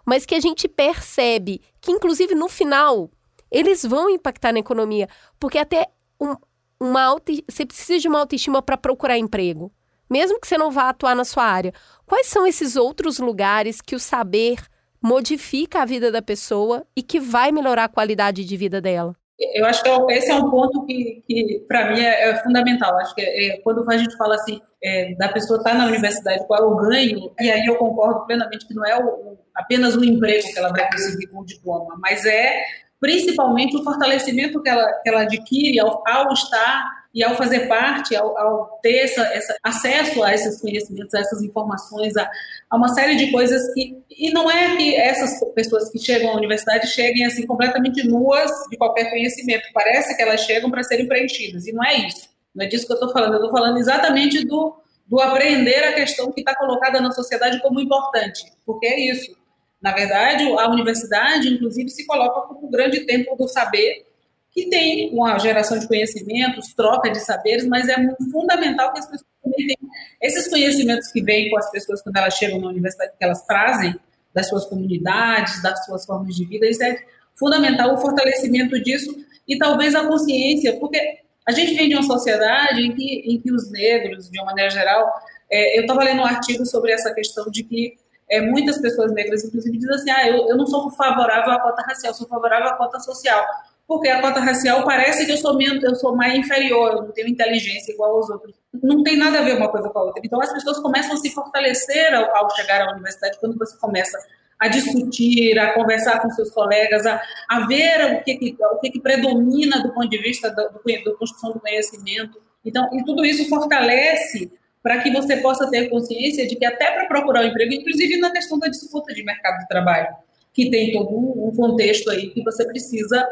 mas 0.03 0.25
que 0.25 0.33
a 0.33 0.39
gente 0.39 0.67
percebe 0.67 1.61
que, 1.79 1.91
inclusive, 1.91 2.33
no 2.33 2.49
final, 2.49 3.11
eles 3.51 3.83
vão 3.83 4.09
impactar 4.09 4.51
na 4.51 4.59
economia, 4.59 5.07
porque 5.39 5.57
até 5.57 5.87
um, 6.19 6.35
uma 6.79 7.03
auto, 7.03 7.31
você 7.47 7.65
precisa 7.65 7.99
de 7.99 8.07
uma 8.07 8.19
autoestima 8.19 8.61
para 8.61 8.77
procurar 8.77 9.17
emprego, 9.17 9.71
mesmo 10.09 10.39
que 10.39 10.47
você 10.47 10.57
não 10.57 10.71
vá 10.71 10.89
atuar 10.89 11.15
na 11.15 11.25
sua 11.25 11.43
área. 11.43 11.73
Quais 12.05 12.27
são 12.27 12.45
esses 12.45 12.75
outros 12.75 13.19
lugares 13.19 13.81
que 13.81 13.95
o 13.95 13.99
saber 13.99 14.57
modifica 15.01 15.81
a 15.81 15.85
vida 15.85 16.11
da 16.11 16.21
pessoa 16.21 16.85
e 16.95 17.03
que 17.03 17.19
vai 17.19 17.51
melhorar 17.51 17.85
a 17.85 17.89
qualidade 17.89 18.43
de 18.45 18.57
vida 18.57 18.81
dela? 18.81 19.15
eu 19.39 19.65
acho 19.65 19.83
que 19.83 19.89
é 19.89 20.17
esse 20.17 20.31
é 20.31 20.35
um 20.35 20.49
ponto 20.49 20.85
que, 20.85 21.23
que 21.27 21.65
para 21.67 21.91
mim, 21.91 22.01
é, 22.01 22.29
é, 22.29 22.43
fundamental. 22.43 22.97
Acho 22.97 23.13
que 23.13 23.21
é, 23.21 23.57
quando 23.59 23.87
a 23.89 23.97
gente 23.97 24.15
fala 24.17 24.35
assim, 24.35 24.59
é, 24.83 25.13
da 25.15 25.29
pessoa 25.29 25.59
estar 25.59 25.71
tá 25.71 25.77
na 25.77 25.85
universidade, 25.85 26.45
qual 26.47 26.59
é 26.59 26.65
o 26.65 26.75
ganho, 26.75 27.31
e 27.39 27.51
aí 27.51 27.65
eu 27.65 27.75
concordo 27.75 28.25
plenamente 28.25 28.67
que 28.67 28.73
não 28.73 28.85
é 28.85 28.97
o, 28.97 29.37
apenas 29.55 29.95
o 29.95 30.03
emprego 30.03 30.43
que 30.43 30.57
ela 30.57 30.69
vai 30.69 30.89
conseguir 30.91 31.27
com 31.27 31.39
o 31.39 31.45
diploma, 31.45 31.95
mas 31.99 32.25
é 32.25 32.63
principalmente 32.99 33.75
o 33.75 33.83
fortalecimento 33.83 34.61
que 34.61 34.69
ela, 34.69 34.91
que 35.01 35.09
ela 35.09 35.21
adquire 35.21 35.79
ao, 35.79 36.03
ao 36.07 36.33
estar 36.33 36.97
e 37.13 37.23
ao 37.23 37.35
fazer 37.35 37.67
parte, 37.67 38.15
ao, 38.15 38.37
ao 38.37 38.79
ter 38.81 38.97
essa, 38.97 39.21
essa, 39.33 39.57
acesso 39.63 40.23
a 40.23 40.33
esses 40.33 40.61
conhecimentos, 40.61 41.13
a 41.13 41.19
essas 41.19 41.41
informações, 41.41 42.15
a, 42.15 42.29
a, 42.69 42.77
uma 42.77 42.89
série 42.89 43.15
de 43.15 43.31
coisas 43.31 43.73
que. 43.73 43.97
E 44.09 44.31
não 44.31 44.49
é 44.49 44.75
que 44.75 44.95
essas 44.95 45.39
pessoas 45.53 45.89
que 45.91 45.99
chegam 45.99 46.31
à 46.31 46.35
universidade 46.35 46.87
cheguem 46.87 47.25
assim 47.25 47.45
completamente 47.45 48.07
nuas 48.07 48.51
de 48.69 48.77
qualquer 48.77 49.09
conhecimento. 49.09 49.63
Parece 49.73 50.15
que 50.15 50.21
elas 50.21 50.41
chegam 50.41 50.69
para 50.69 50.83
serem 50.83 51.07
preenchidas, 51.07 51.65
e 51.65 51.71
não 51.71 51.83
é 51.83 52.07
isso. 52.07 52.29
Não 52.53 52.65
é 52.65 52.67
disso 52.67 52.85
que 52.85 52.93
eu 52.93 52.97
estou 52.97 53.11
falando. 53.11 53.33
Eu 53.33 53.39
estou 53.39 53.51
falando 53.51 53.77
exatamente 53.77 54.45
do, 54.45 54.75
do 55.07 55.19
aprender 55.19 55.83
a 55.85 55.93
questão 55.93 56.31
que 56.31 56.41
está 56.41 56.55
colocada 56.55 56.99
na 56.99 57.11
sociedade 57.11 57.61
como 57.61 57.79
importante, 57.79 58.43
porque 58.65 58.85
é 58.85 58.99
isso. 59.11 59.35
Na 59.81 59.93
verdade, 59.93 60.43
a 60.43 60.69
universidade, 60.69 61.49
inclusive, 61.49 61.89
se 61.89 62.05
coloca 62.05 62.47
como 62.47 62.67
o 62.67 62.69
grande 62.69 63.05
templo 63.05 63.35
do 63.35 63.47
saber 63.47 64.05
que 64.51 64.69
tem 64.69 65.11
uma 65.13 65.37
geração 65.37 65.77
de 65.77 65.87
conhecimentos, 65.87 66.73
troca 66.73 67.11
de 67.11 67.19
saberes, 67.19 67.67
mas 67.67 67.87
é 67.87 67.95
fundamental 68.31 68.91
que 68.91 68.99
as 68.99 69.05
pessoas 69.05 69.29
também 69.43 69.67
tenham 69.67 69.91
esses 70.19 70.47
conhecimentos 70.47 71.11
que 71.11 71.21
vêm 71.21 71.49
com 71.51 71.57
as 71.59 71.69
pessoas 71.69 72.01
quando 72.01 72.17
elas 72.17 72.33
chegam 72.33 72.59
na 72.59 72.69
universidade, 72.69 73.11
que 73.17 73.23
elas 73.23 73.45
trazem 73.45 73.95
das 74.33 74.49
suas 74.49 74.65
comunidades, 74.65 75.61
das 75.61 75.85
suas 75.85 76.05
formas 76.05 76.35
de 76.35 76.43
vida, 76.45 76.67
isso 76.67 76.83
é 76.83 76.97
fundamental 77.35 77.93
o 77.93 77.97
fortalecimento 77.97 78.81
disso 78.81 79.15
e 79.47 79.59
talvez 79.59 79.93
a 79.93 80.07
consciência, 80.07 80.75
porque 80.79 81.19
a 81.47 81.51
gente 81.51 81.75
vem 81.75 81.87
de 81.87 81.95
uma 81.95 82.03
sociedade 82.03 82.81
em 82.81 82.95
que, 82.95 83.31
em 83.31 83.39
que 83.39 83.51
os 83.51 83.71
negros, 83.71 84.29
de 84.29 84.39
uma 84.39 84.47
maneira 84.47 84.69
geral, 84.69 85.07
é, 85.51 85.77
eu 85.77 85.81
estava 85.81 86.03
lendo 86.03 86.21
um 86.21 86.25
artigo 86.25 86.65
sobre 86.65 86.91
essa 86.91 87.13
questão 87.13 87.49
de 87.49 87.63
que 87.63 87.93
é, 88.29 88.41
muitas 88.41 88.79
pessoas 88.79 89.13
negras, 89.13 89.43
inclusive, 89.43 89.77
dizem 89.77 89.95
assim: 89.95 90.09
ah, 90.11 90.27
eu, 90.27 90.49
eu 90.49 90.57
não 90.57 90.67
sou 90.67 90.89
favorável 90.91 91.53
à 91.53 91.59
cota 91.59 91.81
racial, 91.81 92.13
sou 92.13 92.27
favorável 92.27 92.69
à 92.69 92.73
cota 92.73 92.99
social 92.99 93.45
porque 93.87 94.09
a 94.09 94.21
cota 94.21 94.41
racial 94.41 94.83
parece 94.83 95.25
que 95.25 95.31
eu 95.31 95.37
sou, 95.37 95.55
menos, 95.55 95.81
eu 95.81 95.95
sou 95.95 96.13
mais 96.13 96.37
inferior, 96.37 96.91
eu 96.91 97.01
não 97.03 97.11
tenho 97.11 97.29
inteligência 97.29 97.93
igual 97.93 98.17
aos 98.17 98.29
outros. 98.29 98.53
Não 98.83 99.01
tem 99.01 99.15
nada 99.15 99.39
a 99.39 99.41
ver 99.41 99.55
uma 99.55 99.69
coisa 99.69 99.89
com 99.89 99.97
a 99.97 100.03
outra. 100.03 100.21
Então, 100.23 100.41
as 100.41 100.51
pessoas 100.51 100.77
começam 100.79 101.13
a 101.13 101.17
se 101.17 101.29
fortalecer 101.29 102.13
ao, 102.13 102.35
ao 102.35 102.53
chegar 102.53 102.81
à 102.81 102.91
universidade, 102.91 103.39
quando 103.39 103.57
você 103.57 103.77
começa 103.77 104.17
a 104.59 104.67
discutir, 104.67 105.57
a 105.57 105.73
conversar 105.73 106.19
com 106.19 106.29
seus 106.31 106.51
colegas, 106.51 107.05
a, 107.05 107.21
a 107.47 107.65
ver 107.65 108.15
o 108.15 108.23
que, 108.23 108.35
que, 108.35 108.57
o 108.59 108.79
que, 108.79 108.91
que 108.91 108.99
predomina 108.99 109.81
do 109.81 109.93
ponto 109.93 110.09
de 110.09 110.17
vista 110.17 110.49
da 110.49 110.69
construção 111.17 111.53
do 111.53 111.59
conhecimento. 111.61 112.41
Então, 112.65 112.89
e 112.91 113.05
tudo 113.05 113.23
isso 113.23 113.47
fortalece 113.47 114.51
para 114.87 115.03
que 115.03 115.11
você 115.11 115.35
possa 115.35 115.69
ter 115.69 115.89
consciência 115.89 116.47
de 116.47 116.55
que 116.55 116.63
até 116.63 116.91
para 116.91 117.07
procurar 117.07 117.41
um 117.41 117.47
emprego, 117.47 117.73
inclusive 117.73 118.21
na 118.21 118.31
questão 118.31 118.57
da 118.57 118.69
disputa 118.69 119.13
de 119.13 119.21
mercado 119.21 119.59
de 119.59 119.67
trabalho, 119.67 120.07
que 120.53 120.71
tem 120.71 120.93
todo 120.93 121.09
um 121.13 121.53
contexto 121.53 122.09
aí 122.09 122.29
que 122.29 122.41
você 122.41 122.65
precisa 122.65 123.27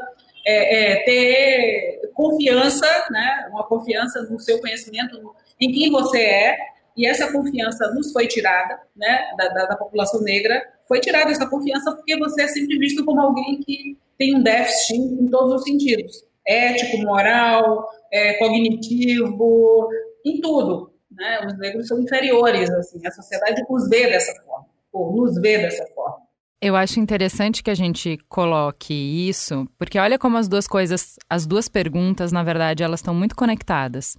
é, 0.46 0.96
é, 0.96 1.06
ter 1.06 2.12
confiança, 2.14 2.86
né, 3.10 3.48
uma 3.52 3.64
confiança 3.64 4.24
no 4.24 4.38
seu 4.38 4.60
conhecimento, 4.60 5.34
em 5.58 5.72
quem 5.72 5.90
você 5.90 6.20
é, 6.20 6.58
e 6.98 7.08
essa 7.08 7.32
confiança 7.32 7.90
nos 7.94 8.12
foi 8.12 8.28
tirada, 8.28 8.78
né, 8.94 9.24
da, 9.38 9.48
da, 9.48 9.66
da, 9.68 9.76
população 9.78 10.22
negra, 10.24 10.62
foi 10.86 11.00
tirada 11.00 11.32
essa 11.32 11.48
confiança 11.48 11.94
porque 11.94 12.18
você 12.18 12.42
é 12.42 12.48
sempre 12.50 12.78
visto 12.78 13.06
como 13.06 13.22
alguém 13.22 13.62
que 13.62 13.98
tem 14.18 14.36
um 14.36 14.44
déficit 14.44 14.98
em, 14.98 15.30
todos 15.30 15.62
os 15.62 15.64
sentidos, 15.64 16.22
ético, 16.46 16.98
moral, 16.98 17.90
é, 18.12 18.34
cognitivo, 18.34 19.88
em 20.26 20.42
tudo, 20.42 20.95
né, 21.16 21.46
os 21.46 21.58
negros 21.58 21.88
são 21.88 22.00
inferiores, 22.02 22.70
assim, 22.70 23.06
a 23.06 23.12
sociedade 23.12 23.64
os 23.70 23.90
vê 23.90 24.10
dessa 24.10 24.34
forma, 24.44 24.66
ou 24.92 25.16
nos 25.16 25.40
vê 25.42 25.58
dessa 25.58 25.86
forma. 25.94 26.26
Eu 26.62 26.76
acho 26.76 27.00
interessante 27.00 27.62
que 27.62 27.70
a 27.70 27.76
gente 27.76 28.18
coloque 28.28 28.94
isso, 28.94 29.68
porque 29.78 30.00
olha 30.00 30.18
como 30.18 30.38
as 30.38 30.48
duas 30.48 30.68
coisas, 30.68 31.16
as 31.30 31.46
duas 31.46 31.68
perguntas, 31.68 32.32
na 32.32 32.44
verdade, 32.44 32.84
elas 32.84 33.02
estão 33.02 33.14
muito 33.14 33.36
conectadas. 33.36 34.18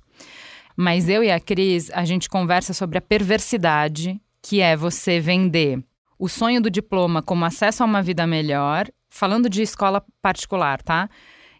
Mas 0.77 1.09
eu 1.09 1.25
e 1.25 1.31
a 1.31 1.41
Cris, 1.41 1.91
a 1.93 2.05
gente 2.05 2.29
conversa 2.29 2.75
sobre 2.75 2.99
a 2.99 3.01
perversidade, 3.01 4.21
que 4.43 4.61
é 4.61 4.77
você 4.77 5.19
vender 5.19 5.83
o 6.19 6.29
sonho 6.29 6.61
do 6.61 6.71
diploma 6.71 7.23
como 7.23 7.45
acesso 7.45 7.83
a 7.83 7.87
uma 7.87 8.03
vida 8.03 8.27
melhor, 8.27 8.87
falando 9.11 9.49
de 9.49 9.63
escola 9.63 10.05
particular, 10.23 10.83
tá? 10.83 11.09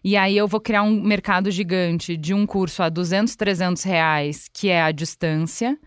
E 0.07 0.15
aí 0.15 0.37
eu 0.37 0.47
vou 0.47 0.61
criar 0.61 0.83
um 0.83 1.01
mercado 1.01 1.51
gigante 1.51 2.15
de 2.15 2.33
um 2.33 2.45
curso 2.45 2.81
a 2.81 2.87
200, 2.87 3.35
300 3.35 3.83
reais, 3.83 4.47
que 4.53 4.69
é 4.69 4.81
a 4.81 4.93
distância. 4.93 5.77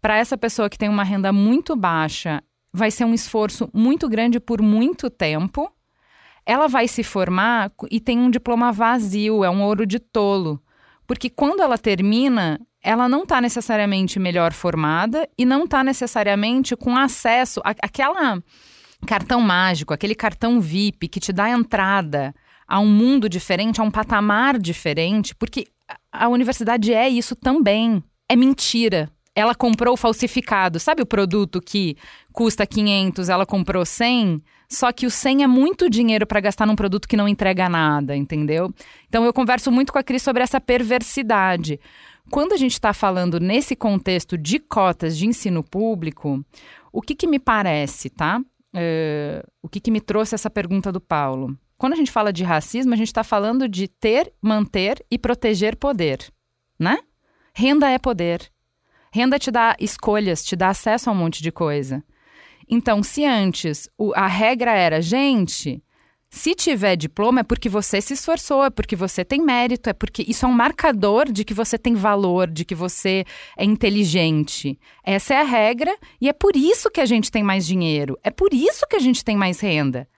Para 0.00 0.16
essa 0.16 0.34
pessoa 0.38 0.70
que 0.70 0.78
tem 0.78 0.88
uma 0.88 1.04
renda 1.04 1.30
muito 1.30 1.76
baixa, 1.76 2.42
vai 2.72 2.90
ser 2.90 3.04
um 3.04 3.12
esforço 3.12 3.68
muito 3.74 4.08
grande 4.08 4.40
por 4.40 4.62
muito 4.62 5.10
tempo. 5.10 5.70
Ela 6.46 6.68
vai 6.68 6.88
se 6.88 7.02
formar 7.02 7.70
e 7.90 8.00
tem 8.00 8.18
um 8.18 8.30
diploma 8.30 8.72
vazio, 8.72 9.44
é 9.44 9.50
um 9.50 9.62
ouro 9.62 9.84
de 9.84 9.98
tolo. 9.98 10.58
Porque 11.06 11.28
quando 11.28 11.60
ela 11.60 11.76
termina, 11.76 12.58
ela 12.82 13.10
não 13.10 13.24
está 13.24 13.42
necessariamente 13.42 14.18
melhor 14.18 14.54
formada 14.54 15.28
e 15.36 15.44
não 15.44 15.64
está 15.64 15.84
necessariamente 15.84 16.74
com 16.74 16.96
acesso 16.96 17.60
àquela 17.62 18.42
cartão 19.06 19.42
mágico, 19.42 19.92
aquele 19.92 20.14
cartão 20.14 20.62
VIP 20.62 21.08
que 21.08 21.20
te 21.20 21.30
dá 21.30 21.50
entrada 21.50 22.34
a 22.66 22.80
um 22.80 22.88
mundo 22.88 23.28
diferente, 23.28 23.80
a 23.80 23.84
um 23.84 23.90
patamar 23.90 24.58
diferente, 24.58 25.34
porque 25.34 25.66
a 26.10 26.28
universidade 26.28 26.92
é 26.92 27.08
isso 27.08 27.36
também. 27.36 28.02
É 28.28 28.34
mentira 28.34 29.10
ela 29.36 29.54
comprou 29.54 29.98
falsificado. 29.98 30.80
Sabe 30.80 31.02
o 31.02 31.06
produto 31.06 31.60
que 31.60 31.94
custa 32.32 32.66
500, 32.66 33.28
ela 33.28 33.44
comprou 33.44 33.84
100? 33.84 34.42
Só 34.66 34.90
que 34.90 35.04
o 35.04 35.10
100 35.10 35.44
é 35.44 35.46
muito 35.46 35.90
dinheiro 35.90 36.26
para 36.26 36.40
gastar 36.40 36.66
num 36.66 36.74
produto 36.74 37.06
que 37.06 37.18
não 37.18 37.28
entrega 37.28 37.68
nada, 37.68 38.16
entendeu? 38.16 38.74
Então 39.06 39.26
eu 39.26 39.32
converso 39.34 39.70
muito 39.70 39.92
com 39.92 39.98
a 39.98 40.02
Cris 40.02 40.22
sobre 40.22 40.42
essa 40.42 40.58
perversidade. 40.58 41.78
Quando 42.30 42.54
a 42.54 42.56
gente 42.56 42.72
está 42.72 42.94
falando 42.94 43.38
nesse 43.38 43.76
contexto 43.76 44.38
de 44.38 44.58
cotas 44.58 45.16
de 45.16 45.26
ensino 45.26 45.62
público, 45.62 46.42
o 46.90 47.02
que, 47.02 47.14
que 47.14 47.26
me 47.26 47.38
parece, 47.38 48.08
tá? 48.08 48.40
Uh, 48.74 49.46
o 49.62 49.68
que, 49.68 49.80
que 49.80 49.90
me 49.90 50.00
trouxe 50.00 50.34
essa 50.34 50.50
pergunta 50.50 50.90
do 50.90 51.00
Paulo? 51.00 51.56
Quando 51.78 51.92
a 51.92 51.96
gente 51.96 52.10
fala 52.10 52.32
de 52.32 52.42
racismo, 52.42 52.94
a 52.94 52.96
gente 52.96 53.08
está 53.08 53.22
falando 53.22 53.68
de 53.68 53.86
ter, 53.86 54.32
manter 54.40 55.04
e 55.10 55.18
proteger 55.18 55.76
poder, 55.76 56.32
né? 56.78 56.98
Renda 57.54 57.90
é 57.90 57.98
poder. 57.98 58.50
Renda 59.12 59.38
te 59.38 59.50
dá 59.50 59.76
escolhas, 59.78 60.44
te 60.44 60.56
dá 60.56 60.68
acesso 60.68 61.08
a 61.08 61.12
um 61.12 61.16
monte 61.16 61.42
de 61.42 61.52
coisa. 61.52 62.02
Então, 62.68 63.02
se 63.02 63.24
antes 63.24 63.88
a 64.14 64.26
regra 64.26 64.72
era, 64.72 65.00
gente, 65.00 65.82
se 66.28 66.54
tiver 66.54 66.96
diploma 66.96 67.40
é 67.40 67.42
porque 67.42 67.68
você 67.68 68.00
se 68.00 68.14
esforçou, 68.14 68.64
é 68.64 68.70
porque 68.70 68.96
você 68.96 69.24
tem 69.24 69.40
mérito, 69.40 69.88
é 69.88 69.92
porque 69.92 70.24
isso 70.26 70.44
é 70.44 70.48
um 70.48 70.52
marcador 70.52 71.30
de 71.30 71.44
que 71.44 71.54
você 71.54 71.78
tem 71.78 71.94
valor, 71.94 72.50
de 72.50 72.64
que 72.64 72.74
você 72.74 73.24
é 73.56 73.64
inteligente. 73.64 74.78
Essa 75.04 75.34
é 75.34 75.40
a 75.40 75.44
regra 75.44 75.96
e 76.20 76.28
é 76.28 76.32
por 76.32 76.56
isso 76.56 76.90
que 76.90 77.00
a 77.00 77.06
gente 77.06 77.30
tem 77.30 77.42
mais 77.42 77.66
dinheiro, 77.66 78.18
é 78.22 78.30
por 78.30 78.52
isso 78.52 78.86
que 78.88 78.96
a 78.96 79.00
gente 79.00 79.24
tem 79.24 79.36
mais 79.36 79.60
renda. 79.60 80.08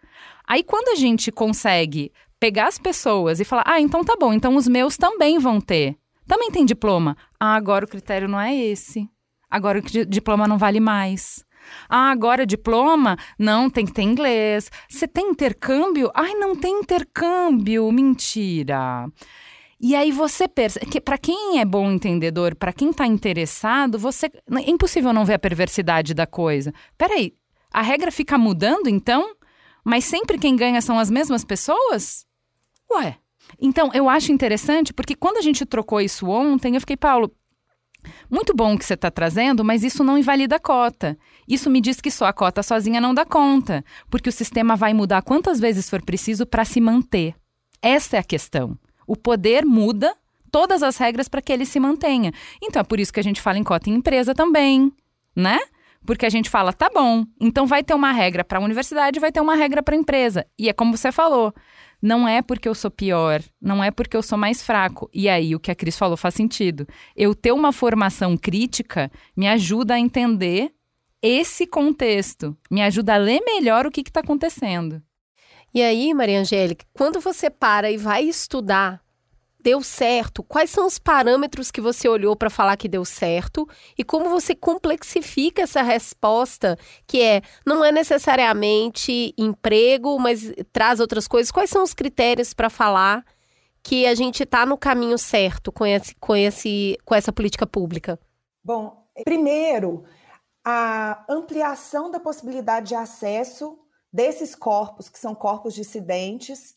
Aí 0.48 0.62
quando 0.62 0.88
a 0.88 0.94
gente 0.94 1.30
consegue 1.30 2.10
pegar 2.40 2.68
as 2.68 2.78
pessoas 2.78 3.38
e 3.38 3.44
falar: 3.44 3.64
"Ah, 3.66 3.80
então 3.80 4.02
tá 4.02 4.16
bom, 4.18 4.32
então 4.32 4.56
os 4.56 4.66
meus 4.66 4.96
também 4.96 5.38
vão 5.38 5.60
ter" 5.60 5.96
também 6.28 6.50
tem 6.50 6.64
diploma. 6.64 7.16
Ah, 7.40 7.54
agora 7.54 7.86
o 7.86 7.88
critério 7.88 8.28
não 8.28 8.38
é 8.38 8.54
esse. 8.54 9.08
Agora 9.50 9.78
o 9.78 9.82
diploma 10.06 10.46
não 10.46 10.58
vale 10.58 10.78
mais. 10.78 11.42
Ah, 11.88 12.10
agora 12.10 12.46
diploma? 12.46 13.16
Não, 13.38 13.70
tem 13.70 13.86
que 13.86 13.92
ter 13.92 14.02
inglês. 14.02 14.70
Você 14.88 15.08
tem 15.08 15.30
intercâmbio? 15.30 16.10
Ai, 16.14 16.34
não 16.34 16.54
tem 16.54 16.80
intercâmbio. 16.80 17.90
Mentira. 17.90 19.06
E 19.80 19.96
aí 19.96 20.12
você 20.12 20.46
percebe 20.46 20.86
que 20.86 21.00
para 21.00 21.16
quem 21.16 21.60
é 21.60 21.64
bom 21.64 21.90
entendedor, 21.90 22.54
para 22.54 22.72
quem 22.72 22.90
está 22.90 23.06
interessado, 23.06 23.98
você 23.98 24.26
é 24.26 24.70
impossível 24.70 25.12
não 25.12 25.24
ver 25.24 25.34
a 25.34 25.38
perversidade 25.38 26.12
da 26.12 26.26
coisa. 26.26 26.74
Peraí, 26.98 27.32
a 27.72 27.80
regra 27.80 28.10
fica 28.10 28.36
mudando 28.36 28.88
então? 28.88 29.34
Mas 29.84 30.04
sempre 30.04 30.38
quem 30.38 30.56
ganha 30.56 30.80
são 30.80 30.98
as 30.98 31.10
mesmas 31.10 31.44
pessoas? 31.44 32.26
Ué, 32.90 33.18
então, 33.60 33.90
eu 33.94 34.08
acho 34.08 34.32
interessante 34.32 34.92
porque 34.92 35.14
quando 35.14 35.38
a 35.38 35.42
gente 35.42 35.64
trocou 35.64 36.00
isso 36.00 36.26
ontem, 36.26 36.74
eu 36.74 36.80
fiquei, 36.80 36.96
Paulo, 36.96 37.32
muito 38.30 38.54
bom 38.54 38.74
o 38.74 38.78
que 38.78 38.84
você 38.84 38.94
está 38.94 39.10
trazendo, 39.10 39.64
mas 39.64 39.82
isso 39.82 40.04
não 40.04 40.18
invalida 40.18 40.56
a 40.56 40.60
cota. 40.60 41.18
Isso 41.46 41.70
me 41.70 41.80
diz 41.80 42.00
que 42.00 42.10
só 42.10 42.26
a 42.26 42.32
cota 42.32 42.62
sozinha 42.62 43.00
não 43.00 43.14
dá 43.14 43.24
conta, 43.24 43.84
porque 44.10 44.28
o 44.28 44.32
sistema 44.32 44.76
vai 44.76 44.92
mudar 44.92 45.22
quantas 45.22 45.58
vezes 45.58 45.88
for 45.88 46.02
preciso 46.02 46.46
para 46.46 46.64
se 46.64 46.80
manter. 46.80 47.34
Essa 47.80 48.16
é 48.16 48.20
a 48.20 48.24
questão. 48.24 48.78
O 49.06 49.16
poder 49.16 49.64
muda 49.64 50.14
todas 50.50 50.82
as 50.82 50.96
regras 50.96 51.28
para 51.28 51.42
que 51.42 51.52
ele 51.52 51.66
se 51.66 51.80
mantenha. 51.80 52.32
Então 52.62 52.80
é 52.80 52.84
por 52.84 53.00
isso 53.00 53.12
que 53.12 53.20
a 53.20 53.24
gente 53.24 53.40
fala 53.40 53.58
em 53.58 53.64
cota 53.64 53.90
em 53.90 53.94
empresa 53.94 54.34
também, 54.34 54.92
né? 55.34 55.58
Porque 56.08 56.24
a 56.24 56.30
gente 56.30 56.48
fala, 56.48 56.72
tá 56.72 56.88
bom, 56.88 57.26
então 57.38 57.66
vai 57.66 57.84
ter 57.84 57.92
uma 57.92 58.12
regra 58.12 58.42
para 58.42 58.58
a 58.58 58.62
universidade, 58.62 59.20
vai 59.20 59.30
ter 59.30 59.42
uma 59.42 59.54
regra 59.54 59.82
para 59.82 59.94
a 59.94 59.98
empresa. 59.98 60.46
E 60.58 60.66
é 60.66 60.72
como 60.72 60.96
você 60.96 61.12
falou, 61.12 61.52
não 62.00 62.26
é 62.26 62.40
porque 62.40 62.66
eu 62.66 62.74
sou 62.74 62.90
pior, 62.90 63.42
não 63.60 63.84
é 63.84 63.90
porque 63.90 64.16
eu 64.16 64.22
sou 64.22 64.38
mais 64.38 64.62
fraco. 64.62 65.10
E 65.12 65.28
aí 65.28 65.54
o 65.54 65.60
que 65.60 65.70
a 65.70 65.74
Cris 65.74 65.98
falou 65.98 66.16
faz 66.16 66.34
sentido. 66.34 66.88
Eu 67.14 67.34
ter 67.34 67.52
uma 67.52 67.74
formação 67.74 68.38
crítica 68.38 69.12
me 69.36 69.46
ajuda 69.46 69.96
a 69.96 70.00
entender 70.00 70.72
esse 71.20 71.66
contexto, 71.66 72.56
me 72.70 72.80
ajuda 72.80 73.16
a 73.16 73.18
ler 73.18 73.42
melhor 73.44 73.84
o 73.84 73.90
que 73.90 74.00
está 74.00 74.20
acontecendo. 74.20 75.02
E 75.74 75.82
aí, 75.82 76.14
Maria 76.14 76.40
Angélica, 76.40 76.86
quando 76.94 77.20
você 77.20 77.50
para 77.50 77.90
e 77.90 77.98
vai 77.98 78.24
estudar, 78.24 79.02
deu 79.60 79.82
certo? 79.82 80.42
Quais 80.42 80.70
são 80.70 80.86
os 80.86 80.98
parâmetros 80.98 81.70
que 81.70 81.80
você 81.80 82.08
olhou 82.08 82.36
para 82.36 82.50
falar 82.50 82.76
que 82.76 82.88
deu 82.88 83.04
certo? 83.04 83.68
E 83.96 84.04
como 84.04 84.28
você 84.28 84.54
complexifica 84.54 85.62
essa 85.62 85.82
resposta, 85.82 86.78
que 87.06 87.20
é 87.20 87.42
não 87.66 87.84
é 87.84 87.90
necessariamente 87.90 89.34
emprego, 89.36 90.18
mas 90.18 90.52
traz 90.72 91.00
outras 91.00 91.26
coisas? 91.26 91.50
Quais 91.50 91.70
são 91.70 91.82
os 91.82 91.92
critérios 91.92 92.54
para 92.54 92.70
falar 92.70 93.24
que 93.82 94.06
a 94.06 94.14
gente 94.14 94.42
está 94.42 94.64
no 94.64 94.78
caminho 94.78 95.18
certo 95.18 95.72
com, 95.72 95.84
esse, 95.84 96.14
com, 96.16 96.36
esse, 96.36 96.96
com 97.04 97.14
essa 97.14 97.32
política 97.32 97.66
pública? 97.66 98.18
Bom, 98.62 99.06
primeiro, 99.24 100.04
a 100.64 101.24
ampliação 101.28 102.10
da 102.10 102.20
possibilidade 102.20 102.88
de 102.88 102.94
acesso 102.94 103.78
desses 104.12 104.54
corpos, 104.54 105.08
que 105.08 105.18
são 105.18 105.34
corpos 105.34 105.74
dissidentes, 105.74 106.76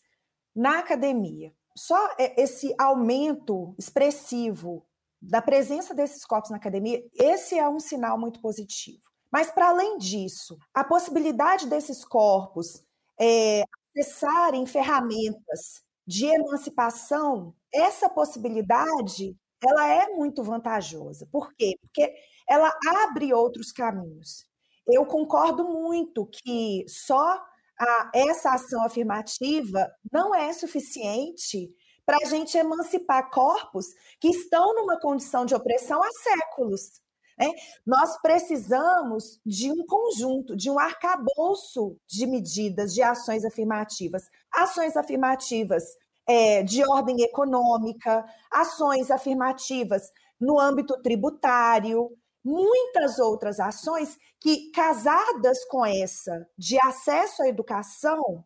na 0.56 0.80
academia. 0.80 1.54
Só 1.76 2.16
esse 2.18 2.74
aumento 2.78 3.74
expressivo 3.78 4.86
da 5.22 5.42
presença 5.42 5.94
desses 5.94 6.26
corpos 6.26 6.50
na 6.50 6.58
academia, 6.58 7.02
esse 7.14 7.58
é 7.58 7.68
um 7.70 7.80
sinal 7.80 8.20
muito 8.20 8.42
positivo. 8.42 9.02
Mas, 9.32 9.50
para 9.50 9.70
além 9.70 9.98
disso, 9.98 10.58
a 10.74 10.84
possibilidade 10.84 11.68
desses 11.68 12.04
corpos 12.04 12.84
é, 13.20 13.64
acessarem 13.96 14.66
ferramentas 14.66 15.82
de 16.06 16.26
emancipação, 16.26 17.54
essa 17.74 18.10
possibilidade 18.10 19.38
ela 19.64 19.88
é 19.88 20.08
muito 20.10 20.44
vantajosa. 20.44 21.28
Por 21.32 21.54
quê? 21.54 21.78
Porque 21.82 22.14
ela 22.50 22.74
abre 23.04 23.34
outros 23.34 23.72
caminhos. 23.72 24.46
Eu 24.88 25.06
concordo 25.06 25.64
muito 25.64 26.28
que 26.28 26.84
só 26.88 27.42
a, 27.82 28.12
essa 28.14 28.54
ação 28.54 28.84
afirmativa 28.84 29.92
não 30.12 30.36
é 30.36 30.54
suficiente 30.54 31.74
para 32.06 32.18
a 32.24 32.30
gente 32.30 32.58
emancipar 32.58 33.30
corpos 33.32 33.86
que 34.20 34.30
estão 34.30 34.76
numa 34.76 35.00
condição 35.00 35.46
de 35.46 35.56
opressão 35.56 36.02
há 36.04 36.10
séculos. 36.12 37.02
Né? 37.40 37.50
Nós 37.86 38.22
precisamos 38.22 39.40
de 39.46 39.72
um 39.72 39.86
conjunto, 39.86 40.56
de 40.56 40.70
um 40.70 40.78
arcabouço 40.78 41.98
de 42.08 42.28
medidas, 42.28 42.94
de 42.94 43.02
ações 43.02 43.44
afirmativas. 43.44 44.24
Ações 44.54 44.96
afirmativas 44.96 45.84
é, 46.28 46.62
de 46.64 46.84
ordem 46.84 47.22
econômica, 47.22 48.24
ações 48.52 49.10
afirmativas 49.10 50.04
no 50.40 50.60
âmbito 50.60 51.02
tributário, 51.02 52.10
muitas 52.44 53.20
outras 53.20 53.60
ações 53.60 54.18
que, 54.40 54.72
casadas 54.72 55.64
com 55.66 55.86
essa 55.86 56.48
de 56.58 56.80
acesso 56.80 57.44
à 57.44 57.48
educação, 57.48 58.44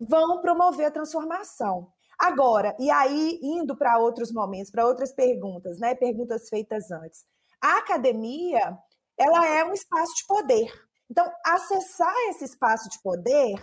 vão 0.00 0.40
promover 0.40 0.86
a 0.86 0.90
transformação. 0.90 1.88
Agora, 2.18 2.74
e 2.78 2.90
aí 2.90 3.38
indo 3.42 3.76
para 3.76 3.98
outros 3.98 4.32
momentos, 4.32 4.70
para 4.70 4.86
outras 4.86 5.12
perguntas, 5.12 5.78
né? 5.78 5.94
Perguntas 5.94 6.48
feitas 6.48 6.90
antes. 6.90 7.24
A 7.60 7.78
academia, 7.78 8.78
ela 9.18 9.46
é 9.46 9.64
um 9.64 9.72
espaço 9.72 10.14
de 10.16 10.26
poder. 10.26 10.72
Então, 11.10 11.30
acessar 11.44 12.14
esse 12.28 12.44
espaço 12.44 12.88
de 12.88 13.00
poder 13.02 13.54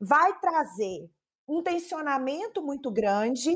vai 0.00 0.38
trazer 0.40 1.10
um 1.48 1.62
tensionamento 1.62 2.62
muito 2.62 2.90
grande 2.90 3.54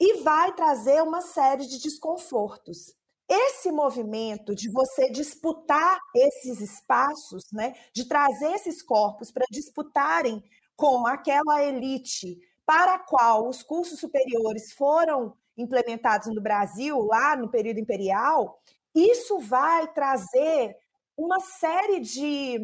e 0.00 0.22
vai 0.22 0.52
trazer 0.54 1.02
uma 1.02 1.20
série 1.20 1.66
de 1.66 1.80
desconfortos. 1.80 2.94
Esse 3.28 3.70
movimento 3.72 4.54
de 4.54 4.70
você 4.70 5.10
disputar 5.10 5.98
esses 6.14 6.60
espaços, 6.60 7.44
né, 7.52 7.74
de 7.94 8.06
trazer 8.06 8.52
esses 8.54 8.82
corpos 8.82 9.30
para 9.30 9.46
disputarem 9.50 10.42
com 10.76 11.06
aquela 11.06 11.62
elite 11.62 12.38
para 12.66 12.94
a 12.94 12.98
qual 12.98 13.48
os 13.48 13.62
cursos 13.62 13.98
superiores 14.00 14.72
foram 14.72 15.34
implementados 15.56 16.28
no 16.34 16.40
Brasil, 16.40 16.98
lá 17.02 17.36
no 17.36 17.50
período 17.50 17.78
imperial, 17.78 18.60
isso 18.94 19.38
vai 19.38 19.92
trazer 19.92 20.76
uma 21.16 21.40
série 21.40 22.00
de 22.00 22.58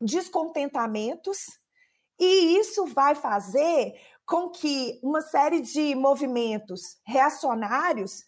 descontentamentos 0.00 1.38
e 2.18 2.58
isso 2.58 2.86
vai 2.86 3.14
fazer 3.14 3.94
com 4.26 4.50
que 4.50 5.00
uma 5.02 5.20
série 5.20 5.60
de 5.60 5.94
movimentos 5.94 6.98
reacionários 7.04 8.24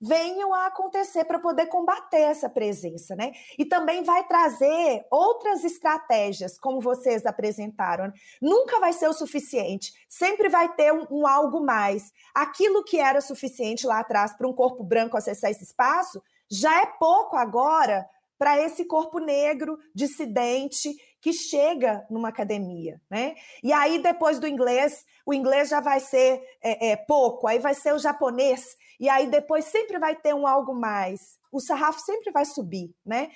venham 0.00 0.54
a 0.54 0.66
acontecer 0.66 1.24
para 1.24 1.38
poder 1.38 1.66
combater 1.66 2.20
essa 2.20 2.48
presença, 2.48 3.16
né? 3.16 3.32
E 3.58 3.64
também 3.64 4.02
vai 4.02 4.26
trazer 4.26 5.06
outras 5.10 5.64
estratégias, 5.64 6.58
como 6.58 6.80
vocês 6.80 7.26
apresentaram. 7.26 8.12
Nunca 8.40 8.78
vai 8.80 8.92
ser 8.92 9.08
o 9.08 9.12
suficiente, 9.12 9.92
sempre 10.08 10.48
vai 10.48 10.72
ter 10.74 10.92
um, 10.92 11.06
um 11.10 11.26
algo 11.26 11.60
mais. 11.60 12.12
Aquilo 12.34 12.84
que 12.84 12.98
era 12.98 13.20
suficiente 13.20 13.86
lá 13.86 14.00
atrás 14.00 14.32
para 14.32 14.48
um 14.48 14.52
corpo 14.52 14.84
branco 14.84 15.16
acessar 15.16 15.50
esse 15.50 15.64
espaço 15.64 16.22
já 16.50 16.80
é 16.80 16.86
pouco 16.86 17.36
agora 17.36 18.08
para 18.38 18.58
esse 18.62 18.84
corpo 18.84 19.18
negro 19.18 19.78
dissidente 19.94 20.94
que 21.20 21.32
chega 21.32 22.06
numa 22.08 22.28
academia, 22.28 23.00
né? 23.10 23.34
E 23.62 23.72
aí 23.72 24.00
depois 24.00 24.38
do 24.38 24.46
inglês, 24.46 25.04
o 25.26 25.34
inglês 25.34 25.68
já 25.68 25.80
vai 25.80 25.98
ser 25.98 26.40
é, 26.62 26.90
é, 26.90 26.96
pouco, 26.96 27.48
aí 27.48 27.58
vai 27.58 27.74
ser 27.74 27.92
o 27.92 27.98
japonês 27.98 28.76
e 29.00 29.08
aí 29.08 29.26
depois 29.26 29.64
sempre 29.64 29.98
vai 29.98 30.14
ter 30.14 30.34
um 30.34 30.46
algo 30.46 30.72
mais. 30.72 31.38
O 31.50 31.60
sarrafo 31.60 32.00
sempre 32.00 32.30
vai 32.30 32.44
subir, 32.44 32.94
né? 33.04 33.30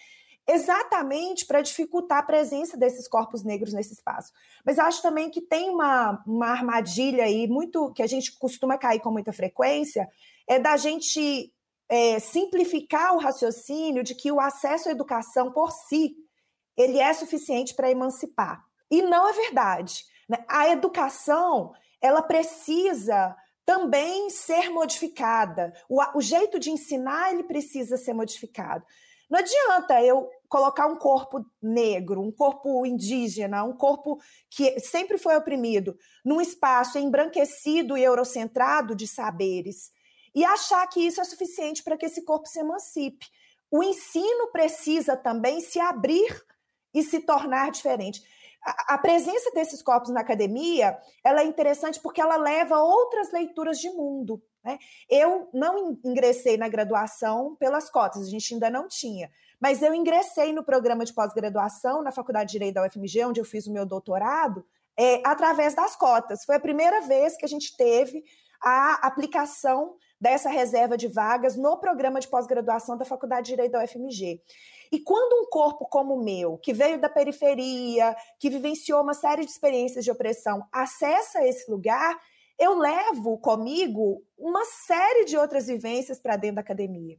Exatamente 0.48 1.46
para 1.46 1.60
dificultar 1.60 2.18
a 2.18 2.22
presença 2.22 2.76
desses 2.76 3.08
corpos 3.08 3.44
negros 3.44 3.72
nesse 3.72 3.92
espaço. 3.92 4.32
Mas 4.64 4.78
acho 4.78 5.00
também 5.02 5.30
que 5.30 5.40
tem 5.40 5.70
uma, 5.70 6.22
uma 6.26 6.48
armadilha 6.48 7.24
aí, 7.24 7.46
muito 7.48 7.92
que 7.92 8.02
a 8.02 8.08
gente 8.08 8.36
costuma 8.38 8.78
cair 8.78 9.00
com 9.00 9.10
muita 9.10 9.32
frequência, 9.32 10.08
é 10.48 10.58
da 10.58 10.76
gente 10.76 11.52
é, 11.92 12.18
simplificar 12.18 13.14
o 13.14 13.18
raciocínio 13.18 14.02
de 14.02 14.14
que 14.14 14.32
o 14.32 14.40
acesso 14.40 14.88
à 14.88 14.92
educação 14.92 15.52
por 15.52 15.70
si 15.70 16.16
ele 16.74 16.98
é 16.98 17.12
suficiente 17.12 17.74
para 17.74 17.90
emancipar. 17.90 18.64
E 18.90 19.02
não 19.02 19.28
é 19.28 19.32
verdade. 19.34 20.02
Né? 20.26 20.42
A 20.48 20.70
educação 20.70 21.74
ela 22.00 22.22
precisa 22.22 23.36
também 23.66 24.30
ser 24.30 24.70
modificada. 24.70 25.70
O, 25.86 26.00
o 26.16 26.22
jeito 26.22 26.58
de 26.58 26.70
ensinar 26.70 27.30
ele 27.30 27.44
precisa 27.44 27.98
ser 27.98 28.14
modificado. 28.14 28.86
Não 29.28 29.38
adianta 29.38 30.02
eu 30.02 30.30
colocar 30.48 30.86
um 30.86 30.96
corpo 30.96 31.44
negro, 31.60 32.22
um 32.22 32.32
corpo 32.32 32.86
indígena, 32.86 33.64
um 33.64 33.76
corpo 33.76 34.18
que 34.48 34.80
sempre 34.80 35.18
foi 35.18 35.36
oprimido, 35.36 35.94
num 36.24 36.40
espaço 36.40 36.98
embranquecido 36.98 37.98
e 37.98 38.02
eurocentrado 38.02 38.94
de 38.94 39.06
saberes, 39.06 39.91
e 40.34 40.44
achar 40.44 40.86
que 40.88 41.00
isso 41.00 41.20
é 41.20 41.24
suficiente 41.24 41.82
para 41.82 41.96
que 41.96 42.06
esse 42.06 42.22
corpo 42.22 42.48
se 42.48 42.60
emancipe. 42.60 43.26
O 43.70 43.82
ensino 43.82 44.48
precisa 44.52 45.16
também 45.16 45.60
se 45.60 45.80
abrir 45.80 46.44
e 46.94 47.02
se 47.02 47.20
tornar 47.20 47.70
diferente 47.70 48.22
a, 48.64 48.96
presença 48.96 49.50
desses 49.52 49.82
corpos 49.82 50.10
na 50.10 50.20
academia 50.20 50.96
ela 51.24 51.42
é 51.42 51.44
interessante 51.44 52.00
porque 52.00 52.20
ela 52.20 52.36
leva 52.36 52.80
outras 52.80 53.32
leituras 53.32 53.78
de 53.78 53.90
mundo. 53.90 54.42
Né? 54.64 54.78
Eu 55.10 55.48
não 55.52 55.98
ingressei 56.04 56.56
na 56.56 56.68
graduação 56.68 57.56
pelas 57.56 57.90
cotas, 57.90 58.22
a 58.22 58.30
gente 58.30 58.54
ainda 58.54 58.70
não 58.70 58.86
tinha, 58.86 59.30
mas 59.60 59.82
eu 59.82 59.92
ingressei 59.92 60.52
no 60.52 60.62
programa 60.62 61.04
de 61.04 61.12
pós-graduação 61.12 62.02
na 62.02 62.12
Faculdade 62.12 62.48
de 62.48 62.52
Direito 62.52 62.74
da 62.74 62.86
UFMG, 62.86 63.24
onde 63.24 63.40
eu 63.40 63.44
fiz 63.44 63.66
o 63.66 63.72
meu 63.72 63.84
doutorado, 63.84 64.64
é, 64.96 65.20
através 65.26 65.74
das 65.74 65.96
cotas. 65.96 66.44
Foi 66.44 66.54
a 66.54 66.60
primeira 66.60 67.00
vez 67.00 67.36
que 67.36 67.44
a 67.44 67.48
gente 67.48 67.76
teve 67.76 68.24
a 68.62 69.06
aplicação 69.06 69.96
dessa 70.22 70.48
reserva 70.48 70.96
de 70.96 71.08
vagas 71.08 71.56
no 71.56 71.76
programa 71.78 72.20
de 72.20 72.28
pós-graduação 72.28 72.96
da 72.96 73.04
Faculdade 73.04 73.46
de 73.46 73.52
Direito 73.54 73.72
da 73.72 73.82
UFMG. 73.82 74.40
E 74.92 75.00
quando 75.00 75.42
um 75.42 75.50
corpo 75.50 75.84
como 75.86 76.14
o 76.14 76.22
meu, 76.22 76.56
que 76.58 76.72
veio 76.72 77.00
da 77.00 77.08
periferia, 77.08 78.14
que 78.38 78.48
vivenciou 78.48 79.02
uma 79.02 79.14
série 79.14 79.44
de 79.44 79.50
experiências 79.50 80.04
de 80.04 80.12
opressão, 80.12 80.64
acessa 80.70 81.44
esse 81.44 81.68
lugar, 81.68 82.16
eu 82.56 82.78
levo 82.78 83.36
comigo 83.38 84.22
uma 84.38 84.64
série 84.64 85.24
de 85.24 85.36
outras 85.36 85.66
vivências 85.66 86.20
para 86.20 86.36
dentro 86.36 86.56
da 86.56 86.60
academia. 86.60 87.18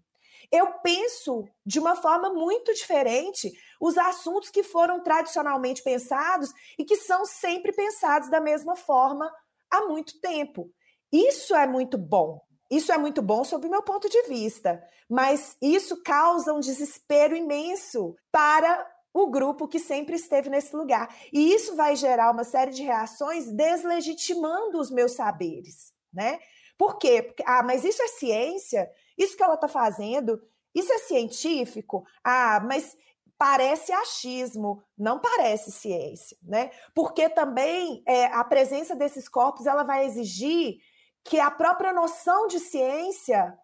Eu 0.49 0.67
penso 0.81 1.43
de 1.65 1.79
uma 1.79 1.97
forma 1.97 2.29
muito 2.29 2.73
diferente 2.73 3.51
os 3.81 3.97
assuntos 3.97 4.49
que 4.49 4.63
foram 4.63 5.03
tradicionalmente 5.03 5.83
pensados 5.83 6.53
e 6.79 6.85
que 6.85 6.95
são 6.95 7.25
sempre 7.25 7.73
pensados 7.73 8.29
da 8.29 8.39
mesma 8.39 8.77
forma 8.77 9.29
há 9.69 9.81
muito 9.87 10.21
tempo. 10.21 10.71
Isso 11.11 11.53
é 11.53 11.67
muito 11.67 11.97
bom. 11.97 12.39
Isso 12.73 12.91
é 12.91 12.97
muito 12.97 13.21
bom 13.21 13.43
sob 13.43 13.67
o 13.67 13.69
meu 13.69 13.83
ponto 13.83 14.09
de 14.09 14.23
vista, 14.23 14.83
mas 15.07 15.55
isso 15.61 16.01
causa 16.01 16.51
um 16.51 16.59
desespero 16.59 17.35
imenso 17.35 18.15
para 18.31 18.83
o 19.13 19.29
grupo 19.29 19.67
que 19.67 19.77
sempre 19.77 20.15
esteve 20.15 20.49
nesse 20.49 20.75
lugar. 20.75 21.07
E 21.31 21.53
isso 21.53 21.75
vai 21.75 21.95
gerar 21.95 22.31
uma 22.31 22.43
série 22.43 22.71
de 22.71 22.81
reações 22.81 23.51
deslegitimando 23.51 24.79
os 24.79 24.89
meus 24.89 25.11
saberes, 25.11 25.93
né? 26.11 26.39
Por 26.75 26.97
quê? 26.97 27.21
Porque, 27.21 27.43
ah, 27.45 27.61
mas 27.61 27.83
isso 27.83 28.01
é 28.01 28.07
ciência? 28.07 28.89
Isso 29.15 29.37
que 29.37 29.43
ela 29.43 29.53
está 29.53 29.67
fazendo? 29.67 30.41
Isso 30.73 30.91
é 30.91 30.97
científico? 30.97 32.03
Ah, 32.23 32.59
mas 32.65 32.97
parece 33.37 33.91
achismo, 33.91 34.81
não 34.97 35.19
parece 35.19 35.71
ciência, 35.71 36.35
né? 36.41 36.71
Porque 36.95 37.29
também 37.29 38.01
é, 38.07 38.25
a 38.25 38.43
presença 38.43 38.95
desses 38.95 39.29
corpos 39.29 39.67
ela 39.67 39.83
vai 39.83 40.07
exigir 40.07 40.79
que 41.23 41.39
a 41.39 41.49
própria 41.49 41.93
noção 41.93 42.47
de 42.47 42.59
ciência 42.59 43.57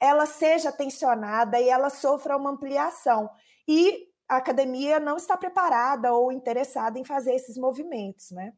ela 0.00 0.26
seja 0.26 0.70
tensionada 0.70 1.58
e 1.58 1.68
ela 1.68 1.88
sofra 1.88 2.36
uma 2.36 2.50
ampliação. 2.50 3.30
E 3.66 4.06
a 4.28 4.36
academia 4.36 5.00
não 5.00 5.16
está 5.16 5.36
preparada 5.36 6.12
ou 6.12 6.30
interessada 6.30 6.98
em 6.98 7.04
fazer 7.04 7.34
esses 7.34 7.56
movimentos, 7.56 8.30
né? 8.30 8.52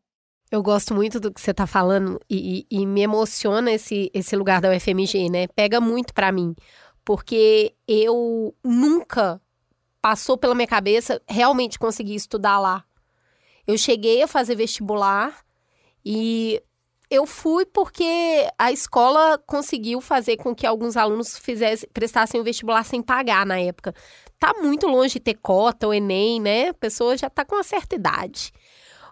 Eu 0.50 0.62
gosto 0.62 0.94
muito 0.94 1.20
do 1.20 1.32
que 1.32 1.40
você 1.40 1.50
está 1.50 1.66
falando 1.66 2.18
e, 2.28 2.66
e, 2.70 2.80
e, 2.80 2.86
me 2.86 3.02
emociona 3.02 3.70
esse, 3.70 4.10
esse 4.14 4.34
lugar 4.34 4.62
da 4.62 4.70
UFMG, 4.70 5.28
né? 5.28 5.46
Pega 5.48 5.78
muito 5.78 6.14
para 6.14 6.32
mim, 6.32 6.54
porque 7.04 7.74
eu 7.86 8.54
nunca 8.64 9.40
passou 10.00 10.38
pela 10.38 10.54
minha 10.54 10.66
cabeça 10.66 11.20
realmente 11.28 11.78
conseguir 11.78 12.14
estudar 12.14 12.58
lá. 12.58 12.82
Eu 13.66 13.76
cheguei 13.76 14.22
a 14.22 14.26
fazer 14.26 14.54
vestibular 14.54 15.44
e 16.02 16.62
eu 17.10 17.26
fui 17.26 17.64
porque 17.66 18.48
a 18.58 18.70
escola 18.70 19.38
conseguiu 19.46 20.00
fazer 20.00 20.36
com 20.36 20.54
que 20.54 20.66
alguns 20.66 20.96
alunos 20.96 21.38
fizessem, 21.38 21.88
prestassem 21.92 22.40
o 22.40 22.44
vestibular 22.44 22.84
sem 22.84 23.02
pagar 23.02 23.46
na 23.46 23.58
época 23.58 23.94
tá 24.38 24.54
muito 24.60 24.86
longe 24.86 25.14
de 25.14 25.20
ter 25.20 25.34
cota, 25.34 25.88
o 25.88 25.92
Enem, 25.92 26.40
né? 26.40 26.68
A 26.68 26.74
pessoa 26.74 27.16
já 27.16 27.28
tá 27.28 27.44
com 27.44 27.56
uma 27.56 27.64
certa 27.64 27.96
idade. 27.96 28.52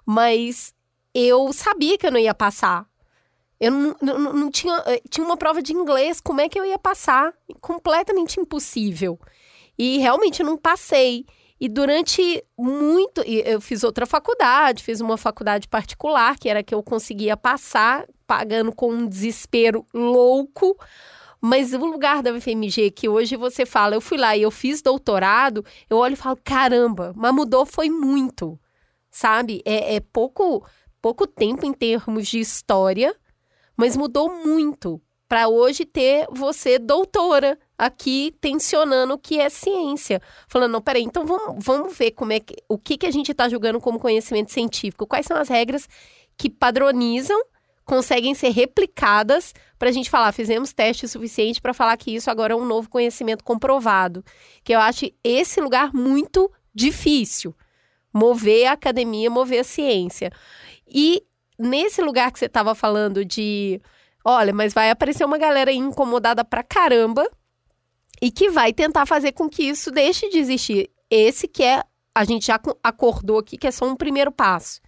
Mas 0.05 0.73
eu 1.13 1.53
sabia 1.53 1.99
que 1.99 2.07
eu 2.07 2.13
não 2.13 2.21
ia 2.21 2.35
passar. 2.35 2.87
Eu 3.59 3.73
não, 3.73 3.97
não, 4.01 4.19
não 4.33 4.51
tinha. 4.51 4.83
Eh, 4.87 5.03
tinha 5.11 5.27
uma 5.27 5.37
prova 5.37 5.63
de 5.63 5.73
inglês, 5.73 6.21
como 6.21 6.41
é 6.41 6.49
que 6.49 6.59
eu 6.59 6.65
ia 6.65 6.79
passar? 6.79 7.35
Completamente 7.61 8.39
impossível. 8.39 9.19
E 9.79 9.99
realmente 9.99 10.41
eu 10.41 10.47
não 10.47 10.57
passei. 10.57 11.27
E 11.61 11.69
durante 11.69 12.45
muito. 12.57 13.23
Eu 13.23 13.61
fiz 13.61 13.83
outra 13.83 14.07
faculdade, 14.07 14.83
fiz 14.83 15.01
uma 15.01 15.17
faculdade 15.17 15.69
particular, 15.69 16.39
que 16.39 16.49
era 16.49 16.63
que 16.63 16.75
eu 16.75 16.83
conseguia 16.83 17.37
passar, 17.37 18.07
pagando 18.27 18.73
com 18.73 18.93
um 18.93 19.07
desespero 19.07 19.87
louco. 19.93 20.79
Mas 21.41 21.73
o 21.73 21.79
lugar 21.79 22.23
da 22.23 22.33
UFMG 22.33 22.91
que 22.91 23.09
hoje 23.09 23.37
você 23.37 23.65
fala, 23.65 23.95
eu 23.95 24.01
fui 24.01 24.19
lá 24.19 24.37
e 24.37 24.43
eu 24.43 24.51
fiz 24.51 24.83
doutorado, 24.83 25.65
eu 25.89 25.99
olho 25.99 26.15
e 26.15 26.17
falo, 26.17 26.39
caramba, 26.43 27.13
mas 27.15 27.35
mudou 27.35 27.65
foi 27.67 27.91
muito, 27.91 28.59
sabe? 29.11 29.63
É, 29.65 29.97
é 29.97 30.01
pouco, 30.01 30.67
pouco 31.01 31.27
tempo 31.27 31.65
em 31.65 31.73
termos 31.73 32.27
de 32.27 32.41
história, 32.41 33.15
mas 33.77 33.97
mudou 33.97 34.45
muito 34.45 35.01
para 35.29 35.49
hoje 35.49 35.85
ter 35.85 36.27
você 36.31 36.79
doutora 36.79 37.59
aqui 37.77 38.35
tensionando 38.41 39.15
o 39.15 39.19
que 39.19 39.41
é 39.41 39.49
ciência. 39.49 40.21
Falando, 40.49 40.73
não, 40.73 40.81
peraí, 40.81 41.03
então 41.03 41.27
vamos, 41.27 41.65
vamos 41.65 41.97
ver 41.97 42.13
como 42.13 42.33
é 42.33 42.41
que, 42.41 42.55
o 42.69 42.79
que, 42.79 42.97
que 42.97 43.07
a 43.07 43.11
gente 43.11 43.33
está 43.33 43.49
julgando 43.49 43.81
como 43.81 43.99
conhecimento 43.99 44.53
científico, 44.53 45.07
quais 45.07 45.27
são 45.27 45.37
as 45.37 45.49
regras 45.49 45.89
que 46.37 46.49
padronizam 46.49 47.41
conseguem 47.87 48.35
ser 48.35 48.51
replicadas 48.51 49.55
para 49.79 49.89
a 49.89 49.93
gente 49.93 50.11
falar, 50.11 50.33
fizemos 50.33 50.73
teste 50.73 51.07
suficiente 51.07 51.63
para 51.63 51.73
falar 51.73 51.97
que 51.97 52.15
isso 52.15 52.29
agora 52.29 52.53
é 52.53 52.57
um 52.57 52.65
novo 52.65 52.91
conhecimento 52.91 53.45
comprovado. 53.45 54.25
Que 54.65 54.75
eu 54.75 54.81
acho 54.81 55.09
esse 55.23 55.61
lugar 55.61 55.95
muito 55.95 56.51
difícil. 56.75 57.55
Mover 58.13 58.67
a 58.67 58.73
academia, 58.73 59.31
mover 59.31 59.61
a 59.61 59.65
ciência. 59.65 60.33
E 60.89 61.23
nesse 61.57 62.03
lugar 62.03 62.33
que 62.33 62.39
você 62.41 62.47
estava 62.47 62.75
falando 62.75 63.25
de, 63.25 63.81
olha, 64.27 64.53
mas 64.53 64.75
vai 64.75 64.91
aparecer 64.91 65.25
uma 65.25 65.39
galera 65.39 65.73
incomodada 65.73 66.45
pra 66.45 66.65
caramba 66.65 67.25
e 68.21 68.29
que 68.29 68.51
vai 68.51 68.73
tentar 68.73 69.07
fazer 69.07 69.31
com 69.31 69.49
que 69.49 69.63
isso 69.63 69.93
deixe 69.93 70.29
de 70.29 70.39
existir. 70.39 70.91
Esse 71.09 71.47
que 71.47 71.63
é, 71.63 71.85
a 72.13 72.25
gente 72.25 72.47
já 72.47 72.61
acordou 72.83 73.39
aqui 73.39 73.57
que 73.57 73.69
é 73.69 73.71
só 73.71 73.87
um 73.87 73.95
primeiro 73.95 74.33
passo. 74.33 74.81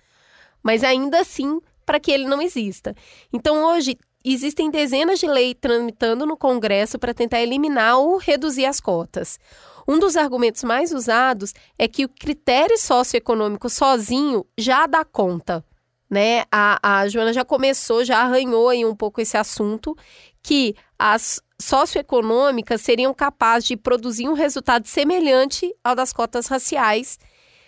Mas 0.60 0.82
ainda 0.82 1.20
assim 1.20 1.60
para 1.86 2.00
que 2.00 2.10
ele 2.10 2.26
não 2.26 2.42
exista. 2.42 2.94
Então, 3.32 3.64
hoje, 3.64 3.96
existem 4.24 4.70
dezenas 4.70 5.20
de 5.20 5.26
leis 5.26 5.54
tramitando 5.58 6.26
no 6.26 6.36
Congresso 6.36 6.98
para 6.98 7.14
tentar 7.14 7.40
eliminar 7.40 7.96
ou 7.96 8.16
reduzir 8.18 8.66
as 8.66 8.80
cotas. 8.80 9.38
Um 9.86 9.98
dos 9.98 10.16
argumentos 10.16 10.64
mais 10.64 10.92
usados 10.92 11.54
é 11.78 11.86
que 11.86 12.04
o 12.04 12.08
critério 12.08 12.76
socioeconômico 12.76 13.70
sozinho 13.70 14.44
já 14.58 14.86
dá 14.86 15.04
conta. 15.04 15.64
Né? 16.10 16.44
A, 16.50 17.00
a 17.00 17.08
Joana 17.08 17.32
já 17.32 17.44
começou, 17.44 18.04
já 18.04 18.22
arranhou 18.22 18.68
aí 18.68 18.84
um 18.84 18.96
pouco 18.96 19.20
esse 19.20 19.36
assunto, 19.36 19.96
que 20.42 20.74
as 20.98 21.42
socioeconômicas 21.60 22.80
seriam 22.80 23.12
capazes 23.12 23.68
de 23.68 23.76
produzir 23.76 24.28
um 24.28 24.32
resultado 24.32 24.86
semelhante 24.86 25.74
ao 25.84 25.94
das 25.94 26.12
cotas 26.12 26.46
raciais 26.46 27.18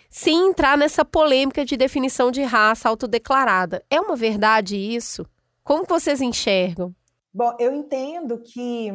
sem 0.09 0.49
entrar 0.49 0.77
nessa 0.77 1.05
polêmica 1.05 1.63
de 1.63 1.77
definição 1.77 2.31
de 2.31 2.43
raça 2.43 2.89
autodeclarada. 2.89 3.81
É 3.89 3.99
uma 3.99 4.15
verdade 4.15 4.75
isso? 4.75 5.25
Como 5.63 5.85
vocês 5.87 6.19
enxergam? 6.19 6.93
Bom, 7.33 7.55
eu 7.57 7.73
entendo 7.73 8.37
que 8.39 8.89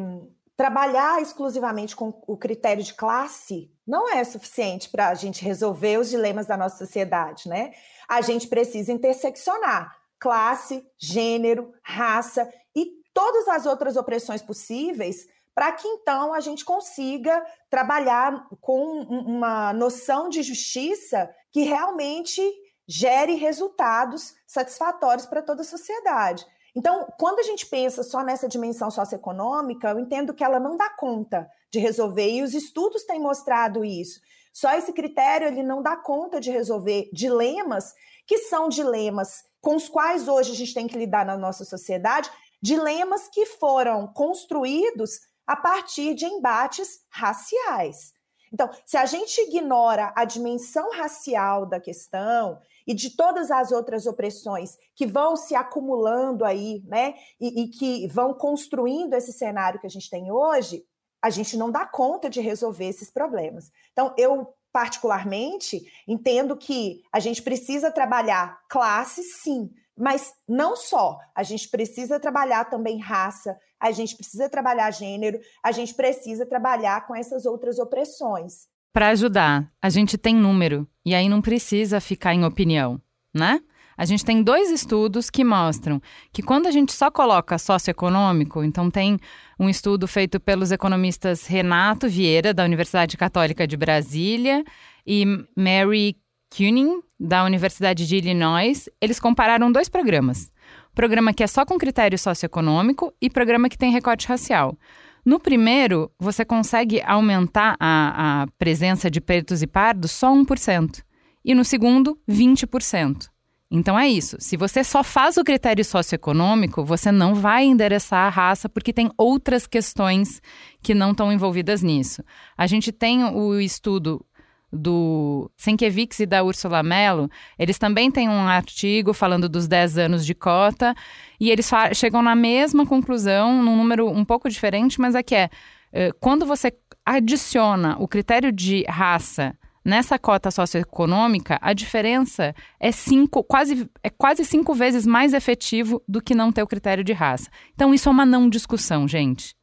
trabalhar 0.54 1.22
exclusivamente 1.22 1.96
com 1.96 2.12
o 2.26 2.36
critério 2.36 2.84
de 2.84 2.92
classe 2.92 3.70
não 3.86 4.12
é 4.12 4.24
suficiente 4.24 4.88
para 4.88 5.08
a 5.08 5.14
gente 5.14 5.44
resolver 5.44 5.98
os 5.98 6.10
dilemas 6.10 6.46
da 6.46 6.56
nossa 6.56 6.78
sociedade, 6.78 7.48
né? 7.48 7.72
A 8.08 8.20
gente 8.20 8.48
precisa 8.48 8.92
interseccionar 8.92 9.96
classe, 10.18 10.84
gênero, 10.98 11.72
raça 11.82 12.50
e 12.74 12.86
todas 13.12 13.46
as 13.48 13.66
outras 13.66 13.96
opressões 13.96 14.42
possíveis 14.42 15.26
para 15.54 15.72
que 15.72 15.88
então 15.88 16.34
a 16.34 16.40
gente 16.40 16.64
consiga 16.64 17.44
trabalhar 17.70 18.46
com 18.60 19.00
uma 19.00 19.72
noção 19.72 20.28
de 20.28 20.42
justiça 20.42 21.30
que 21.50 21.62
realmente 21.62 22.42
gere 22.86 23.34
resultados 23.34 24.34
satisfatórios 24.46 25.26
para 25.26 25.42
toda 25.42 25.62
a 25.62 25.64
sociedade. 25.64 26.46
Então, 26.74 27.10
quando 27.18 27.38
a 27.38 27.42
gente 27.42 27.64
pensa 27.64 28.02
só 28.02 28.22
nessa 28.22 28.46
dimensão 28.46 28.90
socioeconômica, 28.90 29.88
eu 29.88 29.98
entendo 29.98 30.34
que 30.34 30.44
ela 30.44 30.60
não 30.60 30.76
dá 30.76 30.90
conta 30.90 31.50
de 31.70 31.78
resolver, 31.78 32.30
e 32.30 32.42
os 32.42 32.54
estudos 32.54 33.04
têm 33.04 33.20
mostrado 33.20 33.84
isso. 33.84 34.20
Só 34.52 34.72
esse 34.72 34.92
critério 34.92 35.48
ele 35.48 35.62
não 35.62 35.82
dá 35.82 35.96
conta 35.96 36.40
de 36.40 36.50
resolver 36.50 37.10
dilemas 37.12 37.92
que 38.26 38.38
são 38.38 38.68
dilemas 38.68 39.44
com 39.60 39.76
os 39.76 39.88
quais 39.88 40.28
hoje 40.28 40.52
a 40.52 40.54
gente 40.54 40.72
tem 40.72 40.86
que 40.86 40.96
lidar 40.96 41.26
na 41.26 41.36
nossa 41.36 41.64
sociedade, 41.64 42.30
dilemas 42.62 43.28
que 43.28 43.44
foram 43.46 44.06
construídos 44.06 45.20
a 45.46 45.56
partir 45.56 46.14
de 46.14 46.24
embates 46.24 47.00
raciais. 47.10 48.12
Então, 48.52 48.70
se 48.84 48.96
a 48.96 49.04
gente 49.04 49.40
ignora 49.42 50.12
a 50.16 50.24
dimensão 50.24 50.90
racial 50.90 51.66
da 51.66 51.78
questão 51.78 52.58
e 52.86 52.94
de 52.94 53.10
todas 53.10 53.50
as 53.50 53.72
outras 53.72 54.06
opressões 54.06 54.78
que 54.94 55.06
vão 55.06 55.36
se 55.36 55.54
acumulando 55.54 56.44
aí, 56.44 56.82
né, 56.86 57.14
e, 57.40 57.64
e, 57.64 57.68
que 57.68 58.06
vão 58.08 58.32
construindo 58.32 59.14
esse 59.14 59.32
cenário 59.32 59.80
que 59.80 59.86
a 59.86 59.90
gente 59.90 60.08
tem 60.08 60.30
hoje, 60.30 60.84
a 61.22 61.30
gente 61.30 61.56
não 61.56 61.70
dá 61.70 61.86
conta 61.86 62.30
de 62.30 62.40
resolver 62.40 62.86
esses 62.86 63.10
problemas. 63.10 63.70
Então, 63.92 64.14
eu 64.16 64.54
particularmente 64.72 65.82
entendo 66.06 66.56
que 66.56 67.02
a 67.12 67.18
gente 67.18 67.42
precisa 67.42 67.90
trabalhar 67.90 68.58
classe, 68.68 69.22
sim, 69.22 69.70
mas 69.96 70.34
não 70.46 70.76
só, 70.76 71.18
a 71.34 71.42
gente 71.42 71.68
precisa 71.70 72.20
trabalhar 72.20 72.66
também 72.66 73.00
raça, 73.00 73.56
a 73.80 73.90
gente 73.90 74.14
precisa 74.14 74.48
trabalhar 74.48 74.90
gênero, 74.90 75.40
a 75.62 75.72
gente 75.72 75.94
precisa 75.94 76.44
trabalhar 76.44 77.06
com 77.06 77.16
essas 77.16 77.46
outras 77.46 77.78
opressões. 77.78 78.68
Para 78.92 79.08
ajudar, 79.08 79.72
a 79.80 79.88
gente 79.88 80.18
tem 80.18 80.34
número 80.34 80.86
e 81.04 81.14
aí 81.14 81.28
não 81.28 81.40
precisa 81.40 82.00
ficar 82.00 82.34
em 82.34 82.44
opinião, 82.44 83.00
né? 83.34 83.60
A 83.96 84.04
gente 84.04 84.24
tem 84.24 84.42
dois 84.42 84.70
estudos 84.70 85.30
que 85.30 85.42
mostram 85.42 86.00
que 86.32 86.42
quando 86.42 86.66
a 86.66 86.70
gente 86.70 86.92
só 86.92 87.10
coloca 87.10 87.56
socioeconômico, 87.56 88.62
então 88.62 88.90
tem 88.90 89.18
um 89.58 89.68
estudo 89.68 90.06
feito 90.06 90.38
pelos 90.38 90.70
economistas 90.70 91.46
Renato 91.46 92.08
Vieira, 92.08 92.52
da 92.52 92.64
Universidade 92.64 93.16
Católica 93.16 93.66
de 93.66 93.76
Brasília, 93.76 94.62
e 95.06 95.24
Mary 95.56 96.16
Kuning, 96.54 97.00
da 97.18 97.44
Universidade 97.44 98.06
de 98.06 98.16
Illinois, 98.16 98.88
eles 99.00 99.18
compararam 99.18 99.72
dois 99.72 99.88
programas. 99.88 100.50
Programa 100.94 101.32
que 101.32 101.42
é 101.42 101.46
só 101.46 101.64
com 101.64 101.78
critério 101.78 102.18
socioeconômico 102.18 103.12
e 103.20 103.30
programa 103.30 103.68
que 103.68 103.78
tem 103.78 103.90
recorte 103.90 104.28
racial. 104.28 104.76
No 105.24 105.40
primeiro, 105.40 106.10
você 106.18 106.44
consegue 106.44 107.02
aumentar 107.02 107.76
a, 107.80 108.42
a 108.42 108.46
presença 108.58 109.10
de 109.10 109.20
pretos 109.20 109.62
e 109.62 109.66
pardos 109.66 110.12
só 110.12 110.32
1%. 110.32 111.02
E 111.44 111.54
no 111.54 111.64
segundo, 111.64 112.18
20%. 112.28 113.28
Então 113.70 113.98
é 113.98 114.08
isso. 114.08 114.36
Se 114.38 114.56
você 114.56 114.84
só 114.84 115.02
faz 115.02 115.36
o 115.36 115.44
critério 115.44 115.84
socioeconômico, 115.84 116.84
você 116.84 117.10
não 117.10 117.34
vai 117.34 117.64
endereçar 117.64 118.26
a 118.26 118.28
raça 118.28 118.68
porque 118.68 118.92
tem 118.92 119.10
outras 119.18 119.66
questões 119.66 120.40
que 120.80 120.94
não 120.94 121.10
estão 121.10 121.32
envolvidas 121.32 121.82
nisso. 121.82 122.22
A 122.56 122.66
gente 122.66 122.92
tem 122.92 123.24
o 123.24 123.58
estudo 123.58 124.24
do 124.72 125.50
Senkevics 125.56 126.20
e 126.20 126.26
da 126.26 126.42
Ursula 126.42 126.82
Mello, 126.82 127.30
eles 127.58 127.78
também 127.78 128.10
têm 128.10 128.28
um 128.28 128.46
artigo 128.48 129.12
falando 129.12 129.48
dos 129.48 129.66
10 129.66 129.98
anos 129.98 130.26
de 130.26 130.34
cota 130.34 130.94
e 131.40 131.50
eles 131.50 131.70
chegam 131.94 132.20
na 132.20 132.34
mesma 132.34 132.84
conclusão, 132.84 133.62
num 133.62 133.76
número 133.76 134.08
um 134.08 134.24
pouco 134.24 134.48
diferente, 134.48 135.00
mas 135.00 135.14
é 135.14 135.22
que 135.22 135.34
é 135.34 135.48
eh, 135.92 136.10
quando 136.20 136.44
você 136.44 136.72
adiciona 137.04 137.96
o 137.98 138.08
critério 138.08 138.50
de 138.52 138.84
raça 138.88 139.56
nessa 139.86 140.18
cota 140.18 140.50
socioeconômica, 140.50 141.58
a 141.62 141.72
diferença 141.72 142.52
é 142.80 142.90
cinco, 142.90 143.44
quase, 143.44 143.88
é 144.02 144.10
quase 144.10 144.44
cinco 144.44 144.74
vezes 144.74 145.06
mais 145.06 145.32
efetivo 145.32 146.02
do 146.08 146.20
que 146.20 146.34
não 146.34 146.50
ter 146.50 146.62
o 146.64 146.66
critério 146.66 147.04
de 147.04 147.12
raça. 147.12 147.48
Então, 147.72 147.94
isso 147.94 148.08
é 148.08 148.12
uma 148.12 148.26
não 148.26 148.48
discussão, 148.50 149.06
gente. 149.06 149.54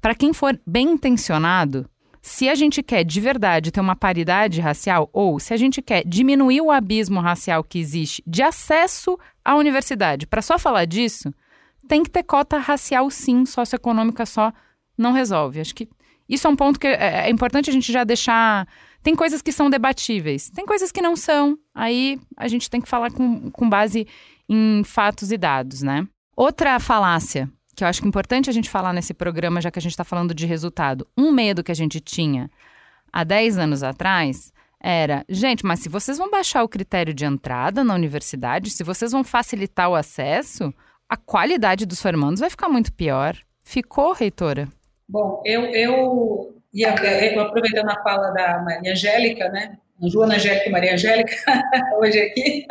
Para 0.00 0.14
quem 0.14 0.32
for 0.32 0.58
bem 0.64 0.92
intencionado, 0.92 1.90
se 2.20 2.48
a 2.48 2.54
gente 2.54 2.80
quer 2.80 3.02
de 3.02 3.20
verdade 3.20 3.72
ter 3.72 3.80
uma 3.80 3.96
paridade 3.96 4.60
racial, 4.60 5.10
ou 5.12 5.40
se 5.40 5.52
a 5.52 5.56
gente 5.56 5.82
quer 5.82 6.04
diminuir 6.06 6.60
o 6.60 6.70
abismo 6.70 7.20
racial 7.20 7.64
que 7.64 7.80
existe 7.80 8.22
de 8.24 8.40
acesso 8.40 9.18
à 9.44 9.56
universidade, 9.56 10.28
para 10.28 10.40
só 10.40 10.60
falar 10.60 10.84
disso, 10.84 11.34
tem 11.88 12.04
que 12.04 12.10
ter 12.10 12.22
cota 12.22 12.56
racial 12.58 13.10
sim, 13.10 13.44
socioeconômica 13.44 14.24
só 14.24 14.52
não 14.96 15.12
resolve. 15.12 15.60
Acho 15.60 15.74
que 15.74 15.88
isso 16.28 16.46
é 16.46 16.50
um 16.50 16.56
ponto 16.56 16.78
que 16.78 16.86
é, 16.86 17.26
é 17.26 17.30
importante 17.30 17.68
a 17.68 17.72
gente 17.72 17.92
já 17.92 18.04
deixar. 18.04 18.68
Tem 19.02 19.14
coisas 19.14 19.42
que 19.42 19.52
são 19.52 19.68
debatíveis, 19.68 20.50
tem 20.50 20.64
coisas 20.64 20.92
que 20.92 21.02
não 21.02 21.16
são. 21.16 21.58
Aí 21.74 22.20
a 22.36 22.46
gente 22.48 22.70
tem 22.70 22.80
que 22.80 22.88
falar 22.88 23.10
com, 23.10 23.50
com 23.50 23.68
base 23.68 24.06
em 24.48 24.82
fatos 24.84 25.32
e 25.32 25.36
dados, 25.36 25.82
né? 25.82 26.06
Outra 26.36 26.78
falácia 26.78 27.50
que 27.74 27.82
eu 27.82 27.88
acho 27.88 28.00
que 28.00 28.06
é 28.06 28.08
importante 28.08 28.50
a 28.50 28.52
gente 28.52 28.70
falar 28.70 28.92
nesse 28.92 29.14
programa, 29.14 29.60
já 29.60 29.70
que 29.70 29.78
a 29.78 29.82
gente 29.82 29.92
está 29.92 30.04
falando 30.04 30.34
de 30.34 30.46
resultado. 30.46 31.06
Um 31.16 31.32
medo 31.32 31.64
que 31.64 31.72
a 31.72 31.74
gente 31.74 32.00
tinha 32.00 32.50
há 33.12 33.24
10 33.24 33.58
anos 33.58 33.82
atrás 33.82 34.52
era, 34.78 35.24
gente, 35.28 35.64
mas 35.64 35.80
se 35.80 35.88
vocês 35.88 36.18
vão 36.18 36.30
baixar 36.30 36.62
o 36.62 36.68
critério 36.68 37.14
de 37.14 37.24
entrada 37.24 37.84
na 37.84 37.94
universidade, 37.94 38.70
se 38.70 38.84
vocês 38.84 39.12
vão 39.12 39.22
facilitar 39.24 39.88
o 39.88 39.94
acesso, 39.94 40.72
a 41.08 41.16
qualidade 41.16 41.86
dos 41.86 42.02
formandos 42.02 42.40
vai 42.40 42.50
ficar 42.50 42.68
muito 42.68 42.92
pior. 42.92 43.36
Ficou, 43.62 44.12
reitora? 44.12 44.68
Bom, 45.08 45.42
eu, 45.44 45.62
eu 45.66 46.61
ia 46.72 46.90
aproveitando 46.92 47.90
a 47.90 48.02
fala 48.02 48.30
da 48.30 48.58
Maria 48.60 48.92
Angélica, 48.92 49.48
né? 49.48 49.78
Joana 50.08 50.34
Angélica 50.34 50.68
e 50.68 50.72
Maria 50.72 50.94
Angélica, 50.94 51.36
hoje 51.98 52.18
aqui. 52.18 52.66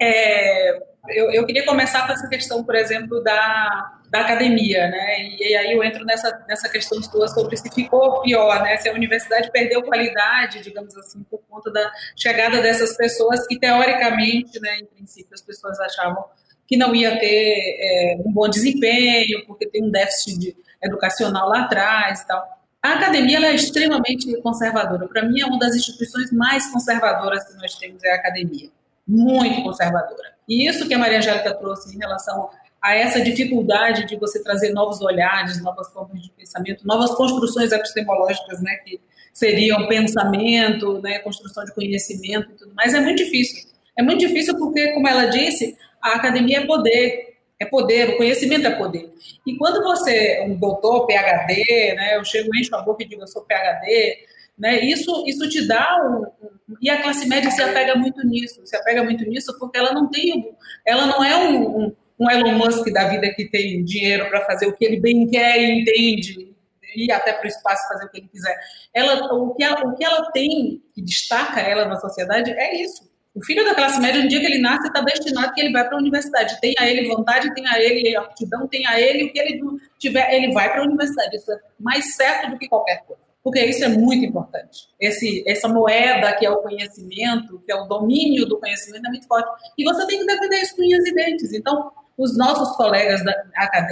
É, 0.00 0.76
eu, 1.08 1.30
eu, 1.30 1.46
queria 1.46 1.64
começar 1.64 2.06
com 2.06 2.12
essa 2.12 2.28
questão, 2.28 2.64
por 2.64 2.74
exemplo, 2.74 3.22
da, 3.22 4.00
da 4.10 4.20
academia, 4.20 4.88
né? 4.88 5.20
E, 5.20 5.50
e, 5.50 5.56
aí 5.56 5.72
eu 5.72 5.82
entro 5.82 6.04
nessa, 6.04 6.44
nessa 6.48 6.68
questão 6.68 7.00
sua 7.02 7.28
sobre 7.28 7.56
se 7.56 7.72
ficou 7.72 8.20
pior, 8.22 8.62
né? 8.62 8.76
Se 8.76 8.88
a 8.88 8.92
universidade 8.92 9.50
perdeu 9.50 9.82
qualidade, 9.82 10.60
digamos 10.60 10.96
assim, 10.96 11.22
por 11.24 11.40
conta 11.48 11.70
da 11.72 11.90
chegada 12.14 12.60
dessas 12.60 12.96
pessoas 12.96 13.46
que, 13.46 13.58
teoricamente, 13.58 14.60
né, 14.60 14.78
em 14.80 14.86
princípio, 14.86 15.32
as 15.32 15.42
pessoas 15.42 15.78
achavam 15.80 16.24
que 16.66 16.76
não 16.76 16.94
ia 16.94 17.18
ter 17.18 17.76
é, 17.78 18.16
um 18.24 18.32
bom 18.32 18.48
desempenho, 18.48 19.46
porque 19.46 19.68
tem 19.68 19.84
um 19.84 19.90
déficit 19.90 20.38
de, 20.38 20.56
educacional 20.82 21.48
lá 21.48 21.62
atrás 21.62 22.20
e 22.20 22.26
tal. 22.26 22.56
A 22.86 22.92
academia 22.92 23.44
é 23.44 23.52
extremamente 23.52 24.40
conservadora. 24.42 25.08
Para 25.08 25.24
mim, 25.24 25.40
é 25.40 25.44
uma 25.44 25.58
das 25.58 25.74
instituições 25.74 26.30
mais 26.30 26.70
conservadoras 26.70 27.42
que 27.48 27.60
nós 27.60 27.74
temos 27.74 28.00
é 28.04 28.12
a 28.12 28.14
academia. 28.14 28.68
Muito 29.04 29.60
conservadora. 29.64 30.36
E 30.48 30.68
isso 30.68 30.86
que 30.86 30.94
a 30.94 30.98
Maria 30.98 31.18
Angélica 31.18 31.52
trouxe 31.54 31.96
em 31.96 31.98
relação 31.98 32.48
a 32.80 32.94
essa 32.94 33.20
dificuldade 33.20 34.06
de 34.06 34.14
você 34.14 34.40
trazer 34.40 34.72
novos 34.72 35.00
olhares, 35.00 35.60
novas 35.60 35.92
formas 35.92 36.22
de 36.22 36.30
pensamento, 36.30 36.86
novas 36.86 37.12
construções 37.16 37.72
epistemológicas, 37.72 38.62
né, 38.62 38.76
que 38.84 39.00
seriam 39.34 39.88
pensamento, 39.88 41.02
né, 41.02 41.18
construção 41.18 41.64
de 41.64 41.74
conhecimento 41.74 42.52
e 42.52 42.54
tudo 42.54 42.72
mais, 42.72 42.94
é 42.94 43.00
muito 43.00 43.18
difícil. 43.18 43.68
É 43.98 44.02
muito 44.04 44.20
difícil 44.20 44.56
porque, 44.58 44.92
como 44.92 45.08
ela 45.08 45.24
disse, 45.24 45.76
a 46.00 46.14
academia 46.14 46.60
é 46.60 46.66
poder, 46.66 47.35
é 47.58 47.64
poder, 47.64 48.10
o 48.10 48.16
conhecimento 48.16 48.66
é 48.66 48.76
poder. 48.76 49.12
E 49.46 49.56
quando 49.56 49.82
você, 49.82 50.44
um 50.46 50.56
doutor, 50.56 51.06
PhD, 51.06 51.94
né, 51.94 52.16
eu 52.16 52.24
chego, 52.24 52.50
encho 52.56 52.74
a 52.74 52.82
boca 52.82 53.02
e 53.02 53.08
digo, 53.08 53.22
eu 53.22 53.26
sou 53.26 53.42
PhD, 53.42 54.18
né, 54.58 54.84
isso, 54.84 55.24
isso 55.26 55.48
te 55.48 55.66
dá 55.66 55.96
um, 56.02 56.46
um, 56.46 56.76
E 56.80 56.90
a 56.90 57.02
classe 57.02 57.26
média 57.26 57.50
se 57.50 57.62
apega 57.62 57.94
muito 57.94 58.24
nisso, 58.26 58.60
se 58.64 58.76
apega 58.76 59.02
muito 59.02 59.24
nisso 59.24 59.56
porque 59.58 59.78
ela 59.78 59.92
não 59.92 60.10
tem, 60.10 60.54
ela 60.84 61.06
não 61.06 61.24
é 61.24 61.36
um, 61.36 61.78
um, 61.78 61.96
um 62.20 62.30
Elon 62.30 62.52
Musk 62.58 62.90
da 62.92 63.08
vida 63.08 63.32
que 63.34 63.48
tem 63.50 63.82
dinheiro 63.84 64.28
para 64.28 64.44
fazer 64.44 64.66
o 64.66 64.74
que 64.74 64.84
ele 64.84 65.00
bem 65.00 65.26
quer 65.26 65.58
e 65.58 65.80
entende, 65.80 66.54
ir 66.94 67.12
até 67.12 67.32
para 67.32 67.44
o 67.44 67.48
espaço 67.48 67.88
fazer 67.88 68.06
o 68.06 68.10
que 68.10 68.18
ele 68.18 68.28
quiser. 68.28 68.56
Ela, 68.94 69.34
o, 69.34 69.54
que 69.54 69.62
ela, 69.62 69.86
o 69.86 69.94
que 69.94 70.04
ela 70.04 70.30
tem, 70.32 70.82
que 70.94 71.02
destaca 71.02 71.60
ela 71.60 71.86
na 71.86 71.98
sociedade, 72.00 72.50
é 72.50 72.82
isso 72.82 73.15
o 73.36 73.44
filho 73.44 73.66
da 73.66 73.74
classe 73.74 74.00
média, 74.00 74.22
no 74.22 74.28
dia 74.28 74.40
que 74.40 74.46
ele 74.46 74.60
nasce, 74.60 74.86
está 74.86 75.02
destinado 75.02 75.52
que 75.52 75.60
ele 75.60 75.70
vai 75.70 75.86
para 75.86 75.94
a 75.94 76.00
universidade. 76.00 76.58
Tem 76.58 76.74
a 76.78 76.88
ele 76.88 77.06
vontade, 77.06 77.52
tem 77.54 77.68
a 77.68 77.78
ele 77.78 78.16
aptidão, 78.16 78.66
tem 78.66 78.86
a 78.86 78.98
ele 78.98 79.24
o 79.24 79.32
que 79.32 79.38
ele 79.38 79.60
tiver, 79.98 80.32
ele 80.32 80.54
vai 80.54 80.72
para 80.72 80.80
a 80.80 80.84
universidade. 80.84 81.36
Isso 81.36 81.52
é 81.52 81.58
mais 81.78 82.16
certo 82.16 82.50
do 82.50 82.58
que 82.58 82.66
qualquer 82.66 83.04
coisa. 83.06 83.20
Porque 83.44 83.62
isso 83.62 83.84
é 83.84 83.88
muito 83.88 84.24
importante. 84.24 84.88
Esse, 84.98 85.44
essa 85.46 85.68
moeda 85.68 86.32
que 86.32 86.46
é 86.46 86.50
o 86.50 86.62
conhecimento, 86.62 87.62
que 87.66 87.70
é 87.70 87.76
o 87.76 87.84
domínio 87.84 88.46
do 88.46 88.58
conhecimento, 88.58 89.06
é 89.06 89.10
muito 89.10 89.28
forte. 89.28 89.48
E 89.76 89.84
você 89.84 90.06
tem 90.06 90.18
que 90.18 90.24
defender 90.24 90.56
isso 90.62 90.74
com 90.74 90.82
unhas 90.82 91.04
e 91.06 91.14
dentes. 91.14 91.52
Então, 91.52 91.92
os 92.16 92.38
nossos 92.38 92.74
colegas 92.74 93.22
da, 93.22 93.34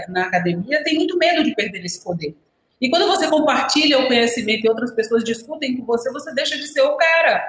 na 0.08 0.22
academia 0.22 0.82
têm 0.82 0.94
muito 0.94 1.18
medo 1.18 1.44
de 1.44 1.54
perder 1.54 1.84
esse 1.84 2.02
poder. 2.02 2.34
E 2.80 2.88
quando 2.88 3.06
você 3.06 3.28
compartilha 3.28 3.98
o 3.98 4.06
conhecimento 4.06 4.64
e 4.64 4.68
outras 4.70 4.90
pessoas 4.92 5.22
discutem 5.22 5.76
com 5.76 5.84
você, 5.84 6.10
você 6.10 6.34
deixa 6.34 6.56
de 6.56 6.66
ser 6.66 6.80
o 6.80 6.96
cara 6.96 7.44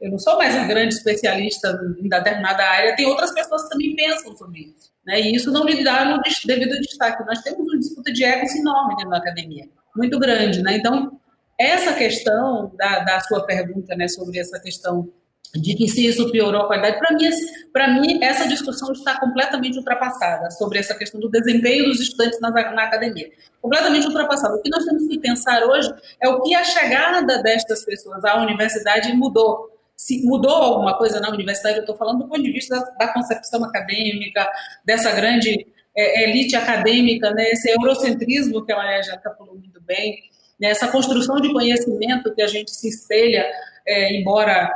eu 0.00 0.10
não 0.10 0.18
sou 0.18 0.36
mais 0.36 0.54
um 0.54 0.68
grande 0.68 0.94
especialista 0.94 1.78
em 1.98 2.08
determinada 2.08 2.62
área, 2.62 2.94
tem 2.94 3.06
outras 3.06 3.32
pessoas 3.32 3.64
que 3.64 3.70
também 3.70 3.96
pensam 3.96 4.36
sobre 4.36 4.60
isso. 4.60 4.92
Né? 5.04 5.20
E 5.20 5.34
isso 5.34 5.50
não 5.50 5.64
lhe 5.64 5.82
dá 5.82 6.20
devido 6.46 6.78
destaque. 6.80 7.24
Nós 7.24 7.40
temos 7.42 7.60
uma 7.60 7.78
disputa 7.78 8.12
de 8.12 8.22
egos 8.22 8.54
enorme 8.54 9.08
da 9.08 9.16
academia, 9.16 9.68
muito 9.96 10.18
grande. 10.18 10.62
Né? 10.62 10.76
Então, 10.76 11.18
essa 11.58 11.92
questão 11.94 12.72
da, 12.76 13.00
da 13.00 13.20
sua 13.20 13.44
pergunta 13.44 13.96
né, 13.96 14.06
sobre 14.06 14.38
essa 14.38 14.60
questão 14.60 15.10
de 15.54 15.74
que 15.74 15.88
se 15.88 16.06
isso 16.06 16.30
piorou 16.30 16.62
a 16.62 16.66
qualidade, 16.66 16.98
para 16.98 17.16
mim, 17.16 17.30
para 17.72 17.88
mim, 17.88 18.22
essa 18.22 18.46
discussão 18.46 18.92
está 18.92 19.18
completamente 19.18 19.78
ultrapassada 19.78 20.50
sobre 20.50 20.78
essa 20.78 20.94
questão 20.94 21.18
do 21.18 21.28
desempenho 21.28 21.86
dos 21.86 22.00
estudantes 22.00 22.38
na, 22.38 22.50
na, 22.50 22.84
academia. 22.84 23.30
Completamente 23.60 24.06
ultrapassada. 24.06 24.54
O 24.54 24.62
que 24.62 24.68
nós 24.68 24.84
temos 24.84 25.08
que 25.08 25.18
pensar 25.18 25.64
hoje 25.64 25.92
é 26.22 26.28
o 26.28 26.42
que 26.42 26.54
a 26.54 26.62
chegada 26.62 27.42
destas 27.42 27.84
pessoas 27.84 28.24
à 28.24 28.40
universidade 28.42 29.12
mudou 29.14 29.77
se 29.98 30.24
mudou 30.24 30.52
alguma 30.52 30.96
coisa 30.96 31.18
na 31.18 31.28
universidade, 31.28 31.78
eu 31.78 31.80
estou 31.80 31.96
falando 31.96 32.20
do 32.20 32.28
ponto 32.28 32.40
de 32.40 32.52
vista 32.52 32.78
da, 32.78 33.06
da 33.06 33.12
concepção 33.12 33.64
acadêmica, 33.64 34.48
dessa 34.84 35.10
grande 35.10 35.66
é, 35.96 36.30
elite 36.30 36.54
acadêmica, 36.54 37.32
né, 37.32 37.50
esse 37.50 37.68
eurocentrismo 37.68 38.64
que 38.64 38.72
a 38.72 38.76
Maria 38.76 39.02
já 39.02 39.18
falou 39.18 39.56
muito 39.56 39.80
bem, 39.82 40.16
né, 40.60 40.68
essa 40.68 40.86
construção 40.86 41.40
de 41.40 41.52
conhecimento 41.52 42.32
que 42.32 42.40
a 42.40 42.46
gente 42.46 42.70
se 42.70 42.88
espelha, 42.88 43.44
é, 43.84 44.16
embora 44.16 44.72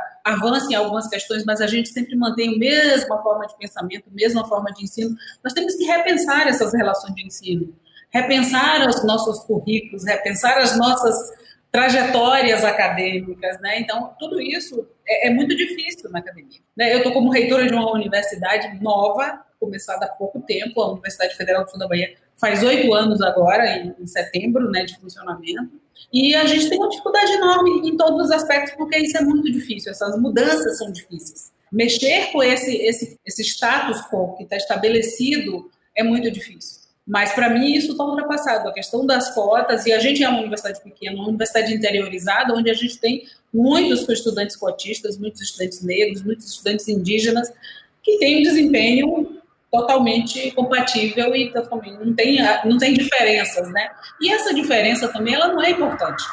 em 0.69 0.75
algumas 0.75 1.07
questões, 1.07 1.45
mas 1.45 1.61
a 1.61 1.67
gente 1.67 1.89
sempre 1.89 2.17
mantém 2.17 2.55
a 2.55 2.57
mesma 2.57 3.21
forma 3.21 3.47
de 3.47 3.57
pensamento, 3.57 4.05
a 4.09 4.13
mesma 4.13 4.47
forma 4.47 4.71
de 4.73 4.83
ensino. 4.83 5.15
Nós 5.43 5.53
temos 5.53 5.75
que 5.75 5.85
repensar 5.85 6.47
essas 6.47 6.73
relações 6.73 7.13
de 7.15 7.25
ensino, 7.25 7.73
repensar 8.09 8.87
os 8.87 9.03
nossos 9.05 9.39
currículos, 9.45 10.05
repensar 10.05 10.57
as 10.57 10.77
nossas 10.77 11.15
trajetórias 11.71 12.63
acadêmicas, 12.63 13.59
né? 13.59 13.79
Então, 13.79 14.13
tudo 14.17 14.39
isso 14.39 14.87
é, 15.07 15.27
é 15.27 15.29
muito 15.29 15.55
difícil 15.55 16.09
na 16.09 16.19
academia. 16.19 16.59
Né? 16.75 16.93
Eu 16.93 16.97
estou 16.97 17.11
como 17.11 17.31
reitora 17.31 17.67
de 17.67 17.73
uma 17.73 17.91
universidade 17.91 18.81
nova, 18.81 19.43
começada 19.59 20.05
há 20.05 20.09
pouco 20.09 20.41
tempo, 20.41 20.81
a 20.81 20.91
Universidade 20.91 21.35
Federal 21.35 21.63
do 21.63 21.69
Sul 21.69 21.79
da 21.79 21.87
Bahia 21.87 22.13
faz 22.35 22.61
oito 22.63 22.93
anos 22.93 23.21
agora, 23.21 23.77
em, 23.77 23.95
em, 23.99 24.07
setembro, 24.07 24.69
né, 24.69 24.83
de 24.83 24.99
funcionamento, 24.99 25.79
e 26.11 26.35
a 26.35 26.45
gente 26.45 26.69
tem 26.69 26.77
uma 26.77 26.89
dificuldade 26.89 27.31
enorme 27.31 27.87
em 27.87 27.95
todos 27.95 28.25
os 28.25 28.31
aspectos, 28.31 28.73
porque 28.73 28.97
isso 28.97 29.17
é 29.17 29.21
muito 29.21 29.49
difícil, 29.51 29.91
essas 29.91 30.19
mudanças 30.19 30.77
são 30.77 30.91
difíceis. 30.91 31.53
Mexer 31.71 32.31
com 32.31 32.43
esse, 32.43 32.75
esse, 32.75 33.19
esse 33.25 33.43
status 33.43 34.01
quo 34.09 34.35
que 34.35 34.43
está 34.43 34.57
estabelecido 34.57 35.71
é 35.95 36.03
muito 36.03 36.29
difícil. 36.29 36.82
Mas, 37.05 37.33
para 37.33 37.49
mim, 37.49 37.73
isso 37.73 37.91
está 37.91 38.03
ultrapassado. 38.05 38.69
A 38.69 38.73
questão 38.73 39.05
das 39.05 39.33
cotas, 39.35 39.85
e 39.85 39.91
a 39.91 39.99
gente 39.99 40.23
é 40.23 40.29
uma 40.29 40.39
universidade 40.39 40.81
pequena, 40.81 41.15
uma 41.17 41.27
universidade 41.27 41.73
interiorizada, 41.73 42.53
onde 42.53 42.69
a 42.69 42.73
gente 42.73 42.97
tem 42.97 43.27
muitos 43.53 44.07
estudantes 44.07 44.55
cotistas, 44.55 45.17
muitos 45.17 45.41
estudantes 45.41 45.81
negros, 45.81 46.23
muitos 46.23 46.49
estudantes 46.49 46.87
indígenas, 46.87 47.51
que 48.01 48.17
têm 48.19 48.39
um 48.39 48.43
desempenho 48.43 49.37
totalmente 49.69 50.51
compatível 50.51 51.35
e 51.35 51.51
totalmente, 51.51 52.05
não 52.05 52.13
tem, 52.13 52.37
não 52.63 52.77
tem 52.77 52.93
diferenças, 52.93 53.69
né? 53.71 53.89
E 54.21 54.31
essa 54.31 54.53
diferença 54.53 55.07
também, 55.09 55.33
ela 55.33 55.49
não 55.49 55.61
é 55.61 55.71
importante. 55.71 56.23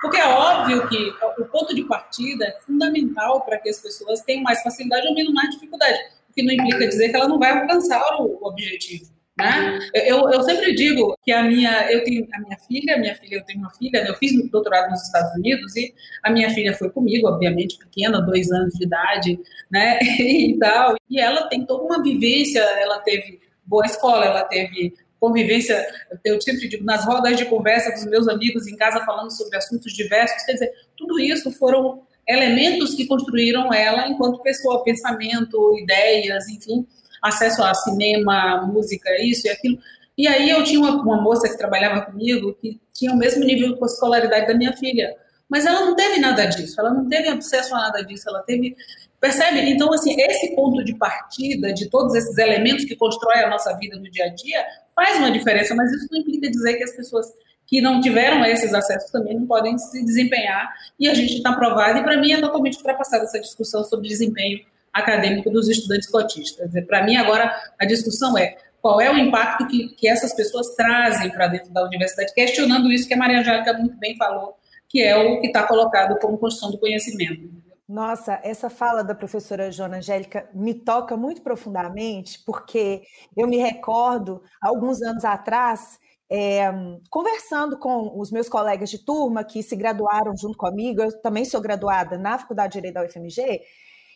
Porque 0.00 0.16
é 0.16 0.26
óbvio 0.26 0.88
que 0.88 1.12
o 1.38 1.44
ponto 1.44 1.74
de 1.74 1.84
partida 1.84 2.46
é 2.46 2.56
fundamental 2.66 3.42
para 3.42 3.58
que 3.58 3.68
as 3.68 3.78
pessoas 3.78 4.22
tenham 4.22 4.42
mais 4.42 4.62
facilidade 4.62 5.06
ou 5.06 5.14
menos 5.14 5.32
mais 5.32 5.50
dificuldade, 5.50 5.98
o 6.30 6.32
que 6.32 6.42
não 6.42 6.52
implica 6.52 6.88
dizer 6.88 7.10
que 7.10 7.16
ela 7.16 7.28
não 7.28 7.38
vai 7.38 7.50
alcançar 7.50 8.02
o 8.18 8.38
objetivo 8.46 9.19
Né? 9.40 9.78
Eu, 9.94 10.30
eu 10.30 10.42
sempre 10.42 10.74
digo 10.74 11.16
que 11.24 11.32
a 11.32 11.42
minha, 11.42 11.90
eu 11.90 12.04
tenho 12.04 12.26
a 12.32 12.40
minha 12.40 12.58
filha, 12.58 12.98
minha 12.98 13.14
filha, 13.14 13.36
eu 13.36 13.44
tenho 13.44 13.60
uma 13.60 13.70
filha, 13.70 14.04
eu 14.06 14.14
fiz 14.14 14.32
doutorado 14.50 14.90
nos 14.90 15.02
Estados 15.02 15.32
Unidos 15.34 15.74
e 15.76 15.94
a 16.22 16.30
minha 16.30 16.50
filha 16.50 16.74
foi 16.74 16.90
comigo, 16.90 17.28
obviamente 17.28 17.78
pequena, 17.78 18.20
dois 18.20 18.50
anos 18.50 18.74
de 18.74 18.84
idade, 18.84 19.40
né, 19.70 19.98
e 20.18 20.56
tal. 20.58 20.96
E 21.08 21.20
ela 21.20 21.48
tem 21.48 21.64
toda 21.64 21.84
uma 21.84 22.02
vivência, 22.02 22.60
ela 22.60 22.98
teve 22.98 23.40
boa 23.64 23.86
escola, 23.86 24.24
ela 24.24 24.44
teve 24.44 24.94
convivência, 25.20 25.86
eu 26.24 26.40
sempre 26.40 26.66
digo, 26.66 26.82
nas 26.82 27.04
rodas 27.04 27.36
de 27.36 27.44
conversa 27.44 27.92
dos 27.92 28.06
meus 28.06 28.26
amigos 28.26 28.66
em 28.66 28.74
casa 28.74 29.04
falando 29.04 29.30
sobre 29.30 29.56
assuntos 29.56 29.92
diversos, 29.92 30.42
quer 30.44 30.54
dizer, 30.54 30.72
tudo 30.96 31.20
isso 31.20 31.52
foram 31.52 32.02
elementos 32.26 32.94
que 32.94 33.06
construíram 33.06 33.72
ela 33.72 34.08
enquanto 34.08 34.42
pessoa, 34.42 34.82
pensamento, 34.82 35.76
ideias, 35.78 36.48
enfim, 36.48 36.86
acesso 37.22 37.62
a 37.62 37.74
cinema, 37.74 38.66
música, 38.66 39.10
isso 39.22 39.46
e 39.46 39.50
aquilo. 39.50 39.78
E 40.16 40.26
aí 40.28 40.50
eu 40.50 40.62
tinha 40.64 40.80
uma, 40.80 41.02
uma 41.02 41.20
moça 41.20 41.48
que 41.48 41.56
trabalhava 41.56 42.02
comigo 42.02 42.54
que 42.60 42.80
tinha 42.92 43.12
o 43.12 43.16
mesmo 43.16 43.44
nível 43.44 43.76
de 43.76 43.84
escolaridade 43.84 44.46
da 44.46 44.54
minha 44.54 44.76
filha, 44.76 45.14
mas 45.48 45.66
ela 45.66 45.80
não 45.80 45.96
teve 45.96 46.20
nada 46.20 46.46
disso, 46.46 46.80
ela 46.80 46.92
não 46.92 47.08
teve 47.08 47.28
acesso 47.28 47.74
a 47.74 47.78
nada 47.78 48.04
disso, 48.04 48.28
ela 48.28 48.42
teve 48.42 48.76
Percebe? 49.20 49.60
Então, 49.70 49.92
assim, 49.92 50.18
esse 50.18 50.54
ponto 50.56 50.82
de 50.82 50.94
partida 50.94 51.74
de 51.74 51.90
todos 51.90 52.14
esses 52.14 52.36
elementos 52.38 52.86
que 52.86 52.96
constroem 52.96 53.44
a 53.44 53.50
nossa 53.50 53.76
vida 53.76 53.96
no 53.96 54.10
dia 54.10 54.24
a 54.24 54.28
dia 54.28 54.64
faz 54.96 55.18
uma 55.18 55.30
diferença, 55.30 55.74
mas 55.74 55.92
isso 55.92 56.08
não 56.10 56.20
implica 56.20 56.48
dizer 56.48 56.74
que 56.74 56.84
as 56.84 56.96
pessoas 56.96 57.26
que 57.66 57.82
não 57.82 58.00
tiveram 58.00 58.42
esses 58.46 58.72
acessos 58.72 59.10
também 59.10 59.38
não 59.38 59.46
podem 59.46 59.76
se 59.76 60.02
desempenhar 60.04 60.72
e 60.98 61.06
a 61.06 61.12
gente 61.12 61.34
está 61.34 61.52
provado. 61.52 61.98
E 61.98 62.02
para 62.02 62.16
mim 62.16 62.32
é 62.32 62.40
totalmente 62.40 62.78
ultrapassada 62.78 63.24
essa 63.24 63.38
discussão 63.38 63.84
sobre 63.84 64.08
desempenho 64.08 64.60
acadêmico 64.92 65.50
dos 65.50 65.68
estudantes 65.68 66.08
cotistas. 66.08 66.70
Para 66.86 67.04
mim, 67.04 67.16
agora, 67.16 67.54
a 67.78 67.84
discussão 67.84 68.36
é 68.36 68.56
qual 68.80 69.00
é 69.00 69.10
o 69.10 69.16
impacto 69.16 69.66
que, 69.66 69.88
que 69.94 70.08
essas 70.08 70.34
pessoas 70.34 70.74
trazem 70.74 71.30
para 71.30 71.48
dentro 71.48 71.70
da 71.70 71.84
universidade, 71.84 72.32
questionando 72.34 72.90
isso 72.90 73.06
que 73.06 73.14
a 73.14 73.16
Maria 73.16 73.40
Angélica 73.40 73.72
muito 73.74 73.98
bem 73.98 74.16
falou, 74.16 74.56
que 74.88 75.02
é 75.02 75.16
o 75.16 75.40
que 75.40 75.48
está 75.48 75.64
colocado 75.64 76.18
como 76.18 76.38
construção 76.38 76.70
do 76.70 76.78
conhecimento. 76.78 77.50
Nossa, 77.90 78.40
essa 78.44 78.70
fala 78.70 79.02
da 79.02 79.16
professora 79.16 79.70
Joana 79.72 79.96
Angélica 79.96 80.48
me 80.54 80.74
toca 80.74 81.16
muito 81.16 81.42
profundamente, 81.42 82.40
porque 82.46 83.02
eu 83.36 83.48
me 83.48 83.56
recordo, 83.56 84.40
alguns 84.62 85.02
anos 85.02 85.24
atrás, 85.24 85.98
é, 86.30 86.70
conversando 87.10 87.76
com 87.76 88.16
os 88.16 88.30
meus 88.30 88.48
colegas 88.48 88.88
de 88.90 89.04
turma 89.04 89.42
que 89.42 89.60
se 89.60 89.74
graduaram 89.74 90.36
junto 90.36 90.56
comigo, 90.56 91.02
eu 91.02 91.20
também 91.20 91.44
sou 91.44 91.60
graduada 91.60 92.16
na 92.16 92.38
Faculdade 92.38 92.74
de 92.74 92.78
Direito 92.78 92.94
da 92.94 93.04
UFMG, 93.04 93.60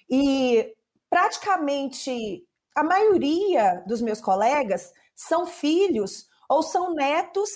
e 0.09 0.75
praticamente 1.09 2.45
a 2.75 2.83
maioria 2.83 3.83
dos 3.87 4.01
meus 4.01 4.21
colegas 4.21 4.93
são 5.15 5.47
filhos 5.47 6.29
ou 6.49 6.63
são 6.63 6.95
netos 6.95 7.51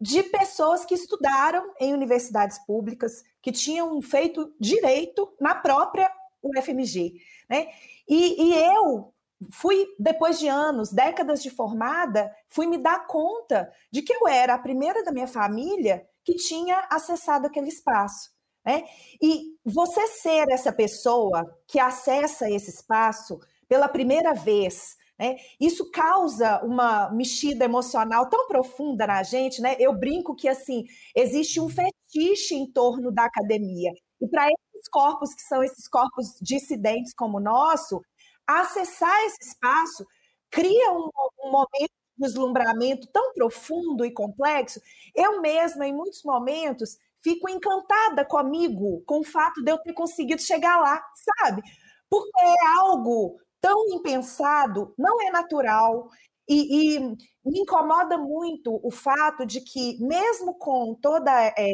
de 0.00 0.22
pessoas 0.24 0.84
que 0.84 0.94
estudaram 0.94 1.72
em 1.80 1.94
universidades 1.94 2.58
públicas, 2.66 3.24
que 3.40 3.52
tinham 3.52 4.02
feito 4.02 4.52
direito 4.60 5.32
na 5.40 5.54
própria 5.54 6.10
UFMG. 6.42 7.14
Né? 7.48 7.68
E, 8.08 8.42
e 8.42 8.54
eu 8.54 9.14
fui, 9.50 9.86
depois 9.98 10.38
de 10.38 10.48
anos, 10.48 10.92
décadas 10.92 11.42
de 11.42 11.50
formada, 11.50 12.34
fui 12.48 12.66
me 12.66 12.78
dar 12.78 13.06
conta 13.06 13.70
de 13.90 14.02
que 14.02 14.12
eu 14.12 14.28
era 14.28 14.54
a 14.54 14.58
primeira 14.58 15.04
da 15.04 15.12
minha 15.12 15.28
família 15.28 16.06
que 16.24 16.34
tinha 16.34 16.86
acessado 16.90 17.46
aquele 17.46 17.68
espaço. 17.68 18.33
Né? 18.64 18.82
E 19.20 19.54
você 19.64 20.06
ser 20.06 20.46
essa 20.50 20.72
pessoa 20.72 21.44
que 21.66 21.78
acessa 21.78 22.50
esse 22.50 22.70
espaço 22.70 23.38
pela 23.68 23.88
primeira 23.88 24.32
vez, 24.34 24.96
né? 25.18 25.36
Isso 25.60 25.90
causa 25.90 26.60
uma 26.64 27.10
mexida 27.10 27.64
emocional 27.64 28.28
tão 28.28 28.48
profunda 28.48 29.06
na 29.06 29.22
gente, 29.22 29.60
né? 29.62 29.76
Eu 29.78 29.92
brinco 29.94 30.34
que 30.34 30.48
assim 30.48 30.84
existe 31.14 31.60
um 31.60 31.68
fetiche 31.68 32.54
em 32.54 32.66
torno 32.72 33.12
da 33.12 33.24
academia. 33.24 33.92
E 34.20 34.26
para 34.28 34.48
esses 34.48 34.88
corpos 34.90 35.34
que 35.34 35.42
são 35.42 35.62
esses 35.62 35.86
corpos 35.88 36.34
dissidentes 36.40 37.12
como 37.14 37.38
o 37.38 37.40
nosso, 37.40 38.00
acessar 38.46 39.14
esse 39.26 39.50
espaço 39.50 40.04
cria 40.50 40.92
um, 40.92 41.08
um 41.44 41.50
momento 41.50 41.90
de 42.16 42.26
deslumbramento 42.26 43.06
tão 43.12 43.32
profundo 43.34 44.04
e 44.04 44.10
complexo. 44.12 44.80
Eu 45.14 45.40
mesma, 45.40 45.86
em 45.86 45.94
muitos 45.94 46.22
momentos, 46.24 46.96
fico 47.24 47.48
encantada 47.48 48.24
comigo, 48.24 49.02
com 49.06 49.20
o 49.20 49.24
fato 49.24 49.64
de 49.64 49.72
eu 49.72 49.78
ter 49.78 49.94
conseguido 49.94 50.42
chegar 50.42 50.78
lá, 50.78 51.02
sabe? 51.40 51.62
Porque 52.08 52.38
é 52.38 52.66
algo 52.78 53.38
tão 53.60 53.88
impensado, 53.88 54.94
não 54.98 55.20
é 55.22 55.30
natural. 55.30 56.10
E, 56.46 56.96
e, 56.96 57.00
me 57.00 57.60
incomoda 57.60 58.18
muito 58.18 58.78
o 58.84 58.90
fato 58.90 59.46
de 59.46 59.62
que, 59.62 59.98
mesmo 60.00 60.54
com 60.58 60.94
toda 61.00 61.32
é, 61.56 61.72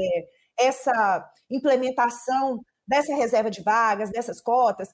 essa 0.58 1.28
implementação 1.50 2.60
dessa 2.86 3.14
reserva 3.14 3.50
de 3.50 3.62
vagas, 3.62 4.10
dessas 4.10 4.40
cotas, 4.40 4.88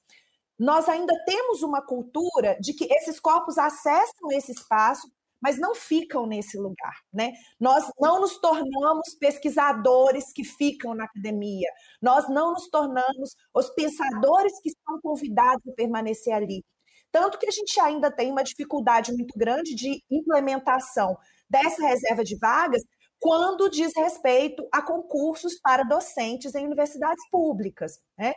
nós 0.58 0.88
ainda 0.88 1.12
temos 1.26 1.62
uma 1.62 1.82
cultura 1.82 2.56
de 2.60 2.72
que 2.72 2.84
esses 2.90 3.20
corpos 3.20 3.58
acessam 3.58 4.30
esse 4.32 4.52
espaço, 4.52 5.06
mas 5.40 5.58
não 5.58 5.74
ficam 5.74 6.26
nesse 6.26 6.58
lugar, 6.58 6.94
né? 7.12 7.32
Nós 7.60 7.90
não 8.00 8.20
nos 8.20 8.38
tornamos 8.38 9.14
pesquisadores 9.18 10.32
que 10.32 10.44
ficam 10.44 10.94
na 10.94 11.04
academia, 11.04 11.68
nós 12.00 12.28
não 12.28 12.52
nos 12.52 12.68
tornamos 12.68 13.34
os 13.54 13.68
pensadores 13.70 14.52
que 14.62 14.70
são 14.70 15.00
convidados 15.00 15.66
a 15.68 15.72
permanecer 15.74 16.34
ali. 16.34 16.64
Tanto 17.12 17.38
que 17.38 17.48
a 17.48 17.52
gente 17.52 17.78
ainda 17.80 18.10
tem 18.10 18.30
uma 18.30 18.42
dificuldade 18.42 19.12
muito 19.12 19.38
grande 19.38 19.74
de 19.74 20.02
implementação 20.10 21.16
dessa 21.48 21.86
reserva 21.86 22.22
de 22.24 22.36
vagas 22.38 22.82
quando 23.18 23.70
diz 23.70 23.92
respeito 23.96 24.66
a 24.72 24.82
concursos 24.82 25.58
para 25.60 25.84
docentes 25.84 26.54
em 26.54 26.66
universidades 26.66 27.24
públicas. 27.30 27.98
Né? 28.18 28.34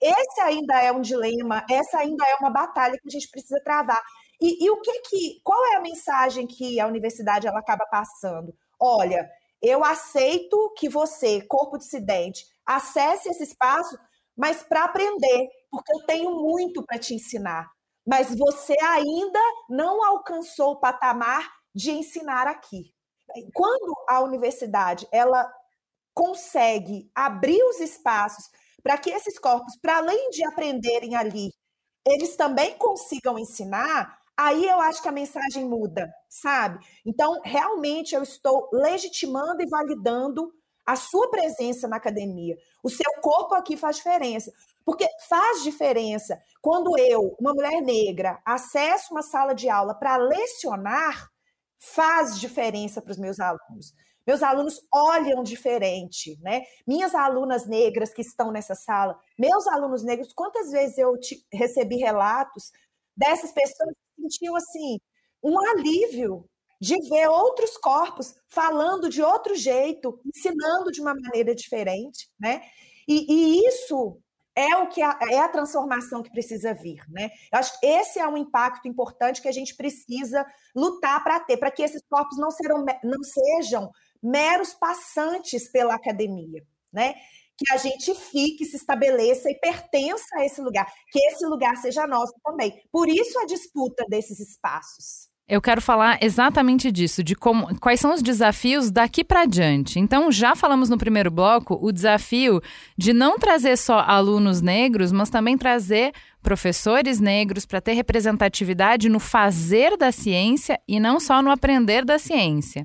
Esse 0.00 0.40
ainda 0.40 0.80
é 0.80 0.90
um 0.90 1.00
dilema, 1.00 1.64
essa 1.70 1.98
ainda 1.98 2.24
é 2.26 2.36
uma 2.40 2.50
batalha 2.50 2.98
que 3.00 3.08
a 3.08 3.10
gente 3.10 3.28
precisa 3.30 3.60
travar. 3.62 4.02
E, 4.42 4.64
e 4.64 4.70
o 4.70 4.80
que 4.80 5.00
que, 5.02 5.40
qual 5.44 5.64
é 5.72 5.76
a 5.76 5.80
mensagem 5.80 6.46
que 6.46 6.80
a 6.80 6.86
universidade 6.86 7.46
ela 7.46 7.60
acaba 7.60 7.86
passando? 7.86 8.54
Olha, 8.80 9.30
eu 9.62 9.84
aceito 9.84 10.74
que 10.76 10.88
você, 10.88 11.40
corpo 11.42 11.78
dissidente, 11.78 12.44
acesse 12.66 13.28
esse 13.28 13.44
espaço, 13.44 13.96
mas 14.36 14.62
para 14.62 14.84
aprender, 14.84 15.48
porque 15.70 15.94
eu 15.94 16.04
tenho 16.06 16.30
muito 16.32 16.84
para 16.84 16.98
te 16.98 17.14
ensinar 17.14 17.70
mas 18.06 18.36
você 18.36 18.74
ainda 18.82 19.38
não 19.68 20.04
alcançou 20.04 20.72
o 20.72 20.80
patamar 20.80 21.48
de 21.74 21.92
ensinar 21.92 22.46
aqui. 22.46 22.92
Quando 23.54 23.94
a 24.08 24.20
universidade 24.20 25.06
ela 25.12 25.50
consegue 26.14 27.10
abrir 27.14 27.62
os 27.64 27.80
espaços 27.80 28.50
para 28.82 28.98
que 28.98 29.10
esses 29.10 29.38
corpos, 29.38 29.76
para 29.80 29.98
além 29.98 30.30
de 30.30 30.44
aprenderem 30.46 31.14
ali, 31.16 31.50
eles 32.04 32.36
também 32.36 32.76
consigam 32.76 33.38
ensinar, 33.38 34.18
aí 34.36 34.66
eu 34.66 34.80
acho 34.80 35.02
que 35.02 35.08
a 35.08 35.12
mensagem 35.12 35.64
muda, 35.64 36.12
sabe? 36.28 36.78
Então, 37.04 37.40
realmente 37.44 38.14
eu 38.14 38.22
estou 38.22 38.68
legitimando 38.72 39.62
e 39.62 39.68
validando 39.68 40.52
a 40.84 40.96
sua 40.96 41.30
presença 41.30 41.86
na 41.86 41.96
academia. 41.96 42.56
O 42.82 42.90
seu 42.90 43.10
corpo 43.20 43.54
aqui 43.54 43.76
faz 43.76 43.96
diferença. 43.96 44.52
Porque 44.84 45.06
faz 45.28 45.62
diferença 45.62 46.40
quando 46.60 46.98
eu, 46.98 47.36
uma 47.38 47.54
mulher 47.54 47.80
negra, 47.80 48.40
acesso 48.44 49.12
uma 49.12 49.22
sala 49.22 49.54
de 49.54 49.68
aula 49.68 49.94
para 49.94 50.16
lecionar, 50.16 51.28
faz 51.78 52.38
diferença 52.40 53.00
para 53.00 53.12
os 53.12 53.18
meus 53.18 53.38
alunos. 53.38 53.94
Meus 54.26 54.42
alunos 54.42 54.80
olham 54.92 55.42
diferente, 55.42 56.38
né? 56.40 56.62
Minhas 56.86 57.14
alunas 57.14 57.66
negras 57.66 58.12
que 58.12 58.22
estão 58.22 58.52
nessa 58.52 58.74
sala, 58.74 59.18
meus 59.38 59.66
alunos 59.66 60.04
negros, 60.04 60.32
quantas 60.32 60.70
vezes 60.70 60.96
eu 60.98 61.12
recebi 61.52 61.96
relatos 61.96 62.70
dessas 63.16 63.52
pessoas 63.52 63.94
que 64.22 64.30
sentiam 64.30 64.56
assim 64.56 64.98
um 65.42 65.58
alívio 65.70 66.44
de 66.80 66.96
ver 67.08 67.28
outros 67.28 67.76
corpos 67.76 68.34
falando 68.48 69.08
de 69.08 69.22
outro 69.22 69.54
jeito, 69.54 70.20
ensinando 70.26 70.90
de 70.90 71.00
uma 71.00 71.14
maneira 71.14 71.54
diferente, 71.54 72.28
né? 72.38 72.62
E, 73.06 73.26
e 73.32 73.68
isso 73.68 74.20
é 74.54 74.76
o 74.76 74.88
que 74.88 75.00
a, 75.00 75.18
é 75.30 75.38
a 75.38 75.48
transformação 75.48 76.22
que 76.22 76.30
precisa 76.30 76.74
vir, 76.74 77.02
né? 77.08 77.30
Eu 77.52 77.58
acho 77.58 77.78
que 77.78 77.86
esse 77.86 78.18
é 78.18 78.26
um 78.26 78.36
impacto 78.36 78.86
importante 78.86 79.40
que 79.40 79.48
a 79.48 79.52
gente 79.52 79.74
precisa 79.74 80.44
lutar 80.74 81.22
para 81.22 81.40
ter, 81.40 81.56
para 81.56 81.70
que 81.70 81.82
esses 81.82 82.02
corpos 82.08 82.36
não, 82.36 82.50
serão, 82.50 82.84
não 83.02 83.22
sejam 83.22 83.90
meros 84.22 84.74
passantes 84.74 85.70
pela 85.70 85.94
academia, 85.94 86.64
né? 86.92 87.14
Que 87.56 87.72
a 87.72 87.76
gente 87.76 88.14
fique, 88.14 88.64
se 88.64 88.76
estabeleça 88.76 89.50
e 89.50 89.54
pertença 89.54 90.26
a 90.34 90.44
esse 90.44 90.60
lugar, 90.60 90.86
que 91.10 91.18
esse 91.28 91.46
lugar 91.46 91.76
seja 91.76 92.06
nosso 92.06 92.32
também. 92.44 92.72
Por 92.90 93.08
isso 93.08 93.38
a 93.38 93.46
disputa 93.46 94.04
desses 94.08 94.40
espaços. 94.40 95.32
Eu 95.48 95.60
quero 95.60 95.82
falar 95.82 96.18
exatamente 96.22 96.90
disso, 96.90 97.22
de 97.22 97.34
como, 97.34 97.78
quais 97.78 98.00
são 98.00 98.14
os 98.14 98.22
desafios 98.22 98.90
daqui 98.90 99.22
para 99.24 99.44
diante. 99.44 99.98
Então, 99.98 100.30
já 100.30 100.54
falamos 100.54 100.88
no 100.88 100.96
primeiro 100.96 101.30
bloco 101.30 101.78
o 101.82 101.92
desafio 101.92 102.60
de 102.96 103.12
não 103.12 103.38
trazer 103.38 103.76
só 103.76 103.98
alunos 103.98 104.62
negros, 104.62 105.12
mas 105.12 105.28
também 105.28 105.58
trazer 105.58 106.12
professores 106.42 107.20
negros 107.20 107.66
para 107.66 107.80
ter 107.80 107.92
representatividade 107.92 109.08
no 109.08 109.18
fazer 109.18 109.96
da 109.96 110.10
ciência 110.10 110.80
e 110.88 110.98
não 110.98 111.20
só 111.20 111.42
no 111.42 111.50
aprender 111.50 112.04
da 112.04 112.18
ciência. 112.18 112.84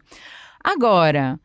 Agora, 0.61 1.39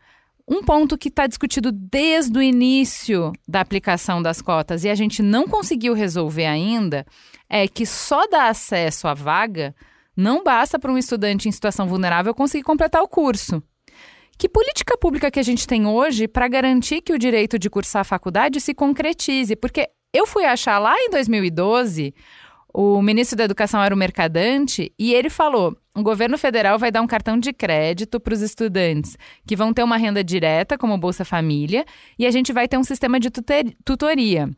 um 0.49 0.63
ponto 0.63 0.99
que 0.99 1.09
está 1.09 1.27
discutido 1.27 1.71
desde 1.73 2.39
o 2.39 2.43
início 2.43 3.33
da 3.47 3.61
aplicação 3.61 4.21
das 4.21 4.43
cotas 4.43 4.85
e 4.85 4.89
a 4.89 4.95
gente 4.95 5.23
não 5.23 5.47
conseguiu 5.47 5.95
resolver 5.95 6.47
ainda 6.47 7.07
é 7.49 7.69
que 7.69 7.87
só 7.87 8.27
dar 8.27 8.49
acesso 8.49 9.07
à 9.07 9.15
vaga 9.15 9.75
não 10.17 10.43
basta 10.43 10.79
para 10.79 10.93
um 10.93 10.99
estudante 10.99 11.49
em 11.49 11.53
situação 11.53 11.87
vulnerável 11.87 12.35
conseguir 12.35 12.65
completar 12.65 13.03
o 13.03 13.09
curso. 13.09 13.63
Que 14.39 14.49
política 14.49 14.97
pública 14.97 15.31
que 15.31 15.39
a 15.39 15.43
gente 15.43 15.67
tem 15.67 15.87
hoje 15.87 16.27
para 16.27 16.49
garantir 16.49 17.01
que 17.01 17.13
o 17.13 17.19
direito 17.19 17.59
de 17.59 17.71
cursar 17.71 18.01
a 18.01 18.05
faculdade 18.05 18.61
se 18.61 18.75
concretize? 18.75 19.55
Porque 19.55 19.89
eu 20.13 20.27
fui 20.27 20.45
achar 20.45 20.79
lá 20.79 20.95
em 20.99 21.11
2012, 21.11 22.15
o 22.73 23.03
ministro 23.03 23.37
da 23.37 23.45
Educação 23.45 23.83
era 23.83 23.95
o 23.95 23.99
Mercadante, 23.99 24.93
e 24.99 25.13
ele 25.13 25.29
falou: 25.29 25.77
o 25.95 26.03
governo 26.03 26.39
federal 26.39 26.79
vai 26.79 26.91
dar 26.91 27.03
um 27.03 27.07
cartão 27.07 27.39
de 27.39 27.53
crédito 27.53 28.19
para 28.19 28.33
os 28.33 28.41
estudantes 28.41 29.17
que 29.47 29.55
vão 29.55 29.73
ter 29.73 29.83
uma 29.83 29.97
renda 29.97 30.25
direta, 30.25 30.79
como 30.79 30.97
Bolsa 30.97 31.25
Família, 31.25 31.85
e 32.19 32.27
a 32.27 32.31
gente 32.31 32.53
vai 32.53 32.67
ter 32.67 32.79
um 32.79 32.85
sistema 32.85 33.21
de 33.21 33.31
tutoria. 33.85 34.51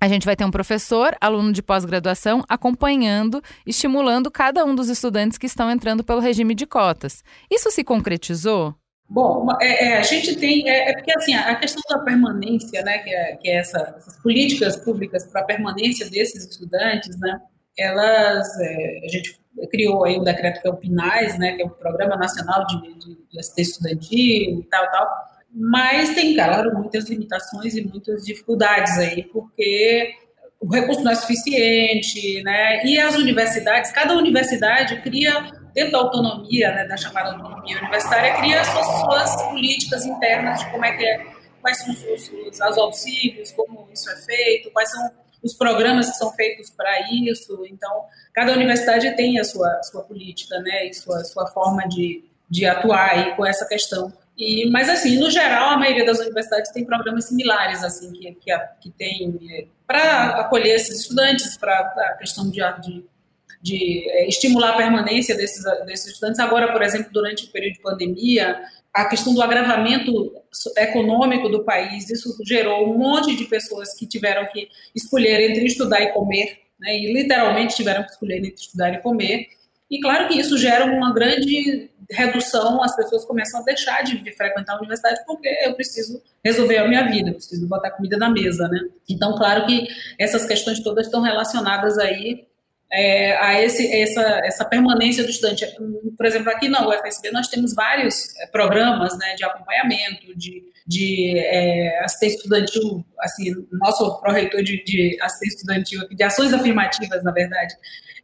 A 0.00 0.06
gente 0.06 0.24
vai 0.24 0.36
ter 0.36 0.44
um 0.44 0.50
professor, 0.50 1.16
aluno 1.20 1.52
de 1.52 1.60
pós-graduação, 1.60 2.44
acompanhando, 2.48 3.42
estimulando 3.66 4.30
cada 4.30 4.64
um 4.64 4.72
dos 4.72 4.88
estudantes 4.88 5.36
que 5.36 5.46
estão 5.46 5.68
entrando 5.68 6.04
pelo 6.04 6.20
regime 6.20 6.54
de 6.54 6.66
cotas. 6.66 7.24
Isso 7.50 7.68
se 7.72 7.82
concretizou? 7.82 8.76
Bom, 9.08 9.46
é, 9.60 9.86
é, 9.86 9.98
a 9.98 10.02
gente 10.02 10.36
tem. 10.36 10.68
É, 10.68 10.90
é, 10.90 10.92
porque 10.94 11.12
assim, 11.16 11.34
a 11.34 11.54
questão 11.54 11.82
da 11.88 12.04
permanência, 12.04 12.82
né, 12.82 12.98
que 12.98 13.10
é, 13.10 13.36
que 13.36 13.48
é 13.48 13.56
essa, 13.56 13.94
essas 13.96 14.20
políticas 14.22 14.76
públicas 14.76 15.24
para 15.26 15.40
a 15.40 15.44
permanência 15.44 16.10
desses 16.10 16.44
estudantes, 16.44 17.18
né, 17.18 17.40
elas. 17.78 18.46
É, 18.60 19.00
a 19.04 19.08
gente 19.08 19.40
criou 19.70 20.04
aí 20.04 20.16
o 20.16 20.22
decreto 20.22 20.60
que 20.60 20.68
é 20.68 20.70
o 20.70 20.76
PINAS, 20.76 21.38
né, 21.38 21.52
que 21.52 21.62
é 21.62 21.64
o 21.64 21.70
Programa 21.70 22.16
Nacional 22.16 22.66
de, 22.66 22.94
de, 22.94 23.18
de 23.30 23.38
Assistência 23.40 23.72
Estudantil 23.72 24.60
e 24.60 24.66
tal, 24.70 24.88
tal 24.90 25.28
mas 25.50 26.14
tem, 26.14 26.34
claro, 26.34 26.76
muitas 26.76 27.08
limitações 27.08 27.74
e 27.74 27.82
muitas 27.82 28.24
dificuldades 28.24 28.98
aí, 28.98 29.24
porque 29.24 30.12
o 30.60 30.68
recurso 30.68 31.02
não 31.02 31.12
é 31.12 31.14
suficiente, 31.14 32.42
né? 32.42 32.84
E 32.84 32.98
as 32.98 33.16
universidades, 33.16 33.90
cada 33.92 34.14
universidade 34.16 35.00
cria, 35.00 35.50
dentro 35.74 35.92
da 35.92 35.98
autonomia, 35.98 36.72
né, 36.72 36.86
da 36.86 36.96
chamada 36.96 37.32
autonomia 37.32 37.78
universitária, 37.78 38.34
cria 38.36 38.64
suas, 38.64 38.86
suas 38.86 39.42
políticas 39.44 40.04
internas 40.04 40.60
de 40.60 40.70
como 40.70 40.84
é 40.84 40.96
que 40.96 41.04
é, 41.04 41.26
quais 41.60 41.78
são 41.78 41.92
os, 41.92 42.04
os, 42.04 42.60
os 42.60 42.78
auxílios, 42.78 43.52
como 43.52 43.88
isso 43.92 44.10
é 44.10 44.16
feito, 44.16 44.70
quais 44.70 44.90
são 44.90 45.10
os 45.42 45.54
programas 45.54 46.10
que 46.10 46.16
são 46.16 46.32
feitos 46.32 46.70
para 46.70 47.12
isso. 47.12 47.64
Então, 47.66 48.04
cada 48.32 48.52
universidade 48.52 49.14
tem 49.16 49.38
a 49.38 49.44
sua, 49.44 49.82
sua 49.84 50.02
política, 50.02 50.58
né, 50.60 50.86
e 50.86 50.94
sua, 50.94 51.22
sua 51.24 51.46
forma 51.48 51.86
de, 51.88 52.24
de 52.48 52.66
atuar 52.66 53.10
aí 53.10 53.36
com 53.36 53.46
essa 53.46 53.66
questão 53.66 54.12
e, 54.38 54.70
mas, 54.70 54.88
assim, 54.88 55.18
no 55.18 55.28
geral, 55.28 55.70
a 55.70 55.76
maioria 55.76 56.06
das 56.06 56.20
universidades 56.20 56.70
tem 56.70 56.84
programas 56.84 57.24
similares, 57.24 57.82
assim, 57.82 58.12
que, 58.12 58.32
que, 58.34 58.58
que 58.80 58.90
tem 58.90 59.36
é, 59.50 59.66
para 59.84 60.40
acolher 60.40 60.76
esses 60.76 61.00
estudantes, 61.00 61.56
para 61.56 61.76
a 61.76 62.16
questão 62.16 62.48
de, 62.48 62.60
de, 62.80 63.04
de 63.60 64.08
é, 64.10 64.28
estimular 64.28 64.70
a 64.70 64.76
permanência 64.76 65.36
desses, 65.36 65.64
desses 65.84 66.12
estudantes. 66.12 66.38
Agora, 66.38 66.72
por 66.72 66.82
exemplo, 66.82 67.10
durante 67.12 67.44
o 67.44 67.50
período 67.50 67.74
de 67.74 67.82
pandemia, 67.82 68.60
a 68.94 69.04
questão 69.06 69.34
do 69.34 69.42
agravamento 69.42 70.32
econômico 70.76 71.48
do 71.48 71.64
país, 71.64 72.08
isso 72.10 72.36
gerou 72.44 72.92
um 72.92 72.98
monte 72.98 73.36
de 73.36 73.44
pessoas 73.44 73.94
que 73.94 74.06
tiveram 74.06 74.46
que 74.46 74.68
escolher 74.94 75.50
entre 75.50 75.66
estudar 75.66 76.00
e 76.00 76.12
comer, 76.12 76.58
né, 76.80 76.96
e 76.96 77.12
literalmente 77.12 77.76
tiveram 77.76 78.02
que 78.04 78.10
escolher 78.10 78.38
entre 78.38 78.54
estudar 78.54 78.92
e 78.92 78.98
comer. 78.98 79.46
E 79.90 80.00
claro 80.00 80.28
que 80.28 80.38
isso 80.38 80.58
gera 80.58 80.84
uma 80.84 81.14
grande 81.14 81.90
redução, 82.10 82.82
as 82.82 82.94
pessoas 82.96 83.24
começam 83.24 83.60
a 83.60 83.64
deixar 83.64 84.02
de 84.02 84.18
frequentar 84.34 84.74
a 84.74 84.78
universidade 84.78 85.20
porque 85.26 85.48
eu 85.64 85.74
preciso 85.74 86.22
resolver 86.44 86.78
a 86.78 86.88
minha 86.88 87.04
vida, 87.08 87.30
eu 87.30 87.34
preciso 87.34 87.66
botar 87.66 87.90
comida 87.90 88.16
na 88.16 88.30
mesa, 88.30 88.66
né? 88.68 88.80
Então, 89.08 89.34
claro 89.36 89.66
que 89.66 89.86
essas 90.18 90.46
questões 90.46 90.82
todas 90.82 91.06
estão 91.06 91.20
relacionadas 91.20 91.98
aí 91.98 92.47
é, 92.90 93.36
a 93.36 93.62
esse, 93.62 93.92
essa, 93.92 94.22
essa 94.44 94.64
permanência 94.64 95.22
do 95.22 95.30
estudante. 95.30 95.66
Por 96.16 96.26
exemplo, 96.26 96.50
aqui 96.50 96.68
na 96.68 96.88
UFSB 96.88 97.30
nós 97.30 97.48
temos 97.48 97.74
vários 97.74 98.34
é, 98.38 98.46
programas 98.46 99.16
né, 99.18 99.34
de 99.34 99.44
acompanhamento, 99.44 100.36
de, 100.36 100.64
de 100.86 101.38
é, 101.38 102.02
assistência 102.04 102.36
estudantil, 102.36 103.04
assim, 103.20 103.52
nosso 103.72 104.20
pró-reitor 104.20 104.62
de, 104.62 104.82
de 104.84 105.18
assistência 105.20 105.56
estudantil, 105.56 106.08
de 106.08 106.22
ações 106.22 106.52
afirmativas, 106.52 107.22
na 107.22 107.32
verdade, 107.32 107.74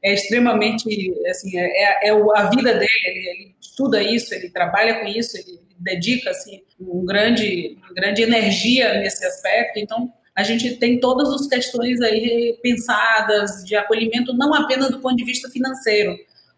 é 0.03 0.15
extremamente, 0.15 0.85
assim, 1.29 1.59
é, 1.59 2.07
é, 2.07 2.09
é 2.09 2.11
a 2.11 2.51
vida 2.51 2.75
dele, 2.75 2.89
ele, 3.07 3.29
ele 3.29 3.55
estuda 3.61 4.03
isso, 4.03 4.35
ele 4.35 4.51
trabalha 4.51 5.01
com 5.01 5.07
isso, 5.07 5.37
ele 5.37 5.61
dedica 5.79 6.31
assim, 6.31 6.63
um 6.81 7.05
grande, 7.05 7.77
uma 7.79 7.93
grande 7.95 8.23
energia 8.23 8.95
nesse 8.95 9.25
aspecto. 9.25 9.79
Então, 9.79 10.13
a 10.37 10.43
gente 10.43 10.77
tem 10.77 10.99
todas 10.99 11.29
as 11.29 11.47
questões 11.47 12.01
aí 12.01 12.59
pensadas 12.63 13.65
de 13.65 13.77
acolhimento, 13.77 14.37
não 14.37 14.53
apenas 14.53 14.91
do 14.91 15.01
ponto 15.01 15.17
de 15.17 15.25
vista 15.25 15.49
financeiro, 15.49 16.17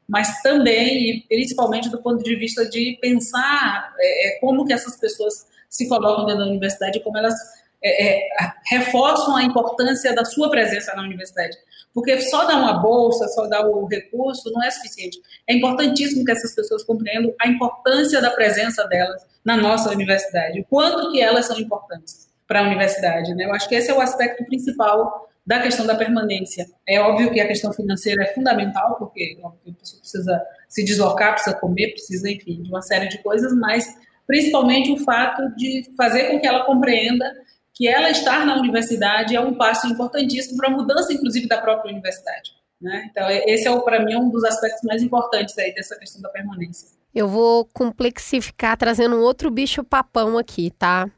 mas 0.08 0.40
também 0.40 1.10
e 1.10 1.24
principalmente 1.28 1.90
do 1.90 2.00
ponto 2.00 2.22
de 2.22 2.34
vista 2.36 2.66
de 2.68 2.98
pensar 3.00 3.92
é, 3.98 4.28
é 4.28 4.40
como 4.40 4.64
que 4.64 4.72
essas 4.72 4.96
pessoas 4.96 5.46
se 5.68 5.88
colocam 5.88 6.24
dentro 6.24 6.44
da 6.44 6.50
universidade, 6.50 7.00
como 7.00 7.18
elas 7.18 7.34
é, 7.82 8.06
é, 8.06 8.28
reforçam 8.66 9.36
a 9.36 9.42
importância 9.42 10.14
da 10.14 10.24
sua 10.24 10.50
presença 10.50 10.94
na 10.94 11.02
universidade. 11.02 11.56
Porque 11.92 12.20
só 12.22 12.44
dar 12.44 12.56
uma 12.56 12.74
bolsa, 12.74 13.26
só 13.28 13.46
dar 13.46 13.66
o 13.66 13.86
recurso 13.86 14.50
não 14.52 14.62
é 14.62 14.70
suficiente. 14.70 15.20
É 15.46 15.54
importantíssimo 15.54 16.24
que 16.24 16.32
essas 16.32 16.54
pessoas 16.54 16.82
compreendam 16.84 17.34
a 17.40 17.48
importância 17.48 18.20
da 18.20 18.30
presença 18.30 18.86
delas 18.86 19.22
na 19.44 19.56
nossa 19.56 19.90
universidade, 19.90 20.60
o 20.60 20.64
quanto 20.64 21.10
que 21.12 21.20
elas 21.20 21.46
são 21.46 21.58
importantes 21.58 22.25
para 22.46 22.60
a 22.60 22.62
universidade. 22.62 23.34
Né? 23.34 23.44
Eu 23.44 23.54
acho 23.54 23.68
que 23.68 23.74
esse 23.74 23.90
é 23.90 23.94
o 23.94 24.00
aspecto 24.00 24.44
principal 24.44 25.28
da 25.46 25.60
questão 25.60 25.86
da 25.86 25.94
permanência. 25.94 26.66
É 26.86 27.00
óbvio 27.00 27.32
que 27.32 27.40
a 27.40 27.46
questão 27.46 27.72
financeira 27.72 28.24
é 28.24 28.34
fundamental, 28.34 28.96
porque 28.98 29.38
a 29.42 29.72
pessoa 29.72 30.00
precisa 30.00 30.42
se 30.68 30.84
deslocar, 30.84 31.34
precisa 31.34 31.56
comer, 31.56 31.92
precisa, 31.92 32.28
enfim, 32.28 32.62
de 32.62 32.68
uma 32.68 32.82
série 32.82 33.08
de 33.08 33.18
coisas, 33.18 33.54
mas 33.54 33.86
principalmente 34.26 34.90
o 34.90 34.98
fato 35.04 35.54
de 35.56 35.88
fazer 35.96 36.30
com 36.30 36.40
que 36.40 36.46
ela 36.46 36.64
compreenda 36.64 37.32
que 37.72 37.86
ela 37.86 38.10
estar 38.10 38.44
na 38.44 38.56
universidade 38.56 39.36
é 39.36 39.40
um 39.40 39.54
passo 39.54 39.86
importantíssimo 39.86 40.56
para 40.56 40.68
a 40.68 40.72
mudança, 40.72 41.12
inclusive, 41.12 41.46
da 41.46 41.60
própria 41.60 41.92
universidade. 41.92 42.52
Né? 42.80 43.08
Então, 43.10 43.28
esse 43.30 43.68
é, 43.68 43.80
para 43.80 44.04
mim, 44.04 44.16
um 44.16 44.30
dos 44.30 44.44
aspectos 44.44 44.82
mais 44.82 45.02
importantes 45.02 45.56
aí 45.58 45.74
dessa 45.74 45.96
questão 45.96 46.20
da 46.20 46.28
permanência. 46.30 46.88
Eu 47.14 47.28
vou 47.28 47.66
complexificar 47.72 48.76
trazendo 48.76 49.16
um 49.16 49.20
outro 49.20 49.50
bicho-papão 49.50 50.38
aqui, 50.38 50.70
tá? 50.70 51.08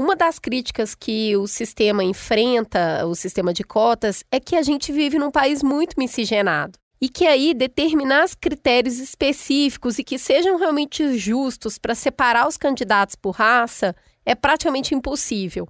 Uma 0.00 0.16
das 0.16 0.38
críticas 0.38 0.94
que 0.94 1.36
o 1.36 1.46
sistema 1.46 2.02
enfrenta, 2.02 3.04
o 3.04 3.14
sistema 3.14 3.52
de 3.52 3.62
cotas, 3.62 4.24
é 4.32 4.40
que 4.40 4.56
a 4.56 4.62
gente 4.62 4.90
vive 4.90 5.18
num 5.18 5.30
país 5.30 5.62
muito 5.62 5.94
miscigenado. 5.98 6.78
E 6.98 7.06
que 7.06 7.26
aí 7.26 7.52
determinar 7.52 8.24
critérios 8.40 8.98
específicos 8.98 9.98
e 9.98 10.02
que 10.02 10.18
sejam 10.18 10.56
realmente 10.56 11.18
justos 11.18 11.76
para 11.76 11.94
separar 11.94 12.48
os 12.48 12.56
candidatos 12.56 13.14
por 13.14 13.32
raça 13.32 13.94
é 14.24 14.34
praticamente 14.34 14.94
impossível. 14.94 15.68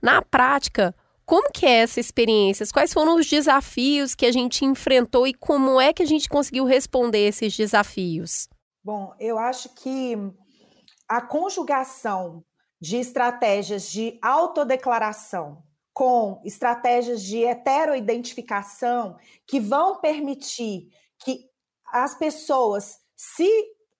Na 0.00 0.22
prática, 0.22 0.94
como 1.26 1.50
que 1.50 1.66
é 1.66 1.78
essa 1.80 1.98
experiência? 1.98 2.64
Quais 2.72 2.92
foram 2.92 3.16
os 3.16 3.26
desafios 3.26 4.14
que 4.14 4.24
a 4.24 4.30
gente 4.30 4.64
enfrentou 4.64 5.26
e 5.26 5.34
como 5.34 5.80
é 5.80 5.92
que 5.92 6.04
a 6.04 6.06
gente 6.06 6.28
conseguiu 6.28 6.64
responder 6.64 7.26
esses 7.26 7.56
desafios? 7.56 8.48
Bom, 8.84 9.12
eu 9.18 9.36
acho 9.36 9.68
que 9.74 10.16
a 11.08 11.20
conjugação 11.20 12.44
de 12.80 12.96
estratégias 12.96 13.90
de 13.90 14.18
autodeclaração 14.22 15.62
com 15.92 16.42
estratégias 16.44 17.22
de 17.22 17.44
heteroidentificação 17.44 19.16
que 19.46 19.60
vão 19.60 20.00
permitir 20.00 20.88
que 21.18 21.48
as 21.86 22.16
pessoas 22.18 22.98
se 23.16 23.48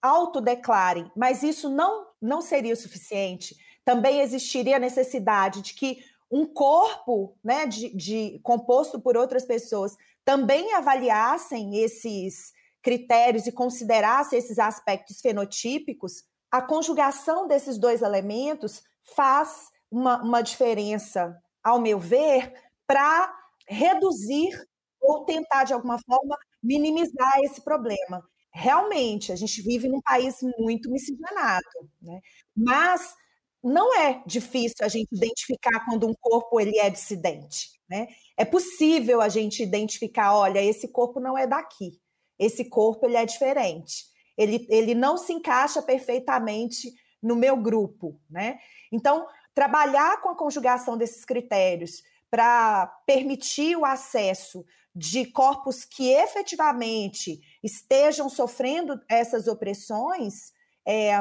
autodeclarem, 0.03 1.11
mas 1.17 1.43
isso 1.43 1.71
não, 1.71 2.09
não 2.21 2.43
seria 2.43 2.75
o 2.75 2.77
suficiente. 2.77 3.57
Também 3.85 4.21
existiria 4.21 4.77
a 4.77 4.81
necessidade 4.81 5.63
de 5.63 5.75
que 5.75 5.99
um 6.31 6.45
corpo 6.45 7.39
né, 7.45 7.65
de, 7.65 7.97
de, 7.97 8.41
composto 8.43 9.01
por 9.01 9.17
outras 9.17 9.45
pessoas 9.45 9.97
também 10.25 10.75
avaliassem 10.75 11.77
esses 11.77 12.53
critérios 12.83 13.47
e 13.47 13.53
considerassem 13.53 14.39
esses 14.39 14.59
aspectos 14.59 15.21
fenotípicos, 15.21 16.25
a 16.55 16.63
conjugação 16.63 17.49
desses 17.49 17.77
dois 17.79 18.01
elementos 18.01 18.85
faz 19.03 19.73
uma, 19.91 20.23
uma 20.23 20.41
diferença, 20.41 21.37
ao 21.65 21.81
meu 21.81 21.99
ver, 21.99 22.53
para 22.87 23.35
reduzir 23.67 24.53
ou 25.01 25.25
tentar, 25.25 25.65
de 25.65 25.73
alguma 25.73 25.99
forma, 26.07 26.37
minimizar 26.63 27.41
esse 27.43 27.61
problema. 27.61 28.23
realmente, 28.53 29.33
a 29.33 29.37
gente 29.37 29.61
vive 29.63 29.89
num 29.89 30.01
país 30.01 30.37
muito 30.57 30.89
miscigenado, 30.89 31.91
né? 32.01 32.21
Mas 32.57 33.13
não 33.61 33.93
é 33.99 34.23
difícil 34.25 34.77
a 34.83 34.89
gente 34.89 35.09
identificar 35.13 35.85
quando 35.85 36.07
um 36.07 36.15
corpo 36.21 36.61
ele 36.61 36.79
é 36.79 36.89
dissidente, 36.89 37.71
né? 37.91 38.07
É 38.37 38.45
possível 38.45 39.21
a 39.21 39.29
gente 39.29 39.61
identificar, 39.61 40.37
olha, 40.37 40.63
esse 40.63 40.87
corpo 40.87 41.19
não 41.19 41.37
é 41.37 41.49
daqui, 41.49 41.99
esse 42.39 42.69
corpo 42.69 43.07
ele 43.07 43.17
é 43.17 43.27
diferente, 43.27 44.05
ele, 44.37 44.67
ele 44.69 44.95
não 44.95 45.17
se 45.17 45.33
encaixa 45.33 45.83
perfeitamente 45.83 46.93
no 47.23 47.37
meu 47.37 47.57
grupo, 47.57 48.21
né? 48.29 48.59
Então, 48.93 49.27
trabalhar 49.55 50.21
com 50.21 50.29
a 50.29 50.37
conjugação 50.37 50.97
desses 50.97 51.25
critérios 51.25 52.03
para 52.31 52.87
permitir 53.07 53.77
o 53.77 53.85
acesso 53.85 54.65
de 54.95 55.27
corpos 55.27 55.85
que 55.85 56.11
efetivamente 56.11 57.41
estejam 57.63 58.29
sofrendo 58.29 59.01
essas 59.09 59.49
opressões, 59.49 60.53
é, 60.87 61.13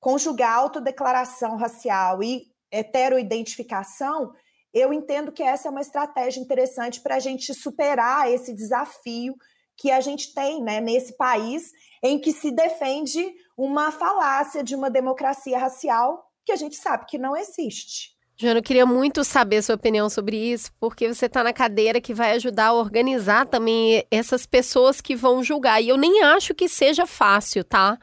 conjugar 0.00 0.58
autodeclaração 0.58 1.56
racial 1.56 2.22
e 2.22 2.46
heteroidentificação, 2.70 4.32
eu 4.72 4.92
entendo 4.92 5.32
que 5.32 5.42
essa 5.42 5.68
é 5.68 5.70
uma 5.70 5.80
estratégia 5.80 6.40
interessante 6.40 7.00
para 7.00 7.14
a 7.14 7.20
gente 7.20 7.54
superar 7.54 8.30
esse 8.30 8.54
desafio 8.54 9.34
que 9.76 9.90
a 9.90 10.00
gente 10.00 10.32
tem 10.32 10.62
né, 10.62 10.80
nesse 10.80 11.16
país 11.16 11.72
em 12.02 12.18
que 12.18 12.32
se 12.32 12.50
defende 12.50 13.34
uma 13.56 13.90
falácia 13.90 14.62
de 14.62 14.74
uma 14.74 14.90
democracia 14.90 15.58
racial 15.58 16.30
que 16.44 16.52
a 16.52 16.56
gente 16.56 16.76
sabe 16.76 17.06
que 17.06 17.18
não 17.18 17.36
existe. 17.36 18.16
Joana, 18.38 18.58
eu 18.58 18.62
queria 18.62 18.84
muito 18.84 19.24
saber 19.24 19.62
sua 19.62 19.76
opinião 19.76 20.10
sobre 20.10 20.36
isso, 20.36 20.70
porque 20.78 21.08
você 21.12 21.24
está 21.24 21.42
na 21.42 21.54
cadeira 21.54 22.02
que 22.02 22.12
vai 22.12 22.32
ajudar 22.32 22.66
a 22.66 22.72
organizar 22.74 23.46
também 23.46 24.04
essas 24.10 24.44
pessoas 24.44 25.00
que 25.00 25.16
vão 25.16 25.42
julgar. 25.42 25.82
E 25.82 25.88
eu 25.88 25.96
nem 25.96 26.22
acho 26.22 26.54
que 26.54 26.68
seja 26.68 27.06
fácil, 27.06 27.64
tá? 27.64 27.98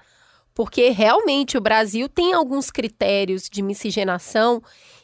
Porque 0.56 0.90
realmente 0.90 1.56
o 1.56 1.62
Brasil 1.62 2.10
tem 2.10 2.34
alguns 2.34 2.72
critérios 2.72 3.48
de 3.48 3.62
miscigenação 3.62 4.62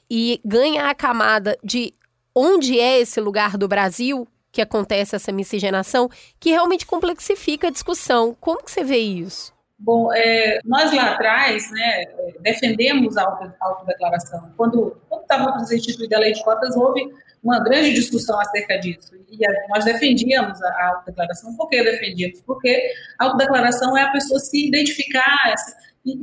e 0.09 0.41
ganha 0.43 0.89
a 0.89 0.95
camada 0.95 1.55
de 1.63 1.93
onde 2.33 2.79
é 2.79 2.99
esse 2.99 3.21
lugar 3.21 3.55
do 3.55 3.67
Brasil 3.67 4.27
que 4.51 4.61
acontece 4.61 5.15
essa 5.15 5.31
miscigenação, 5.31 6.09
que 6.39 6.49
realmente 6.49 6.85
complexifica 6.85 7.67
a 7.67 7.71
discussão. 7.71 8.35
Como 8.39 8.63
que 8.63 8.71
você 8.71 8.83
vê 8.83 8.97
isso? 8.97 9.53
Bom, 9.77 10.11
é, 10.13 10.59
nós 10.65 10.93
lá 10.93 11.13
atrás 11.13 11.71
né, 11.71 12.03
defendemos 12.41 13.15
a 13.15 13.23
autodeclaração. 13.61 14.51
Quando 14.57 14.97
estava 15.21 15.53
para 15.53 15.63
ser 15.65 15.77
instituída 15.77 16.17
a 16.17 16.19
lei 16.19 16.33
de 16.33 16.43
cotas, 16.43 16.75
houve 16.75 17.07
uma 17.41 17.63
grande 17.63 17.93
discussão 17.93 18.37
acerca 18.41 18.77
disso. 18.77 19.15
E 19.29 19.45
a, 19.45 19.49
nós 19.69 19.85
defendíamos 19.85 20.61
a, 20.61 20.67
a 20.67 20.87
autodeclaração. 20.89 21.55
Por 21.55 21.69
que 21.69 21.81
defendíamos? 21.81 22.41
Porque 22.41 22.91
a 23.17 23.25
autodeclaração 23.25 23.97
é 23.97 24.03
a 24.03 24.11
pessoa 24.11 24.39
se 24.39 24.67
identificar, 24.67 25.55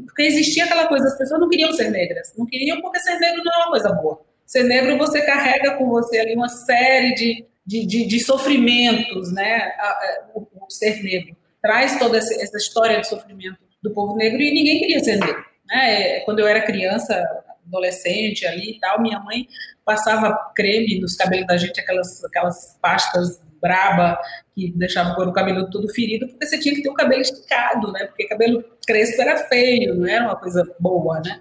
porque 0.04 0.22
existia 0.22 0.64
aquela 0.64 0.86
coisa, 0.86 1.06
as 1.06 1.16
pessoas 1.16 1.40
não 1.40 1.48
queriam 1.48 1.72
ser 1.72 1.90
negras, 1.90 2.34
não 2.36 2.44
queriam 2.44 2.80
porque 2.82 3.00
ser 3.00 3.18
negro 3.18 3.42
não 3.42 3.52
é 3.52 3.56
uma 3.56 3.70
coisa 3.70 3.92
boa. 3.92 4.20
Ser 4.44 4.64
negro, 4.64 4.98
você 4.98 5.22
carrega 5.22 5.76
com 5.76 5.88
você 5.88 6.18
ali 6.18 6.34
uma 6.34 6.48
série 6.48 7.14
de, 7.14 7.46
de, 7.66 7.84
de, 7.86 8.06
de 8.06 8.20
sofrimentos, 8.20 9.32
né, 9.32 9.72
o, 10.34 10.40
o 10.40 10.70
ser 10.70 11.02
negro 11.02 11.36
traz 11.66 11.98
toda 11.98 12.16
essa 12.16 12.56
história 12.56 13.00
de 13.00 13.08
sofrimento 13.08 13.58
do 13.82 13.92
povo 13.92 14.14
negro 14.14 14.40
e 14.40 14.54
ninguém 14.54 14.78
queria 14.78 15.00
ser 15.02 15.16
negro. 15.16 15.44
Né? 15.66 16.20
Quando 16.20 16.38
eu 16.38 16.46
era 16.46 16.64
criança, 16.64 17.20
adolescente 17.66 18.46
ali 18.46 18.72
e 18.72 18.78
tal, 18.78 19.02
minha 19.02 19.18
mãe 19.18 19.48
passava 19.84 20.32
creme 20.54 21.00
nos 21.00 21.16
cabelos 21.16 21.46
da 21.46 21.56
gente, 21.56 21.80
aquelas, 21.80 22.24
aquelas 22.24 22.78
pastas 22.80 23.40
braba 23.60 24.18
que 24.54 24.72
deixava 24.76 25.10
o 25.20 25.32
cabelo 25.32 25.68
todo 25.70 25.92
ferido, 25.92 26.28
porque 26.28 26.46
você 26.46 26.58
tinha 26.58 26.74
que 26.74 26.82
ter 26.82 26.88
o 26.88 26.94
cabelo 26.94 27.20
esticado, 27.20 27.90
né? 27.92 28.04
Porque 28.04 28.28
cabelo 28.28 28.62
crespo 28.86 29.20
era 29.22 29.36
feio, 29.48 29.94
não 29.94 30.06
era 30.06 30.24
uma 30.24 30.36
coisa 30.36 30.64
boa, 30.78 31.20
né? 31.20 31.40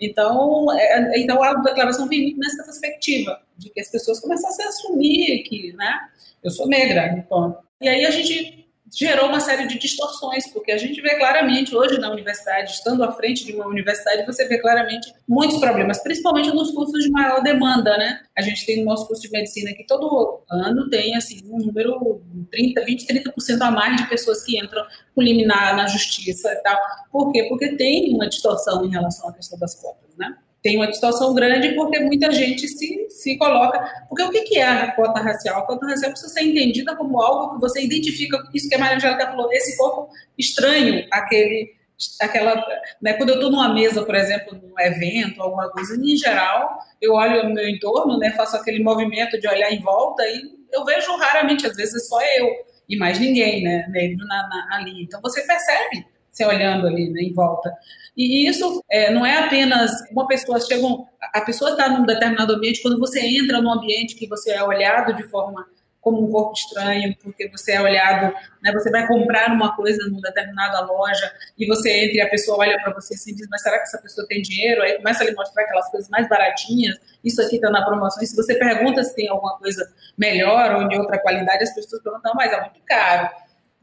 Então, 0.00 0.66
é, 0.72 1.18
então 1.20 1.42
a 1.42 1.54
declaração 1.54 2.08
vem 2.08 2.22
muito 2.22 2.38
nessa 2.38 2.64
perspectiva 2.64 3.40
de 3.56 3.70
que 3.70 3.80
as 3.80 3.90
pessoas 3.90 4.20
começassem 4.20 4.64
a 4.64 4.68
assumir 4.68 5.42
que, 5.44 5.72
né? 5.74 6.08
Eu 6.42 6.50
sou 6.50 6.66
negra, 6.66 7.14
então. 7.16 7.56
E 7.80 7.88
aí 7.88 8.04
a 8.04 8.10
gente 8.10 8.63
gerou 8.96 9.28
uma 9.28 9.40
série 9.40 9.66
de 9.66 9.78
distorções, 9.78 10.46
porque 10.52 10.72
a 10.72 10.78
gente 10.78 11.00
vê 11.00 11.16
claramente 11.16 11.74
hoje 11.74 11.98
na 11.98 12.10
universidade, 12.10 12.72
estando 12.72 13.02
à 13.02 13.12
frente 13.12 13.44
de 13.44 13.52
uma 13.52 13.66
universidade, 13.66 14.24
você 14.24 14.46
vê 14.46 14.58
claramente 14.58 15.12
muitos 15.28 15.58
problemas, 15.58 16.02
principalmente 16.02 16.50
nos 16.50 16.70
cursos 16.70 17.02
de 17.02 17.10
maior 17.10 17.42
demanda, 17.42 17.96
né? 17.96 18.20
A 18.36 18.42
gente 18.42 18.64
tem 18.64 18.78
no 18.78 18.84
nosso 18.84 19.06
curso 19.06 19.22
de 19.22 19.30
medicina 19.30 19.72
que 19.72 19.84
todo 19.86 20.42
ano 20.50 20.88
tem 20.88 21.16
assim 21.16 21.40
um 21.50 21.58
número 21.58 22.22
30, 22.50 22.84
20, 22.84 23.06
30% 23.06 23.60
a 23.60 23.70
mais 23.70 23.96
de 23.96 24.08
pessoas 24.08 24.44
que 24.44 24.58
entram 24.58 24.84
com 25.14 25.22
liminar 25.22 25.76
na 25.76 25.86
justiça 25.86 26.52
e 26.52 26.56
tal. 26.56 26.78
Por 27.10 27.32
quê? 27.32 27.44
Porque 27.48 27.76
tem 27.76 28.14
uma 28.14 28.28
distorção 28.28 28.84
em 28.84 28.90
relação 28.90 29.28
à 29.28 29.32
questão 29.32 29.58
das 29.58 29.74
cotas, 29.74 30.16
né? 30.16 30.36
Tem 30.64 30.76
uma 30.78 30.88
distorção 30.88 31.34
grande 31.34 31.74
porque 31.74 32.00
muita 32.00 32.32
gente 32.32 32.66
se, 32.66 33.06
se 33.10 33.36
coloca. 33.36 33.78
Porque 34.08 34.22
o 34.22 34.30
que, 34.30 34.58
é 34.58 34.64
a 34.64 34.92
cota 34.92 35.20
racial? 35.20 35.58
A 35.58 35.66
cota 35.66 35.86
racial 35.86 36.10
precisa 36.10 36.32
ser 36.32 36.42
entendida 36.42 36.96
como 36.96 37.20
algo 37.20 37.54
que 37.54 37.60
você 37.60 37.84
identifica, 37.84 38.42
isso 38.54 38.66
que 38.66 38.74
a 38.74 38.78
Maria 38.78 38.96
Angélica 38.96 39.26
falou, 39.26 39.52
esse 39.52 39.76
corpo 39.76 40.08
estranho, 40.38 41.06
aquele. 41.12 41.72
Aquela, 42.20 42.60
né, 43.00 43.12
quando 43.12 43.28
eu 43.28 43.36
estou 43.36 43.52
numa 43.52 43.72
mesa, 43.72 44.04
por 44.04 44.16
exemplo, 44.16 44.60
num 44.60 44.78
evento, 44.80 45.40
alguma 45.40 45.70
coisa, 45.70 45.94
em 45.94 46.16
geral, 46.16 46.76
eu 47.00 47.12
olho 47.12 47.44
no 47.44 47.54
meu 47.54 47.68
entorno, 47.68 48.18
né, 48.18 48.32
faço 48.32 48.56
aquele 48.56 48.82
movimento 48.82 49.40
de 49.40 49.46
olhar 49.46 49.72
em 49.72 49.80
volta 49.80 50.24
e 50.24 50.42
eu 50.72 50.84
vejo 50.84 51.16
raramente, 51.16 51.64
às 51.64 51.76
vezes 51.76 52.08
só 52.08 52.20
eu 52.20 52.50
e 52.88 52.96
mais 52.96 53.20
ninguém, 53.20 53.62
né, 53.62 53.86
negro 53.90 54.26
na, 54.26 54.48
na, 54.48 54.76
ali. 54.76 55.04
Então 55.04 55.20
você 55.22 55.42
percebe, 55.42 56.04
você 56.32 56.44
olhando 56.44 56.88
ali 56.88 57.10
né, 57.10 57.22
em 57.22 57.32
volta. 57.32 57.72
E 58.16 58.48
isso 58.48 58.82
é, 58.90 59.12
não 59.12 59.26
é 59.26 59.38
apenas 59.38 59.90
uma 60.10 60.26
pessoa 60.26 60.60
chega, 60.60 60.86
a 61.32 61.40
pessoa 61.40 61.72
está 61.72 61.88
num 61.88 62.06
determinado 62.06 62.52
ambiente, 62.52 62.80
quando 62.80 62.98
você 62.98 63.20
entra 63.20 63.60
num 63.60 63.72
ambiente 63.72 64.14
que 64.14 64.28
você 64.28 64.52
é 64.52 64.62
olhado 64.62 65.14
de 65.14 65.24
forma 65.24 65.66
como 66.04 66.22
um 66.22 66.30
corpo 66.30 66.52
estranho, 66.52 67.16
porque 67.22 67.48
você 67.48 67.72
é 67.72 67.80
olhado, 67.80 68.32
né, 68.62 68.70
você 68.72 68.90
vai 68.90 69.06
comprar 69.08 69.50
uma 69.50 69.74
coisa 69.74 70.06
numa 70.06 70.20
determinada 70.20 70.80
loja 70.84 71.32
e 71.58 71.66
você 71.66 72.04
entra 72.04 72.16
e 72.18 72.20
a 72.20 72.28
pessoa 72.28 72.58
olha 72.58 72.78
para 72.82 72.92
você 72.92 73.14
assim 73.14 73.30
e 73.30 73.34
diz, 73.34 73.48
mas 73.50 73.62
será 73.62 73.78
que 73.78 73.84
essa 73.84 73.98
pessoa 73.98 74.26
tem 74.28 74.42
dinheiro? 74.42 74.82
Aí 74.82 74.98
começa 74.98 75.24
a 75.24 75.26
lhe 75.26 75.34
mostrar 75.34 75.62
aquelas 75.62 75.90
coisas 75.90 76.10
mais 76.10 76.28
baratinhas, 76.28 76.98
isso 77.24 77.40
aqui 77.40 77.56
está 77.56 77.70
na 77.70 77.82
promoção, 77.82 78.22
e 78.22 78.26
se 78.26 78.36
você 78.36 78.54
pergunta 78.54 79.02
se 79.02 79.16
tem 79.16 79.28
alguma 79.28 79.56
coisa 79.58 79.90
melhor 80.16 80.74
ou 80.74 80.88
de 80.88 80.96
outra 80.98 81.18
qualidade, 81.18 81.64
as 81.64 81.74
pessoas 81.74 82.02
perguntam, 82.02 82.34
mas 82.34 82.52
é 82.52 82.60
muito 82.60 82.80
caro, 82.84 83.30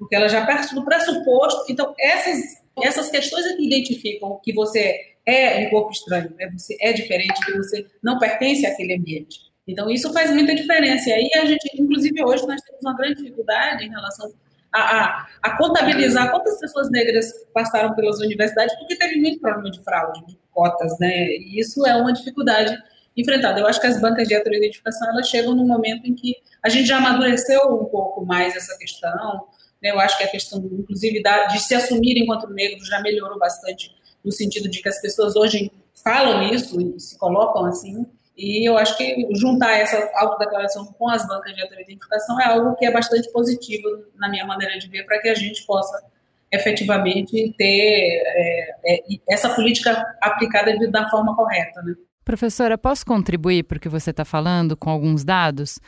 porque 0.01 0.15
ela 0.15 0.27
já 0.27 0.43
parte 0.43 0.73
do 0.73 0.83
pressuposto, 0.83 1.71
então 1.71 1.93
essas 1.99 2.59
essas 2.83 3.11
questões 3.11 3.45
é 3.45 3.55
que 3.55 3.67
identificam 3.67 4.39
que 4.43 4.51
você 4.51 4.99
é 5.25 5.67
um 5.67 5.69
corpo 5.69 5.91
estranho, 5.91 6.33
né? 6.39 6.49
você 6.51 6.75
é 6.81 6.91
diferente, 6.91 7.45
que 7.45 7.53
você 7.53 7.85
não 8.01 8.17
pertence 8.17 8.65
àquele 8.65 8.95
ambiente. 8.95 9.51
Então, 9.67 9.89
isso 9.91 10.11
faz 10.11 10.31
muita 10.31 10.55
diferença. 10.55 11.09
E 11.09 11.13
aí, 11.13 11.29
a 11.35 11.45
gente, 11.45 11.69
inclusive, 11.79 12.23
hoje 12.23 12.47
nós 12.47 12.59
temos 12.61 12.81
uma 12.81 12.95
grande 12.95 13.17
dificuldade 13.17 13.85
em 13.85 13.89
relação 13.89 14.33
a, 14.73 14.79
a, 14.79 15.27
a, 15.43 15.57
contabilizar 15.57 16.31
quantas 16.31 16.59
pessoas 16.59 16.89
negras 16.89 17.31
passaram 17.53 17.93
pelas 17.93 18.19
universidades, 18.19 18.75
porque 18.79 18.95
teve 18.95 19.19
muito 19.19 19.39
problema 19.39 19.69
de 19.69 19.83
fraude, 19.83 20.25
de 20.25 20.39
cotas, 20.51 20.97
né? 20.99 21.27
E 21.27 21.59
isso 21.59 21.85
é 21.85 21.95
uma 21.95 22.11
dificuldade 22.11 22.75
enfrentada. 23.15 23.59
Eu 23.59 23.67
acho 23.67 23.79
que 23.79 23.87
as 23.87 24.01
bancas 24.01 24.27
de 24.27 24.33
heteroidentificação, 24.33 25.09
elas 25.09 25.27
chegam 25.27 25.53
num 25.53 25.67
momento 25.67 26.07
em 26.07 26.15
que 26.15 26.35
a 26.63 26.69
gente 26.69 26.87
já 26.87 26.97
amadureceu 26.97 27.61
um 27.75 27.85
pouco 27.85 28.25
mais 28.25 28.55
essa 28.55 28.75
questão? 28.77 29.47
Eu 29.81 29.99
acho 29.99 30.17
que 30.17 30.23
a 30.23 30.27
questão, 30.27 30.59
inclusive, 30.59 31.21
de 31.51 31.59
se 31.59 31.73
assumir 31.73 32.17
enquanto 32.17 32.49
negro 32.49 32.83
já 32.85 33.01
melhorou 33.01 33.39
bastante, 33.39 33.91
no 34.23 34.31
sentido 34.31 34.69
de 34.69 34.81
que 34.81 34.89
as 34.89 35.01
pessoas 35.01 35.35
hoje 35.35 35.71
falam 36.03 36.43
isso 36.43 36.79
e 36.79 36.99
se 36.99 37.17
colocam 37.17 37.65
assim. 37.65 38.05
E 38.37 38.67
eu 38.67 38.77
acho 38.77 38.97
que 38.97 39.27
juntar 39.35 39.77
essa 39.77 40.09
autodeclaração 40.15 40.85
com 40.85 41.09
as 41.09 41.27
bancas 41.27 41.53
de 41.53 41.61
autoidentificação 41.61 42.39
é 42.39 42.45
algo 42.45 42.75
que 42.75 42.85
é 42.85 42.91
bastante 42.91 43.31
positivo, 43.31 43.87
na 44.15 44.29
minha 44.29 44.45
maneira 44.45 44.77
de 44.79 44.87
ver, 44.87 45.05
para 45.05 45.19
que 45.19 45.29
a 45.29 45.35
gente 45.35 45.65
possa 45.65 46.03
efetivamente 46.51 47.53
ter 47.57 48.21
é, 48.25 48.75
é, 48.85 49.03
essa 49.29 49.49
política 49.49 50.05
aplicada 50.21 50.75
da 50.89 51.09
forma 51.09 51.35
correta. 51.35 51.81
Né? 51.81 51.95
Professora, 52.25 52.77
posso 52.77 53.05
contribuir 53.05 53.63
para 53.63 53.77
o 53.77 53.79
que 53.79 53.89
você 53.89 54.11
está 54.11 54.25
falando 54.25 54.75
com 54.75 54.89
alguns 54.89 55.23
dados? 55.23 55.79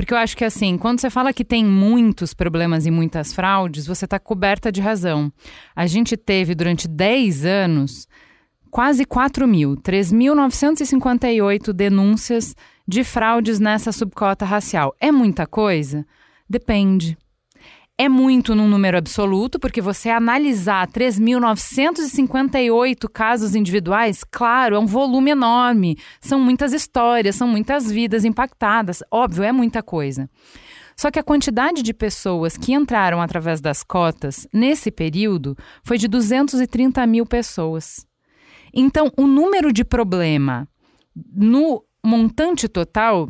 Porque 0.00 0.14
eu 0.14 0.18
acho 0.18 0.34
que 0.34 0.46
assim, 0.46 0.78
quando 0.78 0.98
você 0.98 1.10
fala 1.10 1.30
que 1.30 1.44
tem 1.44 1.62
muitos 1.62 2.32
problemas 2.32 2.86
e 2.86 2.90
muitas 2.90 3.34
fraudes, 3.34 3.86
você 3.86 4.06
está 4.06 4.18
coberta 4.18 4.72
de 4.72 4.80
razão. 4.80 5.30
A 5.76 5.86
gente 5.86 6.16
teve 6.16 6.54
durante 6.54 6.88
10 6.88 7.44
anos 7.44 8.08
quase 8.70 9.04
4 9.04 9.46
mil, 9.46 9.76
3.958 9.76 11.70
denúncias 11.74 12.56
de 12.88 13.04
fraudes 13.04 13.60
nessa 13.60 13.92
subcota 13.92 14.46
racial. 14.46 14.96
É 14.98 15.12
muita 15.12 15.46
coisa? 15.46 16.06
Depende. 16.48 17.18
É 18.00 18.08
muito 18.08 18.54
num 18.54 18.66
número 18.66 18.96
absoluto, 18.96 19.60
porque 19.60 19.82
você 19.82 20.08
analisar 20.08 20.88
3.958 20.88 23.06
casos 23.12 23.54
individuais, 23.54 24.24
claro, 24.24 24.74
é 24.74 24.78
um 24.78 24.86
volume 24.86 25.32
enorme. 25.32 25.98
São 26.18 26.40
muitas 26.40 26.72
histórias, 26.72 27.36
são 27.36 27.46
muitas 27.46 27.92
vidas 27.92 28.24
impactadas. 28.24 29.02
Óbvio, 29.10 29.44
é 29.44 29.52
muita 29.52 29.82
coisa. 29.82 30.30
Só 30.96 31.10
que 31.10 31.18
a 31.18 31.22
quantidade 31.22 31.82
de 31.82 31.92
pessoas 31.92 32.56
que 32.56 32.72
entraram 32.72 33.20
através 33.20 33.60
das 33.60 33.82
cotas 33.82 34.48
nesse 34.50 34.90
período 34.90 35.54
foi 35.84 35.98
de 35.98 36.08
230 36.08 37.06
mil 37.06 37.26
pessoas. 37.26 38.06
Então, 38.72 39.12
o 39.14 39.26
número 39.26 39.74
de 39.74 39.84
problema 39.84 40.66
no 41.14 41.84
montante 42.02 42.66
total 42.66 43.28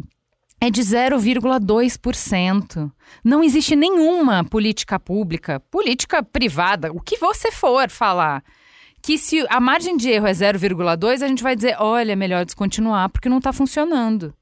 é 0.60 0.70
de 0.70 0.82
0,2%. 0.82 2.92
Não 3.24 3.42
existe 3.42 3.74
nenhuma 3.74 4.44
política 4.44 5.00
pública, 5.00 5.58
política 5.58 6.22
privada, 6.22 6.92
o 6.92 7.00
que 7.00 7.16
você 7.16 7.50
for 7.50 7.88
falar, 7.88 8.44
que 9.02 9.16
se 9.16 9.46
a 9.48 9.58
margem 9.58 9.96
de 9.96 10.10
erro 10.10 10.26
é 10.26 10.32
0,2, 10.32 11.22
a 11.22 11.28
gente 11.28 11.42
vai 11.42 11.56
dizer, 11.56 11.76
olha, 11.78 12.12
é 12.12 12.16
melhor 12.16 12.44
descontinuar 12.44 13.08
porque 13.08 13.30
não 13.30 13.38
está 13.38 13.52
funcionando. 13.52 14.34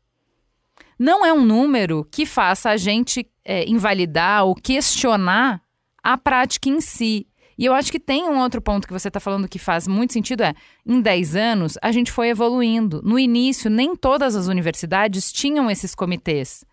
Não 0.99 1.25
é 1.25 1.33
um 1.33 1.45
número 1.45 2.05
que 2.11 2.27
faça 2.27 2.71
a 2.71 2.77
gente 2.77 3.31
é, 3.45 3.65
invalidar 3.69 4.45
ou 4.45 4.57
questionar 4.57 5.63
a 6.03 6.19
prática 6.19 6.69
em 6.69 6.81
si. 6.81 7.28
E 7.59 7.65
eu 7.65 7.75
acho 7.75 7.91
que 7.91 7.99
tem 7.99 8.23
um 8.29 8.39
outro 8.39 8.63
ponto 8.63 8.87
que 8.87 8.93
você 8.93 9.09
está 9.09 9.19
falando 9.19 9.49
que 9.49 9.59
faz 9.59 9.89
muito 9.89 10.13
sentido: 10.13 10.45
é 10.45 10.55
em 10.87 11.01
10 11.01 11.35
anos 11.35 11.77
a 11.83 11.91
gente 11.91 12.13
foi 12.13 12.29
evoluindo. 12.29 13.03
No 13.05 13.19
início, 13.19 13.69
nem 13.69 13.97
todas 13.97 14.37
as 14.37 14.47
universidades 14.47 15.33
tinham 15.33 15.69
esses 15.69 15.95
comitês. 15.95 16.65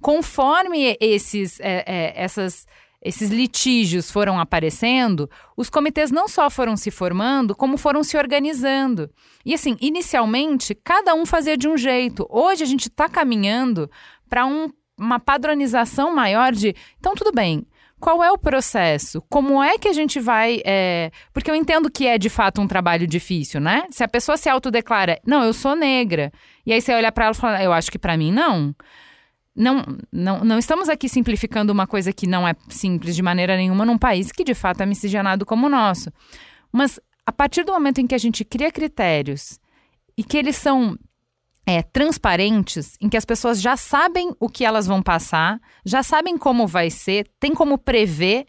Conforme 0.00 0.96
esses, 1.00 1.60
é, 1.60 1.84
é, 1.86 2.12
essas, 2.16 2.66
esses 3.02 3.28
litígios 3.28 4.10
foram 4.10 4.38
aparecendo, 4.38 5.28
os 5.56 5.68
comitês 5.68 6.10
não 6.10 6.26
só 6.26 6.48
foram 6.48 6.74
se 6.76 6.90
formando, 6.90 7.54
como 7.54 7.76
foram 7.76 8.02
se 8.02 8.16
organizando. 8.16 9.10
E 9.44 9.52
assim, 9.52 9.76
inicialmente, 9.80 10.74
cada 10.74 11.12
um 11.14 11.26
fazia 11.26 11.56
de 11.56 11.68
um 11.68 11.76
jeito. 11.76 12.26
Hoje 12.30 12.62
a 12.62 12.66
gente 12.66 12.88
está 12.88 13.08
caminhando 13.10 13.90
para 14.28 14.46
um, 14.46 14.70
uma 14.96 15.18
padronização 15.18 16.14
maior 16.14 16.52
de. 16.52 16.74
Então, 16.98 17.14
tudo 17.14 17.32
bem, 17.32 17.66
qual 18.00 18.24
é 18.24 18.32
o 18.32 18.38
processo? 18.38 19.22
Como 19.28 19.62
é 19.62 19.78
que 19.78 19.86
a 19.86 19.92
gente 19.92 20.18
vai. 20.18 20.60
É... 20.64 21.10
Porque 21.32 21.50
eu 21.50 21.54
entendo 21.54 21.90
que 21.90 22.06
é 22.06 22.18
de 22.18 22.30
fato 22.30 22.60
um 22.60 22.66
trabalho 22.66 23.06
difícil, 23.06 23.60
né? 23.60 23.86
Se 23.90 24.02
a 24.02 24.08
pessoa 24.08 24.36
se 24.36 24.48
autodeclara, 24.48 25.20
não, 25.24 25.44
eu 25.44 25.52
sou 25.52 25.76
negra, 25.76 26.32
e 26.64 26.72
aí 26.72 26.80
você 26.80 26.92
olha 26.92 27.12
para 27.12 27.26
ela 27.26 27.34
e 27.34 27.38
fala, 27.38 27.62
eu 27.62 27.72
acho 27.72 27.90
que 27.90 27.98
para 27.98 28.16
mim 28.16 28.32
não. 28.32 28.74
Não, 29.54 29.84
não, 30.10 30.44
não 30.44 30.58
estamos 30.58 30.88
aqui 30.88 31.08
simplificando 31.08 31.72
uma 31.72 31.86
coisa 31.86 32.12
que 32.12 32.26
não 32.26 32.48
é 32.48 32.54
simples 32.68 33.14
de 33.14 33.22
maneira 33.22 33.56
nenhuma 33.56 33.84
num 33.84 33.98
país 33.98 34.32
que 34.32 34.44
de 34.44 34.54
fato 34.54 34.80
é 34.80 34.86
miscigenado 34.86 35.44
como 35.44 35.66
o 35.66 35.70
nosso. 35.70 36.10
Mas 36.72 36.98
a 37.26 37.32
partir 37.32 37.64
do 37.64 37.72
momento 37.72 38.00
em 38.00 38.06
que 38.06 38.14
a 38.14 38.18
gente 38.18 38.44
cria 38.44 38.70
critérios 38.70 39.58
e 40.16 40.24
que 40.24 40.38
eles 40.38 40.56
são 40.56 40.96
é, 41.70 41.82
transparentes, 41.82 42.96
em 43.00 43.08
que 43.08 43.16
as 43.16 43.24
pessoas 43.24 43.60
já 43.62 43.76
sabem 43.76 44.34
o 44.40 44.48
que 44.48 44.64
elas 44.64 44.88
vão 44.88 45.00
passar, 45.00 45.60
já 45.84 46.02
sabem 46.02 46.36
como 46.36 46.66
vai 46.66 46.90
ser, 46.90 47.28
tem 47.38 47.54
como 47.54 47.78
prever, 47.78 48.44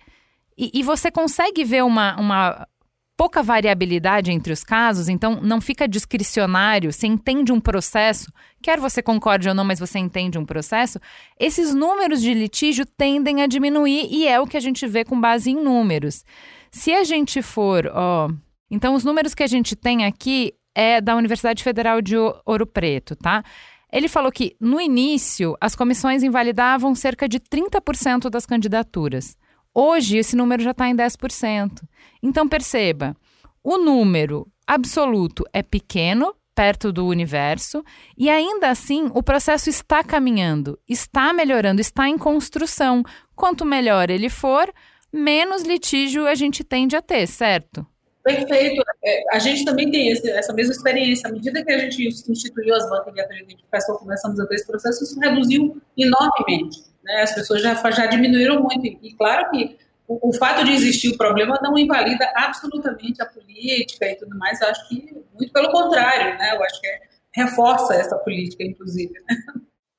e, 0.57 0.71
e 0.73 0.81
você 0.81 1.11
consegue 1.11 1.63
ver 1.63 1.83
uma, 1.83 2.19
uma 2.19 2.67
pouca 3.15 3.43
variabilidade 3.43 4.31
entre 4.31 4.51
os 4.51 4.63
casos, 4.63 5.07
então 5.07 5.39
não 5.39 5.61
fica 5.61 5.87
discricionário, 5.87 6.91
você 6.91 7.05
entende 7.05 7.51
um 7.51 7.59
processo, 7.59 8.33
quer 8.59 8.79
você 8.79 9.03
concorde 9.03 9.47
ou 9.47 9.53
não, 9.53 9.63
mas 9.63 9.79
você 9.79 9.99
entende 9.99 10.39
um 10.39 10.45
processo, 10.45 10.99
esses 11.39 11.75
números 11.75 12.23
de 12.23 12.33
litígio 12.33 12.87
tendem 12.87 13.43
a 13.43 13.45
diminuir 13.45 14.07
e 14.09 14.27
é 14.27 14.39
o 14.39 14.47
que 14.47 14.57
a 14.57 14.61
gente 14.61 14.87
vê 14.87 15.05
com 15.05 15.21
base 15.21 15.51
em 15.51 15.63
números. 15.63 16.25
Se 16.71 16.91
a 16.91 17.03
gente 17.03 17.43
for, 17.43 17.85
ó, 17.93 18.31
então 18.71 18.95
os 18.95 19.03
números 19.03 19.35
que 19.35 19.43
a 19.43 19.47
gente 19.47 19.75
tem 19.75 20.05
aqui 20.05 20.55
é 20.75 21.01
da 21.01 21.15
Universidade 21.15 21.63
Federal 21.63 22.01
de 22.01 22.15
Ouro 22.45 22.65
Preto, 22.65 23.15
tá? 23.15 23.43
Ele 23.91 24.07
falou 24.07 24.31
que, 24.31 24.55
no 24.59 24.79
início, 24.79 25.55
as 25.59 25.75
comissões 25.75 26.23
invalidavam 26.23 26.95
cerca 26.95 27.27
de 27.27 27.39
30% 27.39 28.29
das 28.29 28.45
candidaturas. 28.45 29.37
Hoje, 29.73 30.17
esse 30.17 30.35
número 30.35 30.63
já 30.63 30.71
está 30.71 30.87
em 30.87 30.95
10%. 30.95 31.81
Então, 32.23 32.47
perceba, 32.47 33.15
o 33.63 33.77
número 33.77 34.47
absoluto 34.65 35.43
é 35.51 35.61
pequeno, 35.61 36.33
perto 36.55 36.91
do 36.91 37.05
universo, 37.07 37.83
e 38.17 38.29
ainda 38.29 38.69
assim 38.69 39.09
o 39.13 39.23
processo 39.23 39.69
está 39.69 40.03
caminhando, 40.03 40.79
está 40.87 41.33
melhorando, 41.33 41.81
está 41.81 42.07
em 42.07 42.17
construção. 42.17 43.03
Quanto 43.35 43.65
melhor 43.65 44.09
ele 44.09 44.29
for, 44.29 44.71
menos 45.11 45.63
litígio 45.63 46.27
a 46.27 46.35
gente 46.35 46.63
tende 46.63 46.95
a 46.95 47.01
ter, 47.01 47.27
certo? 47.27 47.85
Perfeito. 48.23 48.83
É, 49.03 49.23
a 49.35 49.39
gente 49.39 49.65
também 49.65 49.89
tem 49.89 50.09
esse, 50.09 50.29
essa 50.29 50.53
mesma 50.53 50.73
experiência. 50.73 51.27
À 51.27 51.31
medida 51.31 51.63
que 51.63 51.71
a 51.71 51.77
gente 51.77 52.07
instituiu 52.07 52.75
as 52.75 52.87
bancas 52.89 53.13
de 53.13 53.41
identificação, 53.41 53.97
começamos 53.97 54.39
a 54.39 54.45
ter 54.45 54.55
esse 54.55 54.67
processo, 54.67 55.03
isso 55.03 55.19
reduziu 55.19 55.81
enormemente. 55.97 56.83
Né? 57.03 57.21
As 57.21 57.33
pessoas 57.33 57.61
já, 57.61 57.73
já 57.91 58.05
diminuíram 58.05 58.61
muito. 58.61 58.85
E 58.85 59.13
claro 59.15 59.49
que 59.49 59.77
o, 60.07 60.29
o, 60.29 60.33
fato 60.33 60.63
de 60.63 60.71
existir 60.71 61.09
o 61.09 61.17
problema 61.17 61.59
não 61.61 61.77
invalida 61.77 62.31
absolutamente 62.35 63.21
a 63.21 63.25
política 63.25 64.05
e 64.05 64.15
tudo 64.15 64.37
mais. 64.37 64.61
Eu 64.61 64.67
acho 64.67 64.87
que, 64.87 65.25
muito 65.33 65.51
pelo 65.51 65.71
contrário, 65.71 66.37
né? 66.37 66.55
eu 66.55 66.63
acho 66.63 66.79
que 66.79 66.87
é, 66.87 66.99
reforça 67.33 67.95
essa 67.95 68.17
política, 68.17 68.63
inclusive. 68.63 69.13
Né? 69.13 69.37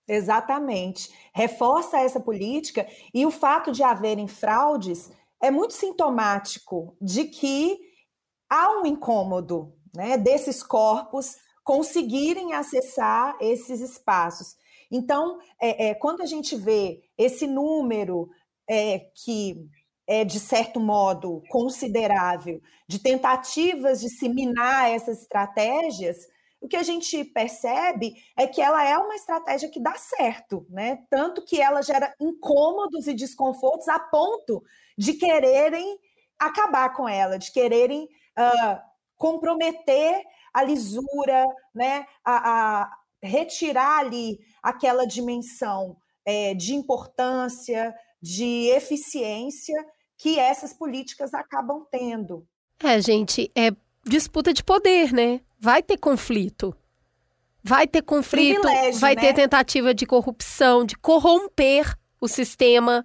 Exatamente. 0.09 1.11
Reforça 1.35 1.99
essa 1.99 2.21
política 2.21 2.87
e 3.15 3.25
o 3.25 3.31
fato 3.31 3.73
de 3.73 3.83
haverem 3.83 4.29
fraudes 4.29 5.11
é 5.43 5.51
muito 5.51 5.73
sintomático 5.73 6.97
de 7.01 7.25
que 7.25 7.92
há 8.53 8.71
um 8.79 8.85
incômodo 8.85 9.73
né, 9.95 10.19
desses 10.19 10.63
corpos 10.63 11.37
conseguirem 11.65 12.53
acessar 12.53 13.35
esses 13.41 13.81
espaços. 13.81 14.57
Então, 14.91 15.39
é, 15.59 15.89
é, 15.89 15.95
quando 15.95 16.21
a 16.21 16.27
gente 16.27 16.55
vê 16.55 17.01
esse 17.17 17.47
número 17.47 18.29
é, 18.69 19.07
que 19.25 19.57
é, 20.07 20.23
de 20.23 20.39
certo 20.39 20.79
modo, 20.79 21.43
considerável 21.49 22.61
de 22.87 22.99
tentativas 22.99 24.01
de 24.01 24.11
se 24.11 24.29
minar 24.29 24.91
essas 24.91 25.23
estratégias, 25.23 26.17
o 26.61 26.69
que 26.69 26.77
a 26.77 26.83
gente 26.83 27.25
percebe 27.25 28.13
é 28.37 28.47
que 28.47 28.61
ela 28.61 28.87
é 28.87 28.99
uma 28.99 29.15
estratégia 29.15 29.71
que 29.71 29.81
dá 29.81 29.95
certo, 29.95 30.67
né? 30.69 30.99
Tanto 31.09 31.43
que 31.43 31.59
ela 31.61 31.81
gera 31.81 32.15
incômodos 32.21 33.07
e 33.07 33.15
desconfortos 33.15 33.89
a 33.89 33.99
ponto 33.99 34.63
de 34.99 35.15
quererem 35.15 35.99
acabar 36.39 36.93
com 36.95 37.09
ela, 37.09 37.39
de 37.39 37.51
quererem 37.51 38.09
uh, 38.39 38.81
comprometer 39.17 40.23
a 40.53 40.63
lisura, 40.63 41.47
né, 41.75 42.07
a, 42.25 42.83
a 42.83 42.99
retirar 43.23 44.01
ali 44.01 44.39
aquela 44.63 45.07
dimensão 45.07 45.97
é, 46.25 46.55
de 46.55 46.75
importância, 46.75 47.95
de 48.21 48.69
eficiência 48.69 49.75
que 50.19 50.39
essas 50.39 50.73
políticas 50.73 51.35
acabam 51.35 51.87
tendo. 51.91 52.47
É, 52.83 53.01
gente, 53.01 53.51
é 53.57 53.71
disputa 54.05 54.53
de 54.53 54.63
poder, 54.63 55.13
né? 55.13 55.41
Vai 55.59 55.83
ter 55.83 55.97
conflito. 55.97 56.77
Vai 57.63 57.87
ter 57.87 58.03
conflito, 58.03 58.63
vai 58.99 59.15
né? 59.15 59.21
ter 59.21 59.35
tentativa 59.35 59.95
de 59.95 60.05
corrupção, 60.05 60.85
de 60.85 60.97
corromper 60.97 61.97
o 62.21 62.27
sistema 62.27 63.05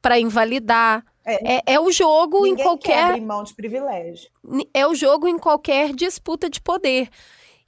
para 0.00 0.18
invalidar. 0.18 1.04
É, 1.28 1.56
é, 1.56 1.62
é, 1.74 1.80
o 1.80 1.92
jogo 1.92 2.46
em 2.46 2.56
qualquer. 2.56 3.12
Quer 3.14 3.20
mão 3.20 3.44
de 3.44 3.54
privilégio. 3.54 4.30
É 4.72 4.86
o 4.86 4.94
jogo 4.94 5.28
em 5.28 5.38
qualquer 5.38 5.92
disputa 5.92 6.48
de 6.48 6.58
poder. 6.58 7.10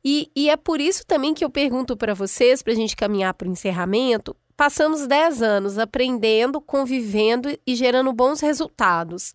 E, 0.03 0.31
e 0.35 0.49
é 0.49 0.57
por 0.57 0.81
isso 0.81 1.07
também 1.07 1.35
que 1.35 1.45
eu 1.45 1.51
pergunto 1.51 1.95
para 1.95 2.15
vocês, 2.15 2.63
para 2.63 2.73
a 2.73 2.77
gente 2.77 2.97
caminhar 2.97 3.35
para 3.35 3.47
o 3.47 3.51
encerramento. 3.51 4.35
Passamos 4.57 5.07
10 5.07 5.43
anos 5.43 5.79
aprendendo, 5.79 6.59
convivendo 6.59 7.51
e 7.67 7.75
gerando 7.75 8.11
bons 8.15 8.41
resultados. 8.41 9.35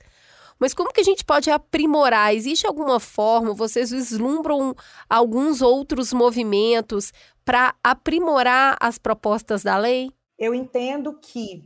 Mas 0.59 0.73
como 0.73 0.91
que 0.91 1.01
a 1.01 1.03
gente 1.03 1.23
pode 1.23 1.51
aprimorar? 1.51 2.33
Existe 2.33 2.65
alguma 2.65 2.99
forma? 2.99 3.53
Vocês 3.53 3.91
vislumbram 3.91 4.73
alguns 5.07 5.61
outros 5.61 6.11
movimentos 6.13 7.11
para 7.43 7.75
aprimorar 7.83 8.75
as 8.79 8.97
propostas 8.97 9.61
da 9.61 9.77
lei? 9.77 10.09
Eu 10.39 10.55
entendo 10.55 11.13
que 11.19 11.63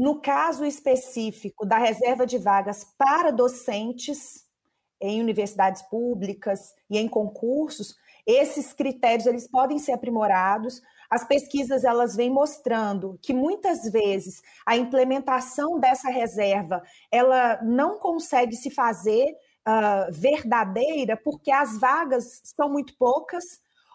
no 0.00 0.18
caso 0.18 0.64
específico 0.64 1.66
da 1.66 1.76
reserva 1.76 2.24
de 2.24 2.38
vagas 2.38 2.86
para 2.96 3.30
docentes 3.30 4.46
em 4.98 5.20
universidades 5.20 5.82
públicas 5.82 6.72
e 6.88 6.96
em 6.96 7.06
concursos, 7.06 7.94
esses 8.26 8.72
critérios 8.72 9.26
eles 9.26 9.46
podem 9.46 9.78
ser 9.78 9.92
aprimorados. 9.92 10.80
As 11.10 11.28
pesquisas 11.28 11.84
elas 11.84 12.16
vêm 12.16 12.30
mostrando 12.30 13.18
que 13.20 13.34
muitas 13.34 13.82
vezes 13.92 14.40
a 14.64 14.74
implementação 14.74 15.78
dessa 15.78 16.08
reserva 16.08 16.82
ela 17.12 17.60
não 17.62 17.98
consegue 17.98 18.56
se 18.56 18.70
fazer 18.70 19.26
uh, 19.68 20.10
verdadeira 20.10 21.14
porque 21.14 21.52
as 21.52 21.78
vagas 21.78 22.40
são 22.56 22.70
muito 22.70 22.96
poucas 22.96 23.44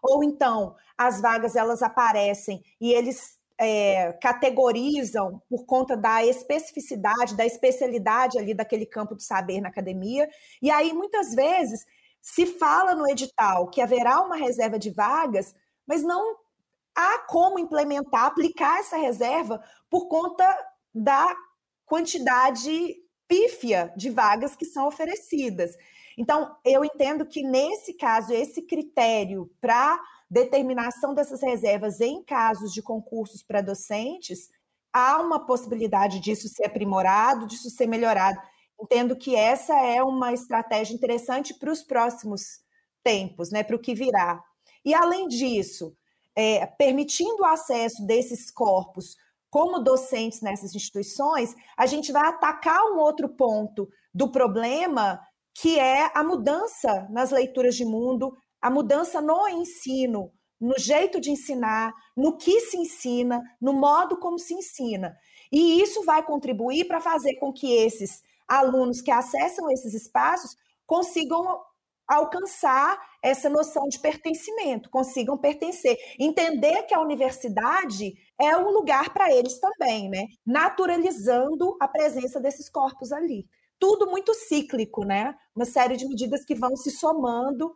ou 0.03 0.23
então 0.23 0.75
as 0.95 1.19
vagas 1.19 1.55
elas 1.55 1.81
aparecem 1.81 2.61
e 2.79 2.93
eles 2.93 3.43
é, 3.59 4.13
categorizam 4.21 5.41
por 5.49 5.65
conta 5.65 5.95
da 5.95 6.25
especificidade, 6.25 7.35
da 7.35 7.45
especialidade 7.45 8.37
ali 8.37 8.53
daquele 8.53 8.85
campo 8.85 9.15
de 9.15 9.23
saber 9.23 9.61
na 9.61 9.69
academia. 9.69 10.29
E 10.61 10.69
aí, 10.69 10.93
muitas 10.93 11.33
vezes, 11.33 11.85
se 12.21 12.45
fala 12.45 12.95
no 12.95 13.07
edital 13.07 13.69
que 13.69 13.81
haverá 13.81 14.21
uma 14.21 14.35
reserva 14.35 14.77
de 14.77 14.89
vagas, 14.89 15.53
mas 15.87 16.03
não 16.03 16.37
há 16.95 17.19
como 17.27 17.59
implementar, 17.59 18.25
aplicar 18.25 18.79
essa 18.79 18.97
reserva 18.97 19.61
por 19.89 20.07
conta 20.07 20.45
da 20.93 21.35
quantidade 21.85 22.95
pífia 23.27 23.93
de 23.95 24.09
vagas 24.09 24.55
que 24.55 24.65
são 24.65 24.87
oferecidas. 24.87 25.75
Então, 26.17 26.55
eu 26.63 26.83
entendo 26.85 27.25
que 27.25 27.43
nesse 27.43 27.93
caso, 27.93 28.33
esse 28.33 28.61
critério 28.61 29.51
para 29.59 29.99
determinação 30.30 31.13
dessas 31.13 31.41
reservas 31.41 31.99
em 32.01 32.23
casos 32.23 32.73
de 32.73 32.82
concursos 32.82 33.43
para 33.43 33.61
docentes, 33.61 34.49
há 34.91 35.21
uma 35.21 35.45
possibilidade 35.45 36.19
disso 36.19 36.47
ser 36.47 36.65
aprimorado, 36.65 37.47
disso 37.47 37.69
ser 37.69 37.88
melhorado. 37.88 38.39
Entendo 38.82 39.15
que 39.15 39.36
essa 39.36 39.73
é 39.80 40.03
uma 40.03 40.34
estratégia 40.34 40.93
interessante 40.93 41.53
para 41.53 41.71
os 41.71 41.84
próximos 41.84 42.59
tempos, 43.03 43.51
né, 43.51 43.63
para 43.63 43.76
o 43.76 43.80
que 43.80 43.93
virá. 43.93 44.41
E 44.84 44.93
além 44.93 45.28
disso, 45.28 45.95
é, 46.36 46.65
permitindo 46.65 47.43
o 47.43 47.45
acesso 47.45 48.05
desses 48.05 48.51
corpos 48.51 49.15
como 49.49 49.80
docentes 49.80 50.41
nessas 50.41 50.76
instituições, 50.76 51.55
a 51.78 51.86
gente 51.86 52.11
vai 52.11 52.28
atacar 52.28 52.82
um 52.91 52.97
outro 52.97 53.30
ponto 53.30 53.88
do 54.13 54.30
problema, 54.30 55.19
que 55.53 55.80
é 55.80 56.11
a 56.13 56.23
mudança 56.23 57.07
nas 57.09 57.32
leituras 57.32 57.76
de 57.76 57.86
mundo, 57.86 58.36
a 58.66 58.70
mudança 58.72 59.22
no 59.22 59.47
ensino, 59.47 60.34
no 60.59 60.74
jeito 60.76 61.22
de 61.22 61.30
ensinar, 61.30 61.93
no 62.18 62.36
que 62.36 62.61
se 62.61 62.76
ensina, 62.76 63.39
no 63.61 63.74
modo 63.74 64.18
como 64.18 64.39
se 64.39 64.55
ensina. 64.55 65.16
E 65.51 65.80
isso 65.84 66.03
vai 66.03 66.26
contribuir 66.26 66.86
para 66.86 66.99
fazer 66.99 67.36
com 67.36 67.53
que 67.53 67.72
esses 67.72 68.24
alunos 68.47 69.01
que 69.01 69.11
acessam 69.11 69.70
esses 69.70 69.93
espaços 69.93 70.55
consigam 70.84 71.45
alcançar 72.07 72.99
essa 73.22 73.49
noção 73.49 73.88
de 73.88 73.99
pertencimento, 73.99 74.89
consigam 74.89 75.38
pertencer, 75.38 75.95
entender 76.20 76.88
que 76.88 76.95
a 76.95 77.01
universidade 77.01 78.16
é 78.41 78.57
um 78.57 78.72
lugar 78.72 79.13
para 79.13 79.32
eles 79.32 79.59
também, 79.59 80.09
né? 80.09 80.26
Naturalizando 80.43 81.78
a 81.80 81.88
presença 81.88 82.39
desses 82.39 82.68
corpos 82.68 83.11
ali. 83.11 83.47
Tudo 83.78 84.09
muito 84.09 84.34
cíclico, 84.34 85.05
né? 85.05 85.36
Uma 85.55 85.66
série 85.66 85.95
de 85.95 86.07
medidas 86.07 86.43
que 86.43 86.55
vão 86.55 86.76
se 86.76 86.89
somando 86.89 87.72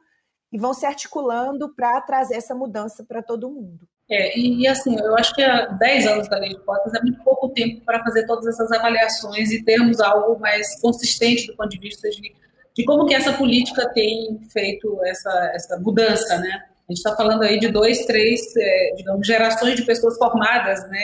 e 0.52 0.58
vão 0.58 0.74
se 0.74 0.86
articulando 0.86 1.74
para 1.76 2.02
trazer 2.02 2.36
essa 2.36 2.56
mudança 2.56 3.04
para 3.04 3.22
todo 3.22 3.50
mundo. 3.50 3.88
É, 4.10 4.38
e, 4.38 4.62
e, 4.62 4.68
assim, 4.68 4.98
eu 5.00 5.16
acho 5.16 5.36
que 5.36 5.44
há 5.44 5.68
10 5.68 6.08
anos 6.08 6.28
da 6.28 6.40
lei 6.40 6.50
de 6.50 6.60
cotas 6.60 6.94
é 6.96 7.02
muito 7.02 7.24
pouco 7.24 7.50
tempo 7.50 7.86
para 7.86 8.04
fazer 8.04 8.26
todas 8.26 8.48
essas 8.48 8.72
avaliações 8.72 9.52
e 9.52 9.64
termos 9.64 10.00
algo 10.00 10.40
mais 10.40 10.82
consistente 10.82 11.46
do 11.46 11.56
ponto 11.56 11.70
de 11.70 11.78
vista 11.78 12.10
de, 12.10 12.34
de 12.76 12.86
como 12.86 13.06
que 13.06 13.14
essa 13.14 13.34
política 13.34 13.88
tem 13.94 14.40
feito 14.52 15.00
essa, 15.06 15.52
essa 15.54 15.80
mudança, 15.80 16.40
né? 16.40 16.50
A 16.90 16.92
gente 16.92 16.98
está 16.98 17.16
falando 17.16 17.44
aí 17.44 17.60
de 17.60 17.68
dois, 17.68 18.04
três, 18.08 18.42
é, 18.58 18.94
digamos, 18.98 19.28
gerações 19.28 19.76
de 19.76 19.84
pessoas 19.84 20.18
formadas, 20.18 20.90
né, 20.90 21.00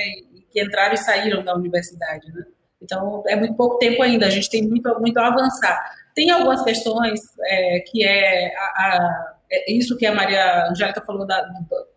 que 0.52 0.60
entraram 0.60 0.96
e 0.96 0.98
saíram 0.98 1.44
da 1.44 1.54
universidade, 1.56 2.26
né? 2.34 2.44
Então, 2.82 3.24
é 3.28 3.36
muito 3.36 3.54
pouco 3.54 3.78
tempo 3.78 4.02
ainda, 4.02 4.26
a 4.26 4.30
gente 4.32 4.50
tem 4.50 4.68
muito, 4.68 4.90
muito 5.00 5.18
a 5.20 5.28
avançar. 5.28 5.80
Tem 6.16 6.32
algumas 6.32 6.64
questões 6.64 7.20
é, 7.40 7.80
que 7.82 8.04
é 8.04 8.56
a, 8.56 8.62
a 8.62 9.35
é 9.52 9.72
isso 9.72 9.98
que 9.98 10.06
a 10.06 10.14
Maria 10.14 10.68
Angélica 10.70 11.02
falou 11.02 11.26
da, 11.26 11.42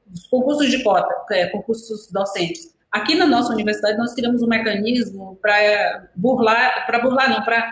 dos 0.06 0.26
concursos 0.28 0.70
de 0.70 0.82
cota, 0.82 1.14
é, 1.32 1.46
concursos 1.46 2.10
docentes. 2.10 2.74
Aqui 2.90 3.14
na 3.14 3.26
nossa 3.26 3.52
universidade 3.52 3.98
nós 3.98 4.14
criamos 4.14 4.42
um 4.42 4.46
mecanismo 4.46 5.38
para 5.42 6.08
burlar, 6.16 6.86
para 6.86 6.98
burlar 7.00 7.30
não, 7.30 7.42
para 7.42 7.70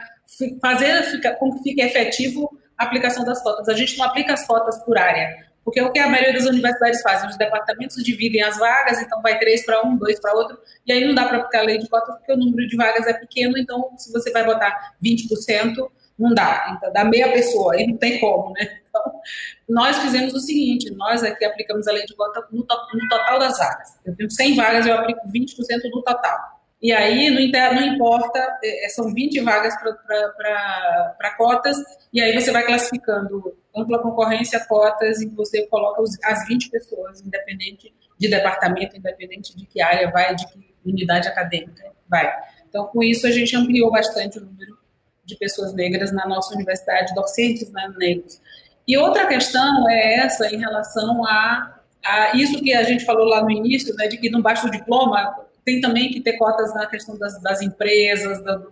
fazer 0.60 1.20
com 1.38 1.54
que 1.54 1.62
fique 1.62 1.80
efetivo 1.80 2.50
a 2.76 2.84
aplicação 2.84 3.24
das 3.24 3.42
cotas. 3.42 3.68
A 3.68 3.74
gente 3.74 3.96
não 3.96 4.04
aplica 4.04 4.34
as 4.34 4.46
cotas 4.46 4.78
por 4.84 4.98
área, 4.98 5.46
porque 5.64 5.80
é 5.80 5.84
o 5.84 5.90
que 5.90 5.98
a 5.98 6.08
maioria 6.08 6.34
das 6.34 6.44
universidades 6.44 7.00
fazem, 7.02 7.28
os 7.30 7.36
departamentos 7.36 8.02
dividem 8.04 8.42
as 8.42 8.58
vagas, 8.58 9.00
então 9.00 9.20
vai 9.22 9.38
três 9.38 9.64
para 9.64 9.82
um, 9.86 9.96
dois 9.96 10.20
para 10.20 10.34
outro, 10.34 10.58
e 10.86 10.92
aí 10.92 11.04
não 11.04 11.14
dá 11.14 11.26
para 11.26 11.38
aplicar 11.38 11.60
a 11.60 11.62
lei 11.62 11.78
de 11.78 11.88
cotas 11.88 12.14
porque 12.16 12.32
o 12.32 12.36
número 12.36 12.68
de 12.68 12.76
vagas 12.76 13.06
é 13.06 13.14
pequeno, 13.14 13.56
então 13.56 13.90
se 13.96 14.12
você 14.12 14.30
vai 14.30 14.44
botar 14.44 14.94
20%, 15.02 15.90
não 16.18 16.32
dá, 16.34 16.74
então 16.76 16.92
dá 16.92 17.04
meia 17.04 17.32
pessoa, 17.32 17.74
aí 17.74 17.86
não 17.86 17.96
tem 17.96 18.18
como, 18.20 18.52
né? 18.52 18.80
Então, 18.98 19.20
nós 19.68 19.98
fizemos 19.98 20.34
o 20.34 20.40
seguinte, 20.40 20.90
nós 20.94 21.22
aqui 21.22 21.44
aplicamos 21.44 21.86
a 21.86 21.92
lei 21.92 22.04
de 22.04 22.14
cota 22.14 22.46
no, 22.50 22.58
no 22.60 23.08
total 23.08 23.38
das 23.38 23.58
vagas. 23.58 23.98
Eu 24.04 24.16
tenho 24.16 24.30
100 24.30 24.56
vagas, 24.56 24.86
eu 24.86 24.94
aplico 24.94 25.20
20% 25.28 25.90
do 25.90 26.02
total. 26.02 26.56
E 26.80 26.92
aí, 26.92 27.30
não, 27.30 27.74
não 27.74 27.94
importa, 27.94 28.38
é, 28.62 28.86
é, 28.86 28.88
são 28.90 29.12
20 29.12 29.40
vagas 29.40 29.74
para 29.76 31.36
cotas, 31.36 31.76
e 32.12 32.20
aí 32.20 32.34
você 32.34 32.52
vai 32.52 32.64
classificando 32.64 33.56
ampla 33.74 33.98
concorrência, 34.00 34.64
cotas, 34.66 35.20
e 35.20 35.26
você 35.30 35.66
coloca 35.66 36.02
os, 36.02 36.18
as 36.22 36.46
20 36.46 36.70
pessoas, 36.70 37.22
independente 37.22 37.92
de 38.18 38.28
departamento, 38.28 38.96
independente 38.96 39.56
de 39.56 39.66
que 39.66 39.80
área 39.80 40.10
vai, 40.10 40.34
de 40.34 40.46
que 40.48 40.74
unidade 40.84 41.28
acadêmica 41.28 41.92
vai. 42.08 42.30
Então, 42.68 42.86
com 42.86 43.02
isso, 43.02 43.26
a 43.26 43.30
gente 43.30 43.56
ampliou 43.56 43.90
bastante 43.90 44.38
o 44.38 44.44
número 44.44 44.76
de 45.24 45.36
pessoas 45.36 45.74
negras 45.74 46.12
na 46.12 46.26
nossa 46.26 46.54
universidade, 46.54 47.14
docentes 47.14 47.70
né, 47.72 47.92
negros. 47.98 48.40
E 48.86 48.96
outra 48.96 49.26
questão 49.26 49.88
é 49.88 50.20
essa 50.20 50.46
em 50.54 50.58
relação 50.58 51.24
a, 51.24 51.80
a 52.04 52.36
isso 52.36 52.62
que 52.62 52.72
a 52.72 52.84
gente 52.84 53.04
falou 53.04 53.26
lá 53.26 53.42
no 53.42 53.50
início, 53.50 53.94
né, 53.96 54.06
de 54.06 54.16
que 54.16 54.30
não 54.30 54.40
basta 54.40 54.68
o 54.68 54.70
diploma, 54.70 55.34
tem 55.64 55.80
também 55.80 56.10
que 56.10 56.20
ter 56.20 56.34
cotas 56.34 56.72
na 56.74 56.86
questão 56.86 57.18
das, 57.18 57.40
das 57.42 57.60
empresas, 57.60 58.42
da, 58.44 58.62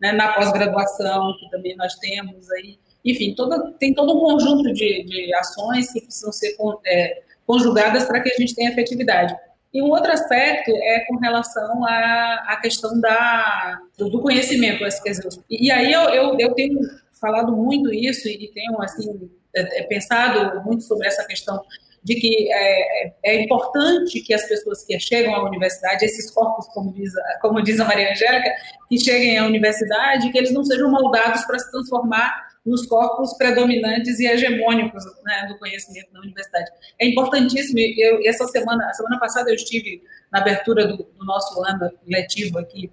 né, 0.00 0.12
na 0.12 0.32
pós-graduação, 0.32 1.34
que 1.38 1.50
também 1.50 1.74
nós 1.76 1.94
temos 1.94 2.50
aí. 2.50 2.78
Enfim, 3.04 3.34
toda, 3.34 3.72
tem 3.78 3.94
todo 3.94 4.14
um 4.14 4.20
conjunto 4.20 4.72
de, 4.74 5.04
de 5.04 5.34
ações 5.34 5.92
que 5.92 6.02
precisam 6.02 6.32
ser 6.32 6.54
é, 6.86 7.22
conjugadas 7.46 8.04
para 8.04 8.20
que 8.20 8.30
a 8.30 8.36
gente 8.36 8.54
tenha 8.54 8.70
efetividade. 8.70 9.34
E 9.72 9.82
um 9.82 9.90
outro 9.90 10.10
aspecto 10.10 10.70
é 10.70 11.00
com 11.06 11.16
relação 11.16 11.84
à, 11.84 12.44
à 12.48 12.56
questão 12.60 13.00
da, 13.00 13.78
do, 13.96 14.10
do 14.10 14.20
conhecimento. 14.20 14.84
E, 15.48 15.66
e 15.66 15.70
aí 15.70 15.92
eu, 15.92 16.02
eu, 16.10 16.38
eu, 16.38 16.54
tenho 16.54 16.78
falado 17.20 17.56
muito 17.56 17.92
isso 17.92 18.28
e 18.28 18.50
tenho 18.54 18.80
assim 18.82 19.30
é, 19.56 19.80
é, 19.80 19.82
pensado 19.84 20.62
muito 20.64 20.84
sobre 20.84 21.06
essa 21.06 21.24
questão 21.24 21.60
de 22.04 22.14
que 22.14 22.52
é, 22.52 23.06
é, 23.06 23.14
é, 23.24 23.42
importante 23.42 24.20
que 24.20 24.32
as 24.32 24.46
pessoas 24.46 24.84
que 24.84 24.98
chegam 25.00 25.34
à 25.34 25.42
universidade, 25.42 26.04
esses 26.04 26.30
corpos, 26.30 26.66
como 26.68 26.92
diz, 26.92 27.10
como 27.40 27.60
diz 27.60 27.80
a 27.80 27.84
Maria 27.84 28.12
Angélica, 28.12 28.54
que 28.88 28.98
cheguem 28.98 29.38
à 29.38 29.44
universidade, 29.44 30.30
que 30.30 30.38
eles 30.38 30.52
não 30.52 30.62
sejam 30.64 30.88
moldados 30.88 31.44
para 31.44 31.58
se 31.58 31.68
transformar 31.70 32.46
nos 32.64 32.86
corpos 32.86 33.36
predominantes 33.36 34.20
e 34.20 34.26
hegemônicos 34.26 35.04
né, 35.24 35.46
do 35.48 35.58
conhecimento 35.58 36.12
na 36.12 36.20
universidade. 36.20 36.70
É 37.00 37.08
importantíssimo. 37.08 37.78
Eu, 37.78 38.20
essa 38.24 38.46
semana, 38.46 38.92
semana 38.92 39.18
passada, 39.18 39.50
eu 39.50 39.54
estive 39.54 40.02
na 40.32 40.40
abertura 40.40 40.86
do, 40.86 40.96
do 40.96 41.24
nosso 41.24 41.60
ano 41.64 41.90
letivo 42.06 42.58
aqui, 42.58 42.90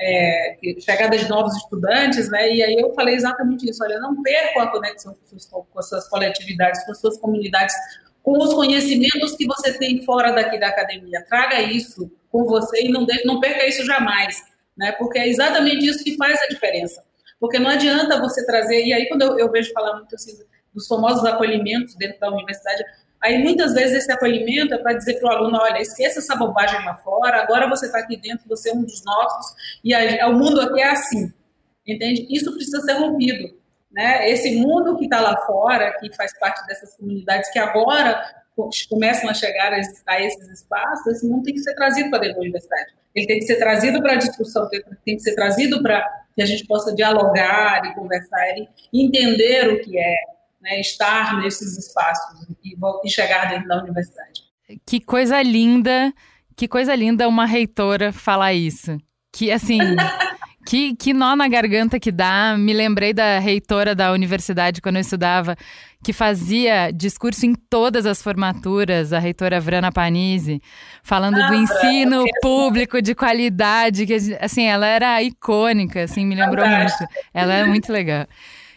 é, 0.00 0.56
chegada 0.80 1.16
de 1.16 1.28
novos 1.28 1.54
estudantes, 1.56 2.30
né? 2.30 2.52
E 2.54 2.62
aí 2.62 2.74
eu 2.74 2.92
falei 2.94 3.14
exatamente 3.14 3.68
isso. 3.68 3.84
Olha, 3.84 4.00
não 4.00 4.22
percam 4.22 4.62
a 4.62 4.70
conexão 4.70 5.14
com, 5.14 5.26
suas, 5.26 5.46
com 5.46 5.78
as 5.78 5.88
suas 5.88 6.08
coletividades, 6.08 6.84
com 6.84 6.92
as 6.92 7.00
suas 7.00 7.18
comunidades, 7.18 7.74
com 8.22 8.38
os 8.38 8.54
conhecimentos 8.54 9.36
que 9.36 9.46
você 9.46 9.76
tem 9.78 10.02
fora 10.04 10.32
daqui 10.32 10.58
da 10.58 10.68
academia. 10.68 11.24
Traga 11.28 11.60
isso 11.60 12.10
com 12.30 12.44
você 12.44 12.84
e 12.84 12.88
não, 12.88 13.04
deixe, 13.04 13.26
não 13.26 13.40
perca 13.40 13.66
isso 13.66 13.84
jamais, 13.84 14.42
né? 14.76 14.92
Porque 14.92 15.18
é 15.18 15.28
exatamente 15.28 15.86
isso 15.86 16.02
que 16.02 16.16
faz 16.16 16.40
a 16.40 16.46
diferença. 16.46 17.04
Porque 17.38 17.58
não 17.58 17.70
adianta 17.70 18.20
você 18.20 18.44
trazer, 18.44 18.84
e 18.84 18.92
aí 18.92 19.06
quando 19.08 19.22
eu, 19.22 19.38
eu 19.38 19.50
vejo 19.50 19.72
falar 19.72 19.96
muito 19.96 20.14
assim, 20.14 20.38
dos 20.74 20.86
famosos 20.86 21.24
acolhimentos 21.24 21.94
dentro 21.94 22.18
da 22.20 22.30
universidade, 22.30 22.84
aí 23.20 23.42
muitas 23.42 23.74
vezes 23.74 23.98
esse 23.98 24.12
acolhimento 24.12 24.74
é 24.74 24.78
para 24.78 24.94
dizer 24.94 25.20
para 25.20 25.28
o 25.28 25.36
aluno, 25.36 25.58
olha, 25.60 25.80
esqueça 25.80 26.18
essa 26.18 26.36
bobagem 26.36 26.84
lá 26.84 26.94
fora, 26.96 27.42
agora 27.42 27.68
você 27.68 27.86
está 27.86 27.98
aqui 27.98 28.16
dentro, 28.16 28.48
você 28.48 28.70
é 28.70 28.74
um 28.74 28.82
dos 28.82 29.04
nossos, 29.04 29.54
e 29.84 29.94
a, 29.94 30.28
o 30.28 30.34
mundo 30.34 30.60
aqui 30.60 30.80
é 30.80 30.90
assim, 30.90 31.32
entende? 31.86 32.26
Isso 32.30 32.52
precisa 32.52 32.80
ser 32.80 32.94
rompido, 32.94 33.54
né? 33.90 34.30
Esse 34.30 34.56
mundo 34.56 34.96
que 34.96 35.04
está 35.04 35.20
lá 35.20 35.36
fora, 35.46 35.96
que 35.98 36.14
faz 36.16 36.36
parte 36.38 36.66
dessas 36.66 36.96
comunidades 36.96 37.50
que 37.50 37.58
agora 37.58 38.22
começam 38.88 39.30
a 39.30 39.34
chegar 39.34 39.72
a 40.06 40.20
esses 40.20 40.48
espaços, 40.50 41.06
esse 41.06 41.26
mundo 41.26 41.44
tem 41.44 41.54
que 41.54 41.60
ser 41.60 41.74
trazido 41.74 42.10
para 42.10 42.20
dentro 42.20 42.36
da 42.36 42.42
universidade. 42.42 42.92
Ele 43.14 43.26
tem 43.26 43.38
que 43.38 43.46
ser 43.46 43.56
trazido 43.56 44.00
para 44.00 44.12
a 44.12 44.16
discussão, 44.16 44.68
tem 44.68 45.16
que 45.16 45.20
ser 45.20 45.34
trazido 45.34 45.82
para 45.82 46.06
que 46.34 46.42
a 46.42 46.46
gente 46.46 46.66
possa 46.66 46.94
dialogar 46.94 47.82
e 47.86 47.94
conversar 47.94 48.40
e 48.58 48.68
entender 48.92 49.68
o 49.68 49.80
que 49.80 49.98
é 49.98 50.14
né, 50.60 50.80
estar 50.80 51.38
nesses 51.38 51.78
espaços 51.78 52.46
e, 52.62 52.76
e 53.04 53.10
chegar 53.10 53.48
dentro 53.48 53.68
da 53.68 53.82
universidade. 53.82 54.42
Que 54.86 55.00
coisa 55.00 55.42
linda, 55.42 56.12
que 56.56 56.68
coisa 56.68 56.94
linda 56.94 57.28
uma 57.28 57.46
reitora 57.46 58.12
falar 58.12 58.52
isso. 58.52 58.98
Que 59.32 59.50
assim. 59.50 59.78
Que, 60.66 60.94
que 60.94 61.14
nó 61.14 61.34
na 61.34 61.48
garganta 61.48 61.98
que 61.98 62.12
dá. 62.12 62.54
Me 62.56 62.74
lembrei 62.74 63.14
da 63.14 63.38
reitora 63.38 63.94
da 63.94 64.12
universidade 64.12 64.82
quando 64.82 64.96
eu 64.96 65.00
estudava, 65.00 65.56
que 66.04 66.12
fazia 66.12 66.92
discurso 66.92 67.46
em 67.46 67.54
todas 67.54 68.04
as 68.04 68.22
formaturas, 68.22 69.12
a 69.12 69.18
reitora 69.18 69.58
Vrana 69.58 69.90
Panizzi, 69.90 70.60
falando 71.02 71.40
ah, 71.40 71.48
do 71.48 71.54
ensino 71.54 72.24
público 72.42 73.00
de 73.00 73.14
qualidade, 73.14 74.06
que 74.06 74.14
assim, 74.38 74.64
ela 74.64 74.86
era 74.86 75.22
icônica, 75.22 76.04
assim, 76.04 76.26
me 76.26 76.34
lembrou 76.34 76.68
muito. 76.68 77.06
Ela 77.32 77.54
é 77.54 77.64
muito 77.64 77.90
legal. 77.90 78.26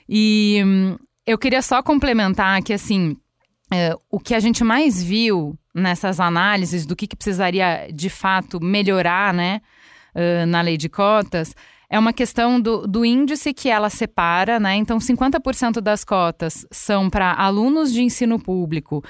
E 0.07 0.63
hum, 0.65 0.97
eu 1.25 1.37
queria 1.37 1.61
só 1.61 1.81
complementar 1.81 2.61
que 2.61 2.73
assim, 2.73 3.15
é, 3.71 3.95
o 4.09 4.19
que 4.19 4.35
a 4.35 4.39
gente 4.39 4.63
mais 4.63 5.01
viu 5.01 5.57
nessas 5.73 6.19
análises 6.19 6.85
do 6.85 6.95
que, 6.95 7.07
que 7.07 7.15
precisaria 7.15 7.87
de 7.93 8.09
fato 8.09 8.59
melhorar 8.61 9.33
né, 9.33 9.61
uh, 10.13 10.45
na 10.45 10.61
lei 10.61 10.77
de 10.77 10.89
cotas 10.89 11.55
é 11.89 11.99
uma 11.99 12.13
questão 12.13 12.59
do, 12.59 12.87
do 12.87 13.05
índice 13.05 13.53
que 13.53 13.69
ela 13.69 13.87
separa, 13.87 14.59
né? 14.59 14.75
Então, 14.75 14.97
50% 14.97 15.79
das 15.79 16.03
cotas 16.03 16.65
são 16.71 17.07
para 17.07 17.33
alunos 17.33 17.93
de 17.93 18.01
ensino 18.01 18.39
público 18.39 19.03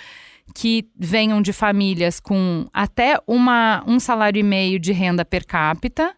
que 0.53 0.89
venham 0.93 1.41
de 1.41 1.53
famílias 1.53 2.19
com 2.19 2.65
até 2.73 3.17
uma, 3.25 3.81
um 3.87 4.01
salário 4.01 4.37
e 4.37 4.43
meio 4.43 4.79
de 4.79 4.91
renda 4.91 5.23
per 5.23 5.45
capita 5.45 6.13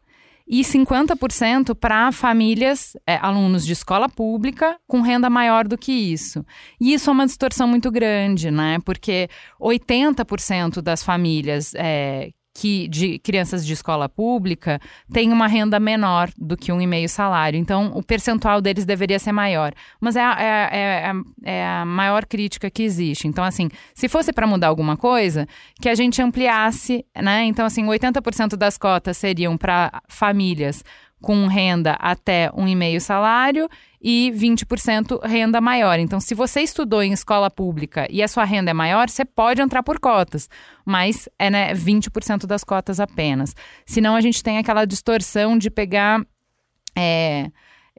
e 0.48 0.62
50% 0.62 1.74
para 1.76 2.12
famílias, 2.12 2.96
é, 3.06 3.18
alunos 3.18 3.66
de 3.66 3.74
escola 3.74 4.08
pública, 4.08 4.78
com 4.88 5.02
renda 5.02 5.30
maior 5.30 5.68
do 5.68 5.78
que 5.78 5.92
isso. 5.92 6.46
E 6.80 6.94
isso 6.94 7.10
é 7.10 7.14
uma 7.14 7.26
distorção 7.26 7.68
muito 7.68 7.90
grande, 7.90 8.52
né? 8.52 8.80
Porque 8.86 9.28
80% 9.60 10.82
das 10.82 11.02
famílias 11.04 11.74
é, 11.76 12.32
que 12.58 12.88
de 12.88 13.20
crianças 13.20 13.66
de 13.66 13.74
escola 13.74 14.08
pública 14.08 14.80
têm 15.12 15.34
uma 15.34 15.46
renda 15.46 15.78
menor 15.78 16.32
do 16.38 16.56
que 16.56 16.72
um 16.72 16.80
e 16.80 16.88
meio 16.88 17.10
salário. 17.10 17.60
Então, 17.60 17.92
o 17.94 18.02
percentual 18.02 18.62
deles 18.62 18.86
deveria 18.86 19.20
ser 19.20 19.34
maior. 19.34 19.74
Mas 20.00 20.16
é 20.16 20.22
é, 20.22 20.70
é, 20.72 21.14
é, 21.44 21.58
é 21.58 21.68
a 21.68 21.86
maior 21.86 22.26
crítica 22.26 22.70
que 22.70 22.82
existe. 22.82 23.28
Então, 23.28 23.44
assim, 23.44 23.70
se 23.94 24.08
fosse 24.08 24.32
para 24.32 24.48
mudar 24.48 24.68
alguma 24.68 24.96
coisa, 24.96 25.46
que 25.82 25.90
a 25.90 25.96
gente 25.96 26.22
ampliasse, 26.22 27.06
né? 27.22 27.44
Então, 27.44 27.66
assim, 27.66 27.86
80% 27.86 28.56
das 28.56 28.78
cotas 28.78 29.18
seriam 29.18 29.58
para 29.58 30.02
famílias 30.08 30.82
com 31.22 31.48
renda 31.48 31.94
até 32.00 32.50
um 32.56 32.68
e 32.68 32.76
meio 32.76 33.02
salário 33.02 33.68
e 34.08 34.32
20% 34.36 35.20
renda 35.26 35.60
maior. 35.60 35.98
Então, 35.98 36.20
se 36.20 36.36
você 36.36 36.62
estudou 36.62 37.02
em 37.02 37.12
escola 37.12 37.50
pública 37.50 38.06
e 38.08 38.22
a 38.22 38.28
sua 38.28 38.44
renda 38.44 38.70
é 38.70 38.74
maior, 38.74 39.10
você 39.10 39.26
pode 39.26 39.64
entrar 39.64 39.82
por 39.82 40.00
cotas, 40.00 40.48
mas 40.86 41.28
é 41.40 41.50
né, 41.50 41.74
20% 41.74 42.46
das 42.46 42.64
cotas 42.64 43.00
apenas. 43.00 43.56
Senão, 43.84 44.16
a 44.16 44.22
gente 44.22 44.44
tem 44.44 44.60
aquela 44.60 44.86
distorção 44.86 45.58
de 45.58 45.72
pegar. 45.72 46.24
É, 46.96 47.50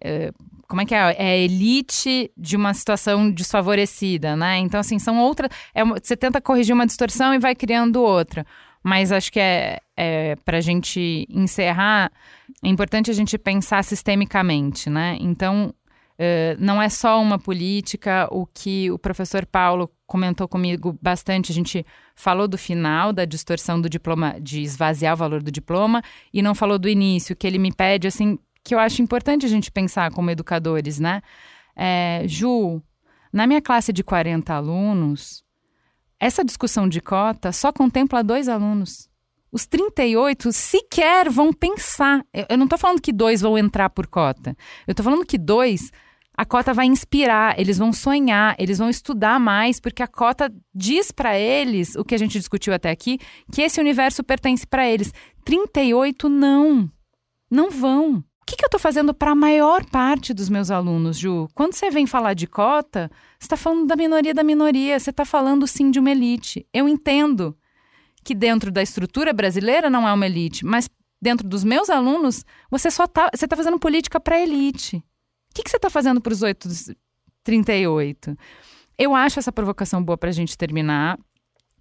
é, 0.00 0.30
como 0.68 0.80
é 0.80 0.86
que 0.86 0.94
é? 0.94 1.16
É 1.18 1.40
elite 1.40 2.30
de 2.36 2.54
uma 2.54 2.72
situação 2.72 3.28
desfavorecida, 3.28 4.36
né? 4.36 4.58
Então, 4.58 4.78
assim, 4.78 5.00
são 5.00 5.18
outras. 5.18 5.50
É, 5.74 5.84
você 5.84 6.16
tenta 6.16 6.40
corrigir 6.40 6.72
uma 6.72 6.86
distorção 6.86 7.34
e 7.34 7.38
vai 7.40 7.56
criando 7.56 8.00
outra. 8.00 8.46
Mas 8.80 9.10
acho 9.10 9.32
que 9.32 9.40
é, 9.40 9.80
é 9.96 10.36
para 10.44 10.58
a 10.58 10.60
gente 10.60 11.26
encerrar, 11.28 12.12
é 12.62 12.68
importante 12.68 13.10
a 13.10 13.14
gente 13.14 13.36
pensar 13.36 13.82
sistemicamente, 13.82 14.88
né? 14.88 15.16
Então, 15.20 15.74
uh, 16.18 16.56
não 16.58 16.80
é 16.80 16.88
só 16.88 17.20
uma 17.20 17.38
política, 17.38 18.28
o 18.30 18.46
que 18.46 18.90
o 18.90 18.98
professor 18.98 19.46
Paulo 19.46 19.90
comentou 20.06 20.46
comigo 20.46 20.98
bastante, 21.00 21.50
a 21.52 21.54
gente 21.54 21.84
falou 22.14 22.46
do 22.46 22.56
final 22.56 23.12
da 23.12 23.24
distorção 23.24 23.80
do 23.80 23.88
diploma, 23.88 24.36
de 24.40 24.62
esvaziar 24.62 25.14
o 25.14 25.16
valor 25.16 25.42
do 25.42 25.50
diploma, 25.50 26.02
e 26.32 26.42
não 26.42 26.54
falou 26.54 26.78
do 26.78 26.88
início, 26.88 27.36
que 27.36 27.46
ele 27.46 27.58
me 27.58 27.72
pede, 27.72 28.06
assim, 28.06 28.38
que 28.62 28.74
eu 28.74 28.78
acho 28.78 29.02
importante 29.02 29.46
a 29.46 29.48
gente 29.48 29.70
pensar 29.70 30.10
como 30.12 30.30
educadores, 30.30 30.98
né? 30.98 31.22
É, 31.74 32.22
Ju, 32.26 32.82
na 33.32 33.46
minha 33.46 33.60
classe 33.60 33.92
de 33.92 34.02
40 34.02 34.52
alunos, 34.54 35.44
essa 36.18 36.44
discussão 36.44 36.88
de 36.88 37.00
cota 37.00 37.52
só 37.52 37.72
contempla 37.72 38.24
dois 38.24 38.48
alunos. 38.48 39.08
Os 39.52 39.66
38 39.66 40.52
sequer 40.52 41.30
vão 41.30 41.52
pensar. 41.52 42.24
Eu 42.48 42.58
não 42.58 42.64
estou 42.64 42.78
falando 42.78 43.00
que 43.00 43.12
dois 43.12 43.40
vão 43.40 43.56
entrar 43.56 43.88
por 43.90 44.06
cota. 44.06 44.56
Eu 44.86 44.92
estou 44.92 45.04
falando 45.04 45.24
que 45.24 45.38
dois, 45.38 45.90
a 46.36 46.44
cota 46.44 46.74
vai 46.74 46.86
inspirar, 46.86 47.58
eles 47.58 47.78
vão 47.78 47.92
sonhar, 47.92 48.54
eles 48.58 48.78
vão 48.78 48.90
estudar 48.90 49.40
mais, 49.40 49.80
porque 49.80 50.02
a 50.02 50.06
cota 50.06 50.52
diz 50.74 51.10
para 51.10 51.38
eles, 51.38 51.94
o 51.96 52.04
que 52.04 52.14
a 52.14 52.18
gente 52.18 52.38
discutiu 52.38 52.74
até 52.74 52.90
aqui, 52.90 53.18
que 53.50 53.62
esse 53.62 53.80
universo 53.80 54.22
pertence 54.22 54.66
para 54.66 54.86
eles. 54.88 55.12
38 55.44 56.28
não. 56.28 56.90
Não 57.50 57.70
vão. 57.70 58.16
O 58.18 58.46
que, 58.46 58.56
que 58.56 58.64
eu 58.64 58.68
estou 58.68 58.78
fazendo 58.78 59.14
para 59.14 59.32
a 59.32 59.34
maior 59.34 59.84
parte 59.86 60.34
dos 60.34 60.48
meus 60.48 60.70
alunos, 60.70 61.18
Ju? 61.18 61.48
Quando 61.54 61.72
você 61.72 61.90
vem 61.90 62.06
falar 62.06 62.34
de 62.34 62.46
cota, 62.46 63.10
você 63.38 63.46
está 63.46 63.56
falando 63.56 63.86
da 63.86 63.96
minoria 63.96 64.34
da 64.34 64.44
minoria, 64.44 65.00
você 65.00 65.10
está 65.10 65.24
falando 65.24 65.66
sim 65.66 65.90
de 65.90 65.98
uma 65.98 66.10
elite. 66.10 66.64
Eu 66.72 66.88
entendo 66.88 67.56
que 68.22 68.34
dentro 68.34 68.70
da 68.70 68.82
estrutura 68.82 69.32
brasileira 69.32 69.88
não 69.88 70.06
é 70.06 70.12
uma 70.12 70.26
elite, 70.26 70.64
mas 70.64 70.88
dentro 71.20 71.48
dos 71.48 71.64
meus 71.64 71.88
alunos, 71.88 72.44
você 72.70 72.90
só 72.90 73.04
está 73.04 73.30
você 73.34 73.48
tá 73.48 73.56
fazendo 73.56 73.78
política 73.78 74.20
para 74.20 74.40
elite. 74.40 75.02
Que, 75.56 75.62
que 75.62 75.70
você 75.70 75.78
está 75.78 75.88
fazendo 75.88 76.20
para 76.20 76.34
os 76.34 76.42
838? 76.42 78.36
Eu 78.98 79.14
acho 79.14 79.38
essa 79.38 79.50
provocação 79.50 80.04
boa 80.04 80.18
para 80.18 80.28
a 80.28 80.32
gente 80.32 80.56
terminar, 80.56 81.18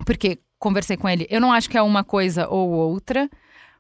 porque 0.06 0.40
conversei 0.58 0.96
com 0.96 1.10
ele. 1.10 1.28
Eu 1.30 1.42
não 1.42 1.52
acho 1.52 1.70
que 1.70 1.78
é 1.78 1.82
uma 1.82 2.02
coisa 2.02 2.48
ou 2.48 2.70
outra 2.70 3.30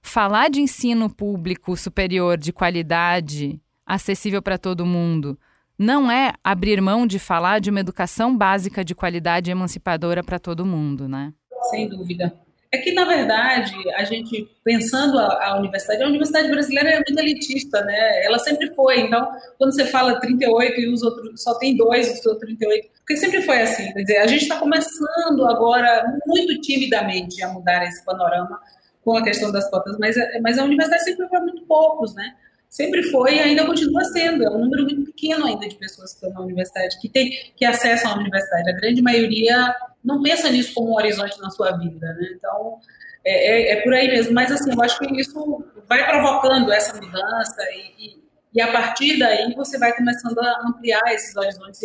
falar 0.01 0.49
de 0.49 0.59
ensino 0.59 1.09
público 1.09 1.77
superior 1.77 2.37
de 2.37 2.51
qualidade, 2.51 3.57
acessível 3.85 4.41
para 4.41 4.57
todo 4.57 4.85
mundo, 4.85 5.39
não 5.79 6.11
é 6.11 6.33
abrir 6.43 6.81
mão 6.81 7.07
de 7.07 7.17
falar 7.17 7.59
de 7.59 7.69
uma 7.69 7.79
educação 7.79 8.37
básica 8.37 8.83
de 8.83 8.93
qualidade 8.93 9.49
emancipadora 9.49 10.21
para 10.21 10.39
todo 10.39 10.65
mundo, 10.65 11.07
né? 11.07 11.33
Sem 11.71 11.87
dúvida. 11.87 12.37
É 12.75 12.77
que, 12.79 12.91
na 12.91 13.05
verdade, 13.05 13.73
a 13.95 14.03
gente, 14.03 14.49
pensando 14.61 15.17
a, 15.17 15.47
a, 15.47 15.57
universidade, 15.57 16.03
a 16.03 16.07
universidade 16.07 16.49
brasileira 16.49 16.89
é 16.89 16.95
muito 16.95 17.17
elitista, 17.17 17.81
né? 17.85 18.25
Ela 18.25 18.37
sempre 18.37 18.73
foi. 18.75 18.99
Então, 18.99 19.25
quando 19.57 19.73
você 19.73 19.85
fala 19.85 20.19
38 20.19 20.81
e 20.81 20.93
os 20.93 21.01
outros 21.01 21.41
só 21.41 21.57
tem 21.57 21.77
dois, 21.77 22.19
os 22.19 22.25
outros 22.25 22.45
38, 22.45 22.89
porque 22.97 23.15
sempre 23.15 23.41
foi 23.43 23.61
assim. 23.61 23.93
Quer 23.93 24.01
dizer, 24.01 24.17
a 24.17 24.27
gente 24.27 24.41
está 24.41 24.59
começando 24.59 25.47
agora, 25.47 26.05
muito 26.27 26.59
timidamente, 26.59 27.41
a 27.41 27.47
mudar 27.47 27.85
esse 27.85 28.03
panorama 28.03 28.59
com 29.05 29.15
a 29.15 29.23
questão 29.23 29.53
das 29.53 29.69
cotas, 29.69 29.97
mas, 29.97 30.17
mas 30.41 30.57
a 30.57 30.65
universidade 30.65 31.03
sempre 31.03 31.29
foi 31.29 31.39
muito 31.39 31.61
poucos, 31.65 32.13
né? 32.13 32.35
Sempre 32.69 33.03
foi 33.03 33.35
e 33.35 33.39
ainda 33.39 33.65
continua 33.65 34.03
sendo. 34.03 34.43
É 34.43 34.49
um 34.49 34.59
número 34.59 34.83
muito 34.83 35.05
pequeno 35.05 35.45
ainda 35.45 35.65
de 35.65 35.75
pessoas 35.75 36.11
que 36.11 36.17
estão 36.17 36.33
na 36.33 36.41
universidade, 36.41 36.99
que, 36.99 37.07
tem, 37.07 37.31
que 37.55 37.63
acessam 37.63 38.11
a 38.11 38.17
universidade. 38.17 38.69
A 38.69 38.73
grande 38.73 39.01
maioria 39.01 39.73
não 40.05 40.21
pensa 40.21 40.49
nisso 40.49 40.73
como 40.73 40.91
um 40.91 40.95
horizonte 40.95 41.39
na 41.41 41.49
sua 41.49 41.71
vida, 41.77 42.13
né? 42.13 42.29
Então, 42.35 42.79
é, 43.25 43.51
é, 43.51 43.71
é 43.73 43.81
por 43.81 43.93
aí 43.93 44.07
mesmo. 44.07 44.33
Mas, 44.33 44.51
assim, 44.51 44.71
eu 44.71 44.81
acho 44.81 44.97
que 44.99 45.19
isso 45.19 45.65
vai 45.89 46.07
provocando 46.09 46.71
essa 46.71 46.93
mudança 46.93 47.61
e, 47.71 48.21
e 48.21 48.25
e 48.55 48.61
a 48.61 48.71
partir 48.71 49.19
daí 49.19 49.53
você 49.53 49.77
vai 49.77 49.93
começando 49.93 50.39
a 50.39 50.61
ampliar 50.65 51.03
esses 51.13 51.35
horizontes. 51.35 51.81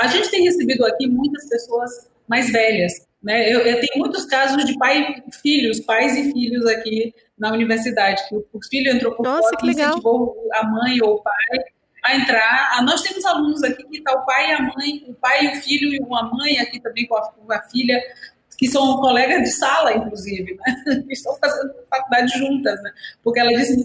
A 0.00 0.08
gente 0.08 0.30
tem 0.30 0.44
recebido 0.44 0.84
aqui 0.84 1.06
muitas 1.08 1.48
pessoas 1.48 2.10
mais 2.28 2.52
velhas, 2.52 2.92
né? 3.22 3.50
Eu, 3.50 3.60
eu, 3.60 3.80
tenho 3.80 3.98
muitos 3.98 4.26
casos 4.26 4.62
de 4.66 4.76
pai, 4.76 5.22
filhos, 5.40 5.80
pais 5.80 6.14
e 6.18 6.30
filhos 6.30 6.66
aqui 6.66 7.14
na 7.38 7.50
universidade, 7.50 8.28
que 8.28 8.36
o, 8.36 8.44
filho 8.68 8.92
entrou 8.92 9.14
por 9.14 9.22
Nossa, 9.24 9.48
fora 9.48 9.66
e 9.66 9.70
incentivou 9.70 10.36
a 10.52 10.66
mãe 10.66 11.00
ou 11.00 11.14
o 11.14 11.22
pai 11.22 11.64
a 12.02 12.16
entrar. 12.16 12.72
Ah, 12.72 12.82
nós 12.82 13.02
temos 13.02 13.24
alunos 13.24 13.62
aqui 13.62 13.84
que 13.84 13.98
está 13.98 14.12
o 14.12 14.26
pai 14.26 14.50
e 14.50 14.52
a 14.52 14.62
mãe, 14.62 15.04
o 15.06 15.14
pai 15.14 15.46
e 15.46 15.48
o 15.48 15.62
filho 15.62 15.92
e 15.94 16.00
uma 16.00 16.22
mãe 16.24 16.58
aqui 16.58 16.80
também 16.80 17.06
com 17.06 17.16
a, 17.16 17.30
com 17.30 17.52
a 17.52 17.62
filha, 17.62 18.02
que 18.58 18.68
são 18.68 19.00
colegas 19.00 19.42
de 19.42 19.52
sala, 19.52 19.92
inclusive, 19.94 20.54
né? 20.54 21.02
que 21.06 21.12
estão 21.12 21.36
fazendo 21.36 21.72
faculdade 21.88 22.38
juntas, 22.38 22.80
né? 22.82 22.92
Porque 23.22 23.40
ela 23.40 23.50
disse, 23.50 23.82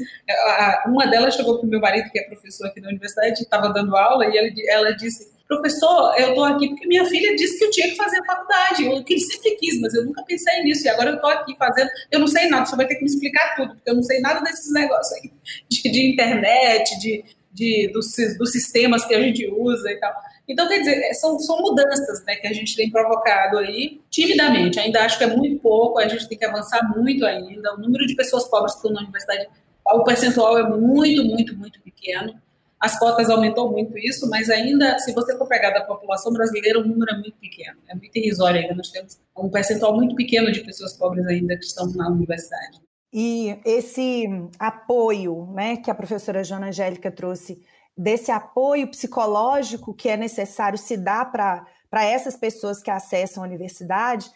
uma 0.87 1.05
delas 1.07 1.35
chegou 1.35 1.59
para 1.59 1.67
o 1.67 1.69
meu 1.69 1.79
marido, 1.79 2.09
que 2.11 2.19
é 2.19 2.23
professor 2.23 2.67
aqui 2.67 2.81
na 2.81 2.89
universidade, 2.89 3.41
estava 3.41 3.69
dando 3.69 3.95
aula, 3.95 4.25
e 4.27 4.67
ela 4.69 4.95
disse 4.95 5.37
professor, 5.47 6.13
eu 6.19 6.29
estou 6.29 6.43
aqui 6.43 6.67
porque 6.67 6.87
minha 6.87 7.05
filha 7.05 7.35
disse 7.35 7.57
que 7.57 7.65
eu 7.65 7.71
tinha 7.71 7.87
que 7.87 7.95
fazer 7.95 8.19
a 8.19 8.25
faculdade. 8.25 8.85
Eu 8.85 9.03
que 9.03 9.19
sempre 9.19 9.55
quis, 9.55 9.79
mas 9.79 9.93
eu 9.93 10.05
nunca 10.05 10.21
pensei 10.23 10.61
nisso. 10.63 10.85
E 10.85 10.89
agora 10.89 11.11
eu 11.11 11.15
estou 11.15 11.29
aqui 11.29 11.55
fazendo. 11.57 11.89
Eu 12.11 12.19
não 12.19 12.27
sei 12.27 12.49
nada, 12.49 12.65
você 12.65 12.75
vai 12.75 12.85
ter 12.85 12.95
que 12.95 13.01
me 13.01 13.09
explicar 13.09 13.55
tudo, 13.55 13.73
porque 13.75 13.89
eu 13.89 13.95
não 13.95 14.03
sei 14.03 14.19
nada 14.19 14.41
desses 14.41 14.71
negócios 14.73 15.13
aí 15.13 15.31
de, 15.69 15.81
de 15.83 16.11
internet, 16.11 16.99
de, 16.99 17.23
de 17.51 17.91
dos, 17.93 18.13
dos, 18.37 18.51
sistemas 18.51 19.05
que 19.05 19.15
a 19.15 19.21
gente 19.21 19.47
usa 19.47 19.91
e 19.91 19.99
tal. 19.99 20.13
Então, 20.47 20.67
quer 20.67 20.79
dizer, 20.79 21.13
são, 21.15 21.37
são 21.39 21.61
mudanças 21.61 22.23
né, 22.25 22.35
que 22.35 22.47
a 22.47 22.53
gente 22.53 22.75
tem 22.75 22.89
provocado 22.89 23.57
aí, 23.57 24.01
timidamente. 24.09 24.79
Ainda 24.79 25.03
acho 25.03 25.17
que 25.17 25.23
é 25.23 25.35
muito 25.35 25.59
pouco, 25.61 25.99
a 25.99 26.07
gente 26.07 26.27
tem 26.27 26.37
que 26.37 26.45
avançar 26.45 26.81
muito 26.95 27.25
ainda. 27.25 27.73
O 27.73 27.79
número 27.79 28.05
de 28.05 28.15
pessoas 28.15 28.45
pobres 28.45 28.73
que 28.73 28.79
estão 28.79 28.93
na 28.93 29.01
universidade, 29.01 29.47
o 29.85 30.03
percentual 30.03 30.57
é 30.57 30.69
muito, 30.69 31.23
muito, 31.23 31.57
muito 31.57 31.81
pequeno. 31.81 32.33
As 32.79 32.97
cotas 32.99 33.29
aumentou 33.29 33.71
muito 33.71 33.97
isso, 33.97 34.29
mas 34.29 34.49
ainda, 34.49 34.99
se 34.99 35.11
você 35.11 35.35
for 35.35 35.47
pegar 35.47 35.71
da 35.71 35.81
população 35.81 36.31
brasileira, 36.31 36.79
o 36.79 36.87
número 36.87 37.11
é 37.11 37.17
muito 37.17 37.37
pequeno, 37.37 37.77
é 37.89 37.95
muito 37.95 38.15
irrisório 38.15 38.61
ainda. 38.61 38.75
Nós 38.75 38.89
temos 38.91 39.19
um 39.35 39.49
percentual 39.49 39.95
muito 39.95 40.15
pequeno 40.15 40.51
de 40.51 40.61
pessoas 40.61 40.93
pobres 40.93 41.25
ainda 41.25 41.57
que 41.57 41.65
estão 41.65 41.91
na 41.93 42.07
universidade. 42.07 42.86
E 43.11 43.59
esse 43.65 44.25
apoio 44.59 45.47
né, 45.53 45.77
que 45.77 45.89
a 45.89 45.95
professora 45.95 46.43
Joana 46.43 46.67
Angélica 46.67 47.11
trouxe, 47.11 47.63
desse 47.97 48.31
apoio 48.31 48.87
psicológico 48.89 49.93
que 49.93 50.09
é 50.09 50.17
necessário 50.17 50.77
se 50.77 50.97
dar 50.97 51.31
para 51.31 52.05
essas 52.05 52.35
pessoas 52.35 52.81
que 52.81 52.91
acessam 52.91 53.43
a 53.43 53.47
universidade, 53.47 54.29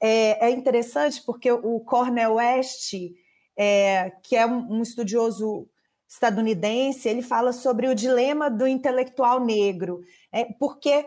é, 0.00 0.48
é 0.48 0.50
interessante 0.50 1.22
porque 1.24 1.50
o 1.50 1.80
Cornel 1.80 2.34
West, 2.34 2.92
é, 3.56 4.12
que 4.22 4.36
é 4.36 4.46
um, 4.46 4.78
um 4.78 4.82
estudioso 4.82 5.68
estadunidense, 6.08 7.08
ele 7.08 7.22
fala 7.22 7.52
sobre 7.52 7.88
o 7.88 7.94
dilema 7.94 8.50
do 8.50 8.66
intelectual 8.66 9.44
negro, 9.44 10.00
é, 10.30 10.44
porque 10.44 11.06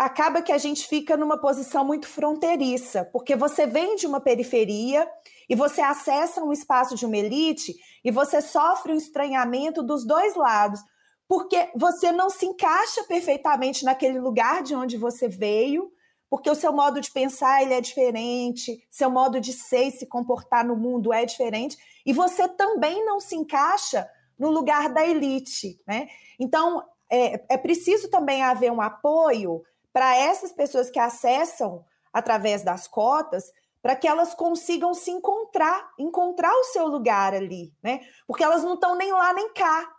acaba 0.00 0.40
que 0.40 0.50
a 0.50 0.56
gente 0.56 0.88
fica 0.88 1.14
numa 1.14 1.38
posição 1.38 1.84
muito 1.84 2.08
fronteiriça, 2.08 3.04
porque 3.12 3.36
você 3.36 3.66
vem 3.66 3.96
de 3.96 4.06
uma 4.06 4.18
periferia 4.18 5.06
e 5.46 5.54
você 5.54 5.82
acessa 5.82 6.42
um 6.42 6.54
espaço 6.54 6.96
de 6.96 7.04
uma 7.04 7.18
elite 7.18 7.74
e 8.02 8.10
você 8.10 8.40
sofre 8.40 8.94
um 8.94 8.96
estranhamento 8.96 9.82
dos 9.82 10.06
dois 10.06 10.34
lados, 10.34 10.80
porque 11.28 11.68
você 11.76 12.10
não 12.12 12.30
se 12.30 12.46
encaixa 12.46 13.04
perfeitamente 13.04 13.84
naquele 13.84 14.18
lugar 14.18 14.62
de 14.62 14.74
onde 14.74 14.96
você 14.96 15.28
veio, 15.28 15.92
porque 16.30 16.48
o 16.48 16.54
seu 16.54 16.72
modo 16.72 16.98
de 16.98 17.10
pensar 17.10 17.62
ele 17.62 17.74
é 17.74 17.80
diferente, 17.82 18.82
seu 18.90 19.10
modo 19.10 19.38
de 19.38 19.52
ser 19.52 19.88
e 19.88 19.90
se 19.90 20.06
comportar 20.06 20.64
no 20.64 20.76
mundo 20.76 21.12
é 21.12 21.26
diferente, 21.26 21.76
e 22.06 22.14
você 22.14 22.48
também 22.48 23.04
não 23.04 23.20
se 23.20 23.36
encaixa 23.36 24.08
no 24.38 24.50
lugar 24.50 24.88
da 24.88 25.06
elite, 25.06 25.78
né? 25.86 26.08
Então, 26.38 26.82
é, 27.12 27.54
é 27.54 27.58
preciso 27.58 28.08
também 28.08 28.42
haver 28.42 28.72
um 28.72 28.80
apoio 28.80 29.62
para 29.92 30.16
essas 30.16 30.52
pessoas 30.52 30.90
que 30.90 30.98
acessam 30.98 31.84
através 32.12 32.62
das 32.62 32.86
cotas, 32.86 33.44
para 33.82 33.96
que 33.96 34.06
elas 34.06 34.34
consigam 34.34 34.92
se 34.92 35.10
encontrar, 35.10 35.90
encontrar 35.98 36.52
o 36.52 36.64
seu 36.64 36.86
lugar 36.86 37.34
ali, 37.34 37.72
né? 37.82 38.00
Porque 38.26 38.44
elas 38.44 38.62
não 38.62 38.74
estão 38.74 38.94
nem 38.94 39.10
lá 39.10 39.32
nem 39.32 39.52
cá. 39.54 39.90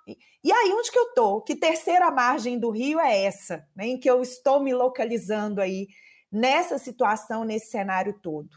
E 0.44 0.52
aí 0.52 0.72
onde 0.72 0.92
que 0.92 1.00
eu 1.00 1.08
estou? 1.08 1.42
Que 1.42 1.56
terceira 1.56 2.12
margem 2.12 2.60
do 2.60 2.70
rio 2.70 3.00
é 3.00 3.24
essa, 3.24 3.66
né? 3.76 3.88
Em 3.88 4.00
que 4.00 4.10
eu 4.10 4.22
estou 4.22 4.60
me 4.60 4.74
localizando 4.74 5.60
aí 5.60 5.88
nessa 6.32 6.78
situação, 6.78 7.44
nesse 7.44 7.72
cenário 7.72 8.14
todo. 8.22 8.50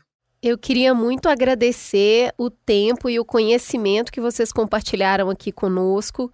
Eu 0.43 0.59
queria 0.59 0.93
muito 0.93 1.27
agradecer 1.27 2.35
o 2.37 2.51
tempo 2.51 3.09
e 3.09 3.19
o 3.19 3.25
conhecimento 3.25 4.13
que 4.13 4.21
vocês 4.21 4.53
compartilharam 4.53 5.31
aqui 5.31 5.51
conosco. 5.51 6.31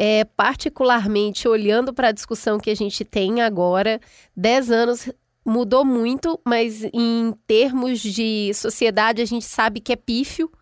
É, 0.00 0.24
particularmente 0.24 1.48
olhando 1.48 1.92
para 1.92 2.08
a 2.08 2.12
discussão 2.12 2.56
que 2.56 2.70
a 2.70 2.76
gente 2.76 3.04
tem 3.04 3.40
agora, 3.40 4.00
10 4.36 4.70
anos 4.70 5.10
mudou 5.44 5.84
muito, 5.84 6.38
mas 6.46 6.84
em 6.92 7.34
termos 7.48 8.00
de 8.00 8.52
sociedade 8.54 9.22
a 9.22 9.24
gente 9.24 9.44
sabe 9.44 9.80
que 9.80 9.92
é 9.92 9.96
pífio. 9.96 10.52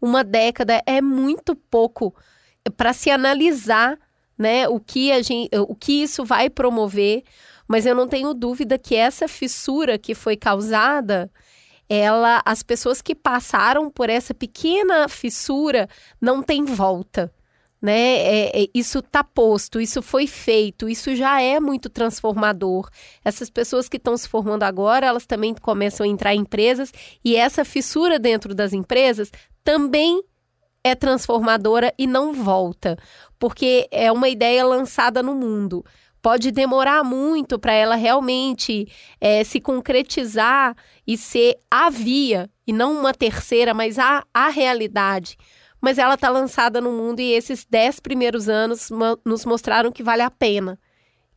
Uma 0.00 0.24
década 0.24 0.82
é 0.86 1.02
muito 1.02 1.54
pouco 1.54 2.14
para 2.76 2.92
se 2.92 3.10
analisar 3.10 3.98
né, 4.38 4.68
o, 4.68 4.78
que 4.78 5.12
a 5.12 5.20
gente, 5.20 5.50
o 5.58 5.74
que 5.74 6.02
isso 6.02 6.24
vai 6.24 6.48
promover, 6.48 7.22
mas 7.66 7.86
eu 7.86 7.94
não 7.94 8.06
tenho 8.06 8.32
dúvida 8.34 8.78
que 8.78 8.94
essa 8.94 9.26
fissura 9.26 9.98
que 9.98 10.14
foi 10.14 10.36
causada, 10.36 11.30
ela, 11.88 12.42
as 12.44 12.62
pessoas 12.62 13.00
que 13.00 13.14
passaram 13.14 13.90
por 13.90 14.10
essa 14.10 14.34
pequena 14.34 15.08
fissura 15.08 15.88
não 16.20 16.42
tem 16.42 16.64
volta. 16.64 17.32
Né? 17.86 18.16
É, 18.16 18.64
é, 18.64 18.66
isso 18.74 18.98
está 18.98 19.22
posto, 19.22 19.80
isso 19.80 20.02
foi 20.02 20.26
feito, 20.26 20.88
isso 20.88 21.14
já 21.14 21.40
é 21.40 21.60
muito 21.60 21.88
transformador. 21.88 22.90
Essas 23.24 23.48
pessoas 23.48 23.88
que 23.88 23.96
estão 23.96 24.16
se 24.16 24.28
formando 24.28 24.64
agora, 24.64 25.06
elas 25.06 25.24
também 25.24 25.54
começam 25.54 26.04
a 26.04 26.08
entrar 26.08 26.34
em 26.34 26.40
empresas 26.40 26.90
e 27.24 27.36
essa 27.36 27.64
fissura 27.64 28.18
dentro 28.18 28.56
das 28.56 28.72
empresas 28.72 29.30
também 29.62 30.20
é 30.82 30.96
transformadora 30.96 31.94
e 31.96 32.08
não 32.08 32.32
volta, 32.32 32.98
porque 33.38 33.86
é 33.92 34.10
uma 34.10 34.28
ideia 34.28 34.66
lançada 34.66 35.22
no 35.22 35.36
mundo 35.36 35.84
pode 36.20 36.50
demorar 36.50 37.04
muito 37.04 37.56
para 37.56 37.72
ela 37.72 37.94
realmente 37.94 38.88
é, 39.20 39.44
se 39.44 39.60
concretizar 39.60 40.74
e 41.06 41.16
ser 41.16 41.56
a 41.70 41.88
via, 41.88 42.50
e 42.66 42.72
não 42.72 42.98
uma 42.98 43.14
terceira, 43.14 43.72
mas 43.72 43.96
a, 43.96 44.24
a 44.34 44.48
realidade. 44.48 45.36
Mas 45.86 45.98
ela 45.98 46.14
está 46.14 46.28
lançada 46.28 46.80
no 46.80 46.90
mundo 46.90 47.20
e 47.20 47.32
esses 47.32 47.64
dez 47.64 48.00
primeiros 48.00 48.48
anos 48.48 48.90
nos 49.24 49.44
mostraram 49.44 49.92
que 49.92 50.02
vale 50.02 50.20
a 50.20 50.28
pena. 50.28 50.76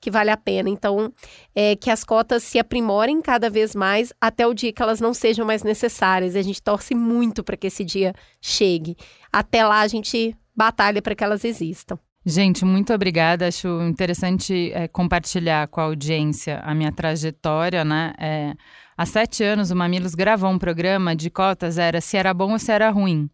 Que 0.02 0.10
vale 0.10 0.32
a 0.32 0.38
pena. 0.38 0.68
Então, 0.68 1.14
é, 1.54 1.76
que 1.76 1.92
as 1.92 2.04
cotas 2.04 2.42
se 2.42 2.58
aprimorem 2.58 3.22
cada 3.22 3.48
vez 3.48 3.76
mais 3.76 4.12
até 4.20 4.48
o 4.48 4.54
dia 4.56 4.74
que 4.74 4.82
elas 4.82 5.00
não 5.00 5.14
sejam 5.14 5.46
mais 5.46 5.62
necessárias. 5.62 6.36
A 6.36 6.42
gente 6.42 6.64
torce 6.64 6.96
muito 6.96 7.44
para 7.44 7.56
que 7.56 7.68
esse 7.68 7.86
dia 7.86 8.12
chegue. 8.42 8.98
Até 9.32 9.64
lá, 9.64 9.82
a 9.82 9.88
gente 9.88 10.36
batalha 10.56 11.00
para 11.00 11.14
que 11.14 11.24
elas 11.24 11.46
existam. 11.46 12.00
Gente, 12.26 12.66
muito 12.66 12.92
obrigada. 12.92 13.48
Acho 13.48 13.84
interessante 13.84 14.72
é, 14.74 14.88
compartilhar 14.88 15.68
com 15.68 15.80
a 15.80 15.84
audiência 15.84 16.60
a 16.64 16.74
minha 16.74 16.92
trajetória, 16.92 17.86
né? 17.86 18.16
É, 18.18 18.54
há 18.98 19.06
sete 19.06 19.44
anos, 19.44 19.70
o 19.70 19.76
Mamilos 19.76 20.16
gravou 20.16 20.50
um 20.50 20.58
programa 20.58 21.16
de 21.16 21.30
cotas, 21.30 21.78
era 21.78 22.02
se 22.02 22.18
era 22.18 22.34
bom 22.34 22.54
ou 22.54 22.58
se 22.58 22.72
era 22.72 22.90
ruim. 22.90 23.30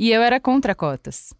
E 0.00 0.10
eu 0.10 0.22
era 0.22 0.40
contra 0.40 0.74
cotas, 0.74 1.34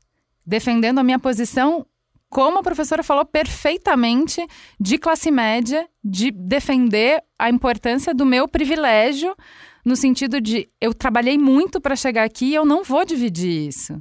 defendendo 0.44 0.98
a 0.98 1.02
minha 1.02 1.18
posição, 1.18 1.86
como 2.28 2.58
a 2.58 2.62
professora 2.62 3.02
falou 3.02 3.24
perfeitamente, 3.24 4.46
de 4.78 4.98
classe 4.98 5.30
média, 5.30 5.88
de 6.04 6.30
defender 6.30 7.22
a 7.38 7.48
importância 7.48 8.12
do 8.12 8.26
meu 8.26 8.46
privilégio, 8.46 9.34
no 9.82 9.96
sentido 9.96 10.42
de 10.42 10.68
eu 10.78 10.92
trabalhei 10.92 11.38
muito 11.38 11.80
para 11.80 11.96
chegar 11.96 12.24
aqui 12.24 12.50
e 12.50 12.54
eu 12.54 12.66
não 12.66 12.84
vou 12.84 13.02
dividir 13.02 13.66
isso 13.66 13.98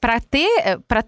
para 0.00 0.18
ter, 0.18 0.50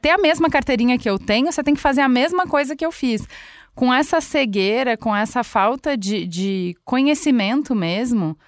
ter 0.00 0.10
a 0.10 0.18
mesma 0.18 0.48
carteirinha 0.48 0.96
que 0.96 1.10
eu 1.10 1.18
tenho, 1.18 1.50
você 1.50 1.64
tem 1.64 1.74
que 1.74 1.80
fazer 1.80 2.00
a 2.00 2.08
mesma 2.08 2.46
coisa 2.46 2.76
que 2.76 2.86
eu 2.86 2.92
fiz. 2.92 3.26
Com 3.74 3.92
essa 3.92 4.20
cegueira, 4.20 4.96
com 4.96 5.14
essa 5.14 5.42
falta 5.42 5.96
de, 5.96 6.24
de 6.28 6.76
conhecimento 6.84 7.74
mesmo 7.74 8.38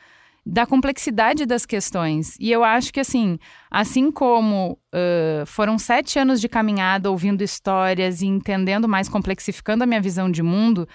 da 0.48 0.64
complexidade 0.64 1.44
das 1.44 1.66
questões. 1.66 2.36
E 2.38 2.52
eu 2.52 2.62
acho 2.62 2.92
que, 2.92 3.00
assim, 3.00 3.36
assim 3.68 4.12
como 4.12 4.78
uh, 4.94 5.44
foram 5.44 5.76
sete 5.76 6.20
anos 6.20 6.40
de 6.40 6.48
caminhada 6.48 7.10
ouvindo 7.10 7.42
histórias 7.42 8.22
e 8.22 8.26
entendendo 8.26 8.88
mais, 8.88 9.08
complexificando 9.08 9.82
a 9.82 9.86
minha 9.86 10.00
visão 10.00 10.30
de 10.30 10.44
mundo, 10.44 10.88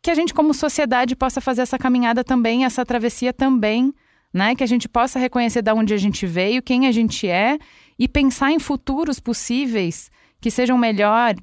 que 0.00 0.08
a 0.08 0.14
gente, 0.14 0.32
como 0.32 0.54
sociedade, 0.54 1.16
possa 1.16 1.40
fazer 1.40 1.62
essa 1.62 1.76
caminhada 1.76 2.22
também, 2.22 2.64
essa 2.64 2.86
travessia 2.86 3.32
também, 3.32 3.92
né? 4.32 4.54
Que 4.54 4.62
a 4.62 4.68
gente 4.68 4.88
possa 4.88 5.18
reconhecer 5.18 5.62
de 5.62 5.72
onde 5.72 5.92
a 5.92 5.98
gente 5.98 6.24
veio, 6.24 6.62
quem 6.62 6.86
a 6.86 6.92
gente 6.92 7.28
é 7.28 7.58
e 7.98 8.06
pensar 8.06 8.52
em 8.52 8.60
futuros 8.60 9.18
possíveis 9.18 10.12
que 10.40 10.48
sejam 10.48 10.78
melhor 10.78 11.34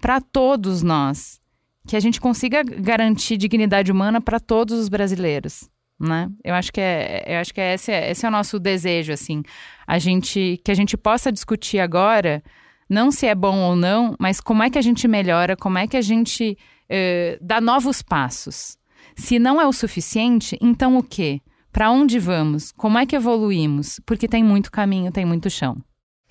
para 0.00 0.20
todos 0.20 0.82
nós, 0.82 1.40
que 1.86 1.96
a 1.96 2.00
gente 2.00 2.20
consiga 2.20 2.64
garantir 2.64 3.36
dignidade 3.36 3.92
humana 3.92 4.20
para 4.20 4.40
todos 4.40 4.78
os 4.78 4.88
brasileiros, 4.88 5.70
né? 5.98 6.28
Eu 6.44 6.54
acho 6.54 6.72
que 6.72 6.80
é, 6.80 7.24
eu 7.26 7.38
acho 7.40 7.52
que 7.54 7.60
é 7.60 7.74
esse, 7.74 7.92
esse 7.92 8.24
é 8.24 8.28
o 8.28 8.32
nosso 8.32 8.58
desejo, 8.58 9.12
assim, 9.12 9.42
a 9.86 9.98
gente 9.98 10.60
que 10.64 10.70
a 10.70 10.74
gente 10.74 10.96
possa 10.96 11.32
discutir 11.32 11.78
agora 11.78 12.42
não 12.88 13.10
se 13.10 13.26
é 13.26 13.34
bom 13.34 13.58
ou 13.58 13.74
não, 13.74 14.14
mas 14.18 14.40
como 14.40 14.62
é 14.62 14.70
que 14.70 14.78
a 14.78 14.82
gente 14.82 15.08
melhora, 15.08 15.56
como 15.56 15.78
é 15.78 15.86
que 15.86 15.96
a 15.96 16.00
gente 16.00 16.56
uh, 16.86 17.38
dá 17.40 17.60
novos 17.60 18.02
passos. 18.02 18.78
Se 19.16 19.38
não 19.38 19.60
é 19.60 19.66
o 19.66 19.72
suficiente, 19.72 20.56
então 20.60 20.96
o 20.96 21.02
quê? 21.02 21.40
Para 21.72 21.90
onde 21.90 22.18
vamos? 22.18 22.72
Como 22.72 22.98
é 22.98 23.04
que 23.04 23.16
evoluímos? 23.16 24.00
Porque 24.06 24.28
tem 24.28 24.42
muito 24.42 24.70
caminho, 24.70 25.12
tem 25.12 25.24
muito 25.24 25.50
chão. 25.50 25.76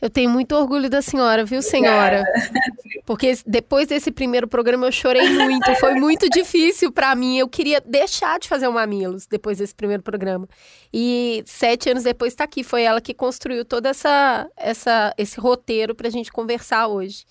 Eu 0.02 0.10
tenho 0.10 0.30
muito 0.30 0.54
orgulho 0.56 0.90
da 0.90 1.02
senhora, 1.02 1.46
viu, 1.46 1.62
senhora? 1.62 2.24
Porque 3.06 3.34
depois 3.46 3.88
desse 3.88 4.12
primeiro 4.12 4.48
programa 4.48 4.88
eu 4.88 4.92
chorei 4.92 5.30
muito, 5.30 5.74
foi 5.76 5.96
muito 5.96 6.30
difícil 6.30 6.92
para 6.92 7.16
mim. 7.16 7.38
Eu 7.38 7.48
queria 7.48 7.82
deixar 7.82 8.40
de 8.40 8.48
fazer 8.48 8.68
o 8.68 8.74
Mamilos 8.74 9.26
depois 9.26 9.58
desse 9.58 9.74
primeiro 9.74 10.04
programa. 10.04 10.48
E 10.94 11.44
sete 11.46 11.90
anos 11.90 12.04
depois 12.04 12.34
está 12.34 12.44
aqui. 12.44 12.64
Foi 12.64 12.84
ela 12.84 13.00
que 13.00 13.14
construiu 13.14 13.64
todo 13.64 13.86
essa, 13.86 14.50
essa, 14.58 15.14
esse 15.18 15.40
roteiro 15.40 15.96
para 15.96 16.08
a 16.08 16.12
gente 16.12 16.32
conversar 16.32 16.88
hoje. 16.88 17.26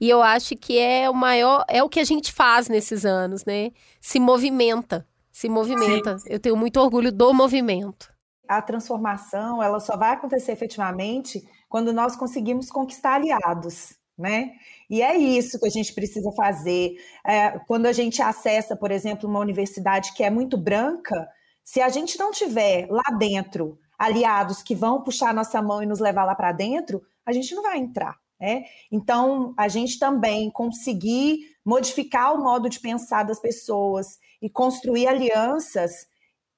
E 0.00 0.08
eu 0.08 0.22
acho 0.22 0.56
que 0.56 0.78
é 0.78 1.10
o 1.10 1.14
maior, 1.14 1.64
é 1.68 1.82
o 1.82 1.88
que 1.88 2.00
a 2.00 2.04
gente 2.04 2.32
faz 2.32 2.68
nesses 2.68 3.04
anos, 3.04 3.44
né? 3.44 3.70
Se 4.00 4.18
movimenta 4.18 5.04
se 5.38 5.48
movimenta. 5.48 6.18
Sim. 6.18 6.30
Eu 6.30 6.40
tenho 6.40 6.56
muito 6.56 6.80
orgulho 6.80 7.12
do 7.12 7.32
movimento. 7.32 8.12
A 8.48 8.62
transformação, 8.62 9.62
ela 9.62 9.78
só 9.78 9.96
vai 9.96 10.12
acontecer 10.12 10.52
efetivamente 10.52 11.46
quando 11.68 11.92
nós 11.92 12.16
conseguimos 12.16 12.70
conquistar 12.70 13.16
aliados, 13.16 13.94
né? 14.16 14.52
E 14.88 15.02
é 15.02 15.16
isso 15.16 15.58
que 15.58 15.66
a 15.66 15.70
gente 15.70 15.92
precisa 15.92 16.32
fazer. 16.32 16.96
É, 17.26 17.58
quando 17.66 17.86
a 17.86 17.92
gente 17.92 18.22
acessa, 18.22 18.74
por 18.74 18.90
exemplo, 18.90 19.28
uma 19.28 19.38
universidade 19.40 20.14
que 20.14 20.24
é 20.24 20.30
muito 20.30 20.56
branca, 20.56 21.28
se 21.62 21.80
a 21.80 21.88
gente 21.90 22.18
não 22.18 22.32
tiver 22.32 22.86
lá 22.88 23.16
dentro 23.18 23.78
aliados 23.98 24.62
que 24.62 24.74
vão 24.74 25.02
puxar 25.02 25.34
nossa 25.34 25.60
mão 25.60 25.82
e 25.82 25.86
nos 25.86 26.00
levar 26.00 26.24
lá 26.24 26.34
para 26.34 26.52
dentro, 26.52 27.02
a 27.26 27.32
gente 27.32 27.54
não 27.54 27.62
vai 27.62 27.78
entrar. 27.78 28.16
Né? 28.40 28.64
Então, 28.90 29.52
a 29.56 29.68
gente 29.68 29.98
também 29.98 30.50
conseguir 30.50 31.40
modificar 31.64 32.34
o 32.34 32.42
modo 32.42 32.68
de 32.70 32.80
pensar 32.80 33.24
das 33.24 33.40
pessoas 33.40 34.18
e 34.40 34.48
construir 34.48 35.06
alianças, 35.08 36.06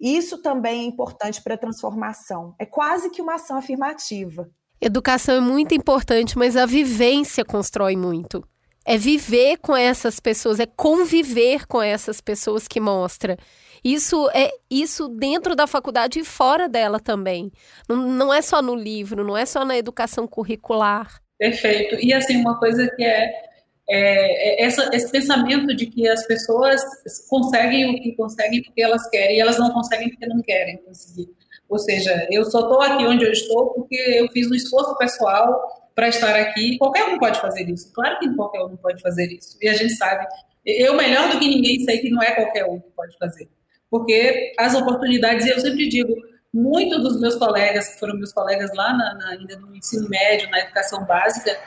isso 0.00 0.40
também 0.40 0.80
é 0.80 0.84
importante 0.84 1.42
para 1.42 1.54
a 1.54 1.58
transformação. 1.58 2.54
É 2.58 2.64
quase 2.64 3.10
que 3.10 3.20
uma 3.20 3.34
ação 3.34 3.58
afirmativa. 3.58 4.48
Educação 4.80 5.34
é 5.34 5.40
muito 5.40 5.74
importante, 5.74 6.38
mas 6.38 6.56
a 6.56 6.64
vivência 6.64 7.44
constrói 7.44 7.96
muito. 7.96 8.42
É 8.86 8.96
viver 8.96 9.58
com 9.58 9.76
essas 9.76 10.18
pessoas, 10.18 10.58
é 10.58 10.64
conviver 10.64 11.66
com 11.66 11.82
essas 11.82 12.20
pessoas 12.20 12.66
que 12.66 12.80
mostra. 12.80 13.36
Isso 13.84 14.28
é 14.34 14.50
isso 14.70 15.08
dentro 15.08 15.54
da 15.54 15.66
faculdade 15.66 16.18
e 16.18 16.24
fora 16.24 16.66
dela 16.66 16.98
também. 16.98 17.52
Não, 17.86 17.96
não 17.96 18.32
é 18.32 18.40
só 18.40 18.62
no 18.62 18.74
livro, 18.74 19.22
não 19.22 19.36
é 19.36 19.44
só 19.44 19.66
na 19.66 19.76
educação 19.76 20.26
curricular. 20.26 21.20
Perfeito. 21.38 21.96
E 21.96 22.12
assim, 22.12 22.36
uma 22.36 22.58
coisa 22.58 22.90
que 22.96 23.04
é 23.04 23.49
é, 23.92 24.62
é, 24.62 24.64
essa, 24.64 24.88
esse 24.94 25.10
pensamento 25.10 25.74
de 25.74 25.86
que 25.86 26.08
as 26.08 26.24
pessoas 26.26 26.80
conseguem 27.28 27.90
o 27.90 28.00
que 28.00 28.12
conseguem 28.12 28.62
porque 28.62 28.80
elas 28.80 29.08
querem 29.10 29.36
e 29.36 29.40
elas 29.40 29.58
não 29.58 29.72
conseguem 29.72 30.10
porque 30.10 30.26
não 30.26 30.40
querem 30.40 30.76
conseguir. 30.78 31.28
Ou 31.68 31.78
seja, 31.78 32.28
eu 32.30 32.44
só 32.44 32.60
estou 32.60 32.80
aqui 32.80 33.04
onde 33.04 33.24
eu 33.24 33.32
estou 33.32 33.70
porque 33.74 33.96
eu 33.96 34.28
fiz 34.28 34.48
um 34.48 34.54
esforço 34.54 34.96
pessoal 34.96 35.60
para 35.94 36.08
estar 36.08 36.36
aqui. 36.36 36.78
Qualquer 36.78 37.04
um 37.06 37.18
pode 37.18 37.40
fazer 37.40 37.68
isso. 37.68 37.92
Claro 37.92 38.18
que 38.20 38.32
qualquer 38.34 38.62
um 38.62 38.76
pode 38.76 39.02
fazer 39.02 39.26
isso. 39.26 39.58
E 39.60 39.68
a 39.68 39.74
gente 39.74 39.94
sabe, 39.94 40.24
eu 40.64 40.94
melhor 40.96 41.30
do 41.30 41.38
que 41.40 41.48
ninguém 41.48 41.80
sei 41.80 41.98
que 41.98 42.10
não 42.10 42.22
é 42.22 42.30
qualquer 42.32 42.64
um 42.66 42.78
que 42.78 42.90
pode 42.90 43.18
fazer. 43.18 43.48
Porque 43.90 44.52
as 44.56 44.74
oportunidades, 44.74 45.46
eu 45.46 45.58
sempre 45.58 45.88
digo, 45.88 46.14
muitos 46.54 47.02
dos 47.02 47.20
meus 47.20 47.34
colegas, 47.34 47.88
que 47.88 47.98
foram 47.98 48.16
meus 48.16 48.32
colegas 48.32 48.70
lá 48.74 48.92
na, 48.92 49.14
na, 49.14 49.28
ainda 49.30 49.56
no 49.56 49.74
ensino 49.74 50.08
médio, 50.08 50.48
na 50.48 50.60
educação 50.60 51.04
básica, 51.04 51.58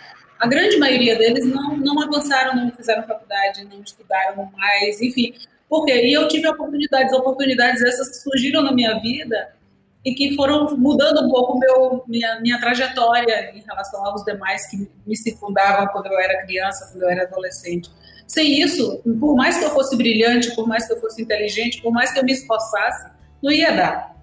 a 0.44 0.48
grande 0.48 0.78
maioria 0.78 1.18
deles 1.18 1.46
não, 1.46 1.78
não 1.78 2.02
avançaram, 2.02 2.54
não 2.54 2.70
fizeram 2.70 3.02
faculdade, 3.04 3.64
não 3.64 3.82
estudaram 3.82 4.52
mais, 4.52 5.02
enfim. 5.02 5.34
Porque 5.70 5.94
e 5.94 6.12
eu 6.12 6.28
tive 6.28 6.46
oportunidades, 6.50 7.14
oportunidades 7.14 7.82
essas 7.82 8.10
que 8.10 8.16
surgiram 8.16 8.62
na 8.62 8.74
minha 8.74 9.00
vida 9.00 9.56
e 10.04 10.14
que 10.14 10.36
foram 10.36 10.76
mudando 10.76 11.26
um 11.26 11.30
pouco 11.30 11.58
meu, 11.58 12.04
minha, 12.10 12.42
minha 12.42 12.60
trajetória 12.60 13.56
em 13.56 13.62
relação 13.62 14.06
aos 14.06 14.22
demais 14.26 14.70
que 14.70 14.86
me 15.08 15.16
circundavam 15.16 15.88
quando 15.94 16.08
eu 16.08 16.20
era 16.20 16.46
criança, 16.46 16.90
quando 16.92 17.04
eu 17.04 17.10
era 17.10 17.24
adolescente. 17.24 17.90
Sem 18.28 18.60
isso, 18.60 19.02
por 19.18 19.38
mais 19.38 19.58
que 19.58 19.64
eu 19.64 19.70
fosse 19.70 19.96
brilhante, 19.96 20.54
por 20.54 20.68
mais 20.68 20.86
que 20.86 20.92
eu 20.92 21.00
fosse 21.00 21.22
inteligente, 21.22 21.82
por 21.82 21.94
mais 21.94 22.12
que 22.12 22.20
eu 22.20 22.24
me 22.26 22.34
esforçasse, 22.34 23.10
não 23.42 23.50
ia 23.50 23.72
dar 23.72 24.14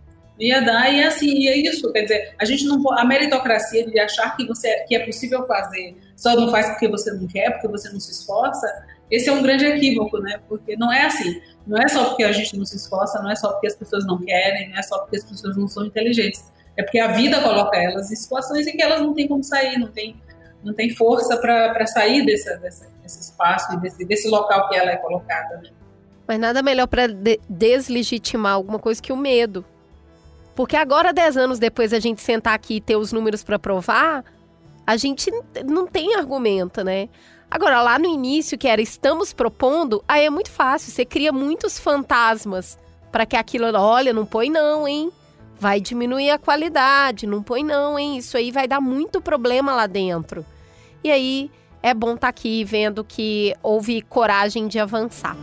ia 0.41 0.61
dar 0.61 0.93
e 0.93 1.01
é 1.01 1.07
assim 1.07 1.39
e 1.39 1.49
é 1.49 1.57
isso 1.57 1.93
quer 1.93 2.03
dizer 2.03 2.35
a 2.39 2.45
gente 2.45 2.65
não 2.65 2.83
a 2.99 3.05
meritocracia 3.05 3.87
de 3.87 3.99
achar 4.01 4.37
que 4.37 4.47
você 4.47 4.85
que 4.89 4.95
é 4.95 5.05
possível 5.05 5.47
fazer 5.47 5.97
só 6.21 6.37
não 6.37 6.51
faz 6.51 6.69
porque 6.71 6.89
você 6.89 7.11
não 7.13 7.27
quer 7.27 7.51
porque 7.53 7.69
você 7.69 7.89
não 7.91 7.99
se 7.99 8.13
esforça 8.13 8.67
esse 9.11 9.29
é 9.29 9.33
um 9.33 9.43
grande 9.43 9.65
equívoco 9.65 10.19
né 10.19 10.41
porque 10.49 10.77
não 10.77 10.93
é 10.93 11.07
assim 11.07 11.41
não 11.67 11.79
é 11.79 11.89
só 11.89 12.05
porque 12.11 12.25
a 12.25 12.33
gente 12.33 12.57
não 12.57 12.65
se 12.65 12.77
esforça 12.77 13.21
não 13.23 13.31
é 13.31 13.37
só 13.37 13.53
porque 13.53 13.67
as 13.67 13.75
pessoas 13.75 14.07
não 14.07 14.19
querem 14.19 14.69
não 14.69 14.79
é 14.79 14.83
só 14.83 14.99
porque 14.99 15.17
as 15.17 15.25
pessoas 15.25 15.57
não 15.57 15.67
são 15.67 15.87
inteligentes 15.87 16.45
é 16.77 16.83
porque 16.83 16.99
a 16.99 17.09
vida 17.09 17.41
coloca 17.41 17.77
elas 17.77 18.11
em 18.13 18.17
situações 18.17 18.67
em 18.67 18.77
que 18.77 18.83
elas 18.83 19.01
não 19.01 19.15
têm 19.15 19.27
como 19.27 19.43
sair 19.43 19.79
não 19.79 19.89
tem 19.89 20.21
não 20.63 20.75
tem 20.75 20.91
força 20.91 21.39
para 21.39 21.87
sair 21.87 22.25
desse, 22.27 22.55
desse, 22.59 22.87
desse 23.03 23.21
espaço 23.21 23.81
desse, 23.81 24.05
desse 24.05 24.29
local 24.29 24.69
que 24.69 24.77
ela 24.77 24.91
é 24.91 24.97
colocada 24.97 25.57
né? 25.57 25.71
Mas 26.29 26.39
nada 26.39 26.63
melhor 26.63 26.87
para 26.87 27.09
de 27.09 27.41
deslegitimar 27.49 28.53
alguma 28.53 28.79
coisa 28.79 29.03
que 29.03 29.13
o 29.13 29.17
medo. 29.17 29.65
Porque 30.55 30.77
agora, 30.77 31.13
dez 31.13 31.37
anos 31.37 31.59
depois, 31.59 31.93
a 31.93 31.99
gente 31.99 32.21
sentar 32.21 32.55
aqui 32.55 32.77
e 32.77 32.81
ter 32.81 32.95
os 32.95 33.13
números 33.13 33.43
para 33.43 33.59
provar, 33.59 34.25
a 34.91 34.97
gente 34.97 35.31
não 35.65 35.87
tem 35.87 36.17
argumento, 36.17 36.83
né? 36.83 37.09
Agora, 37.49 37.81
lá 37.81 37.97
no 37.97 38.07
início, 38.07 38.59
que 38.59 38.67
era 38.67 38.83
estamos 38.83 39.33
propondo, 39.33 40.03
aí 40.09 40.25
é 40.25 40.31
muito 40.31 40.51
fácil. 40.51 40.91
Você 40.91 41.05
cria 41.05 41.33
muitos 41.33 41.79
fantasmas 41.79 42.77
para 43.13 43.25
que 43.25 43.37
aquilo, 43.37 43.67
olha, 43.79 44.13
não 44.13 44.27
põe 44.27 44.51
não, 44.51 44.89
hein? 44.89 45.13
Vai 45.61 45.81
diminuir 45.81 46.31
a 46.31 46.39
qualidade, 46.39 47.25
não 47.25 47.41
põe 47.41 47.63
não, 47.63 47.97
hein? 47.97 48.17
Isso 48.17 48.37
aí 48.37 48.51
vai 48.51 48.67
dar 48.67 48.81
muito 48.81 49.21
problema 49.21 49.77
lá 49.77 49.87
dentro. 49.87 50.45
E 51.05 51.11
aí 51.13 51.53
é 51.81 51.95
bom 51.95 52.15
estar 52.15 52.23
tá 52.23 52.29
aqui 52.29 52.65
vendo 52.65 53.05
que 53.05 53.55
houve 53.63 54.03
coragem 54.03 54.67
de 54.67 54.81
avançar. 54.81 55.37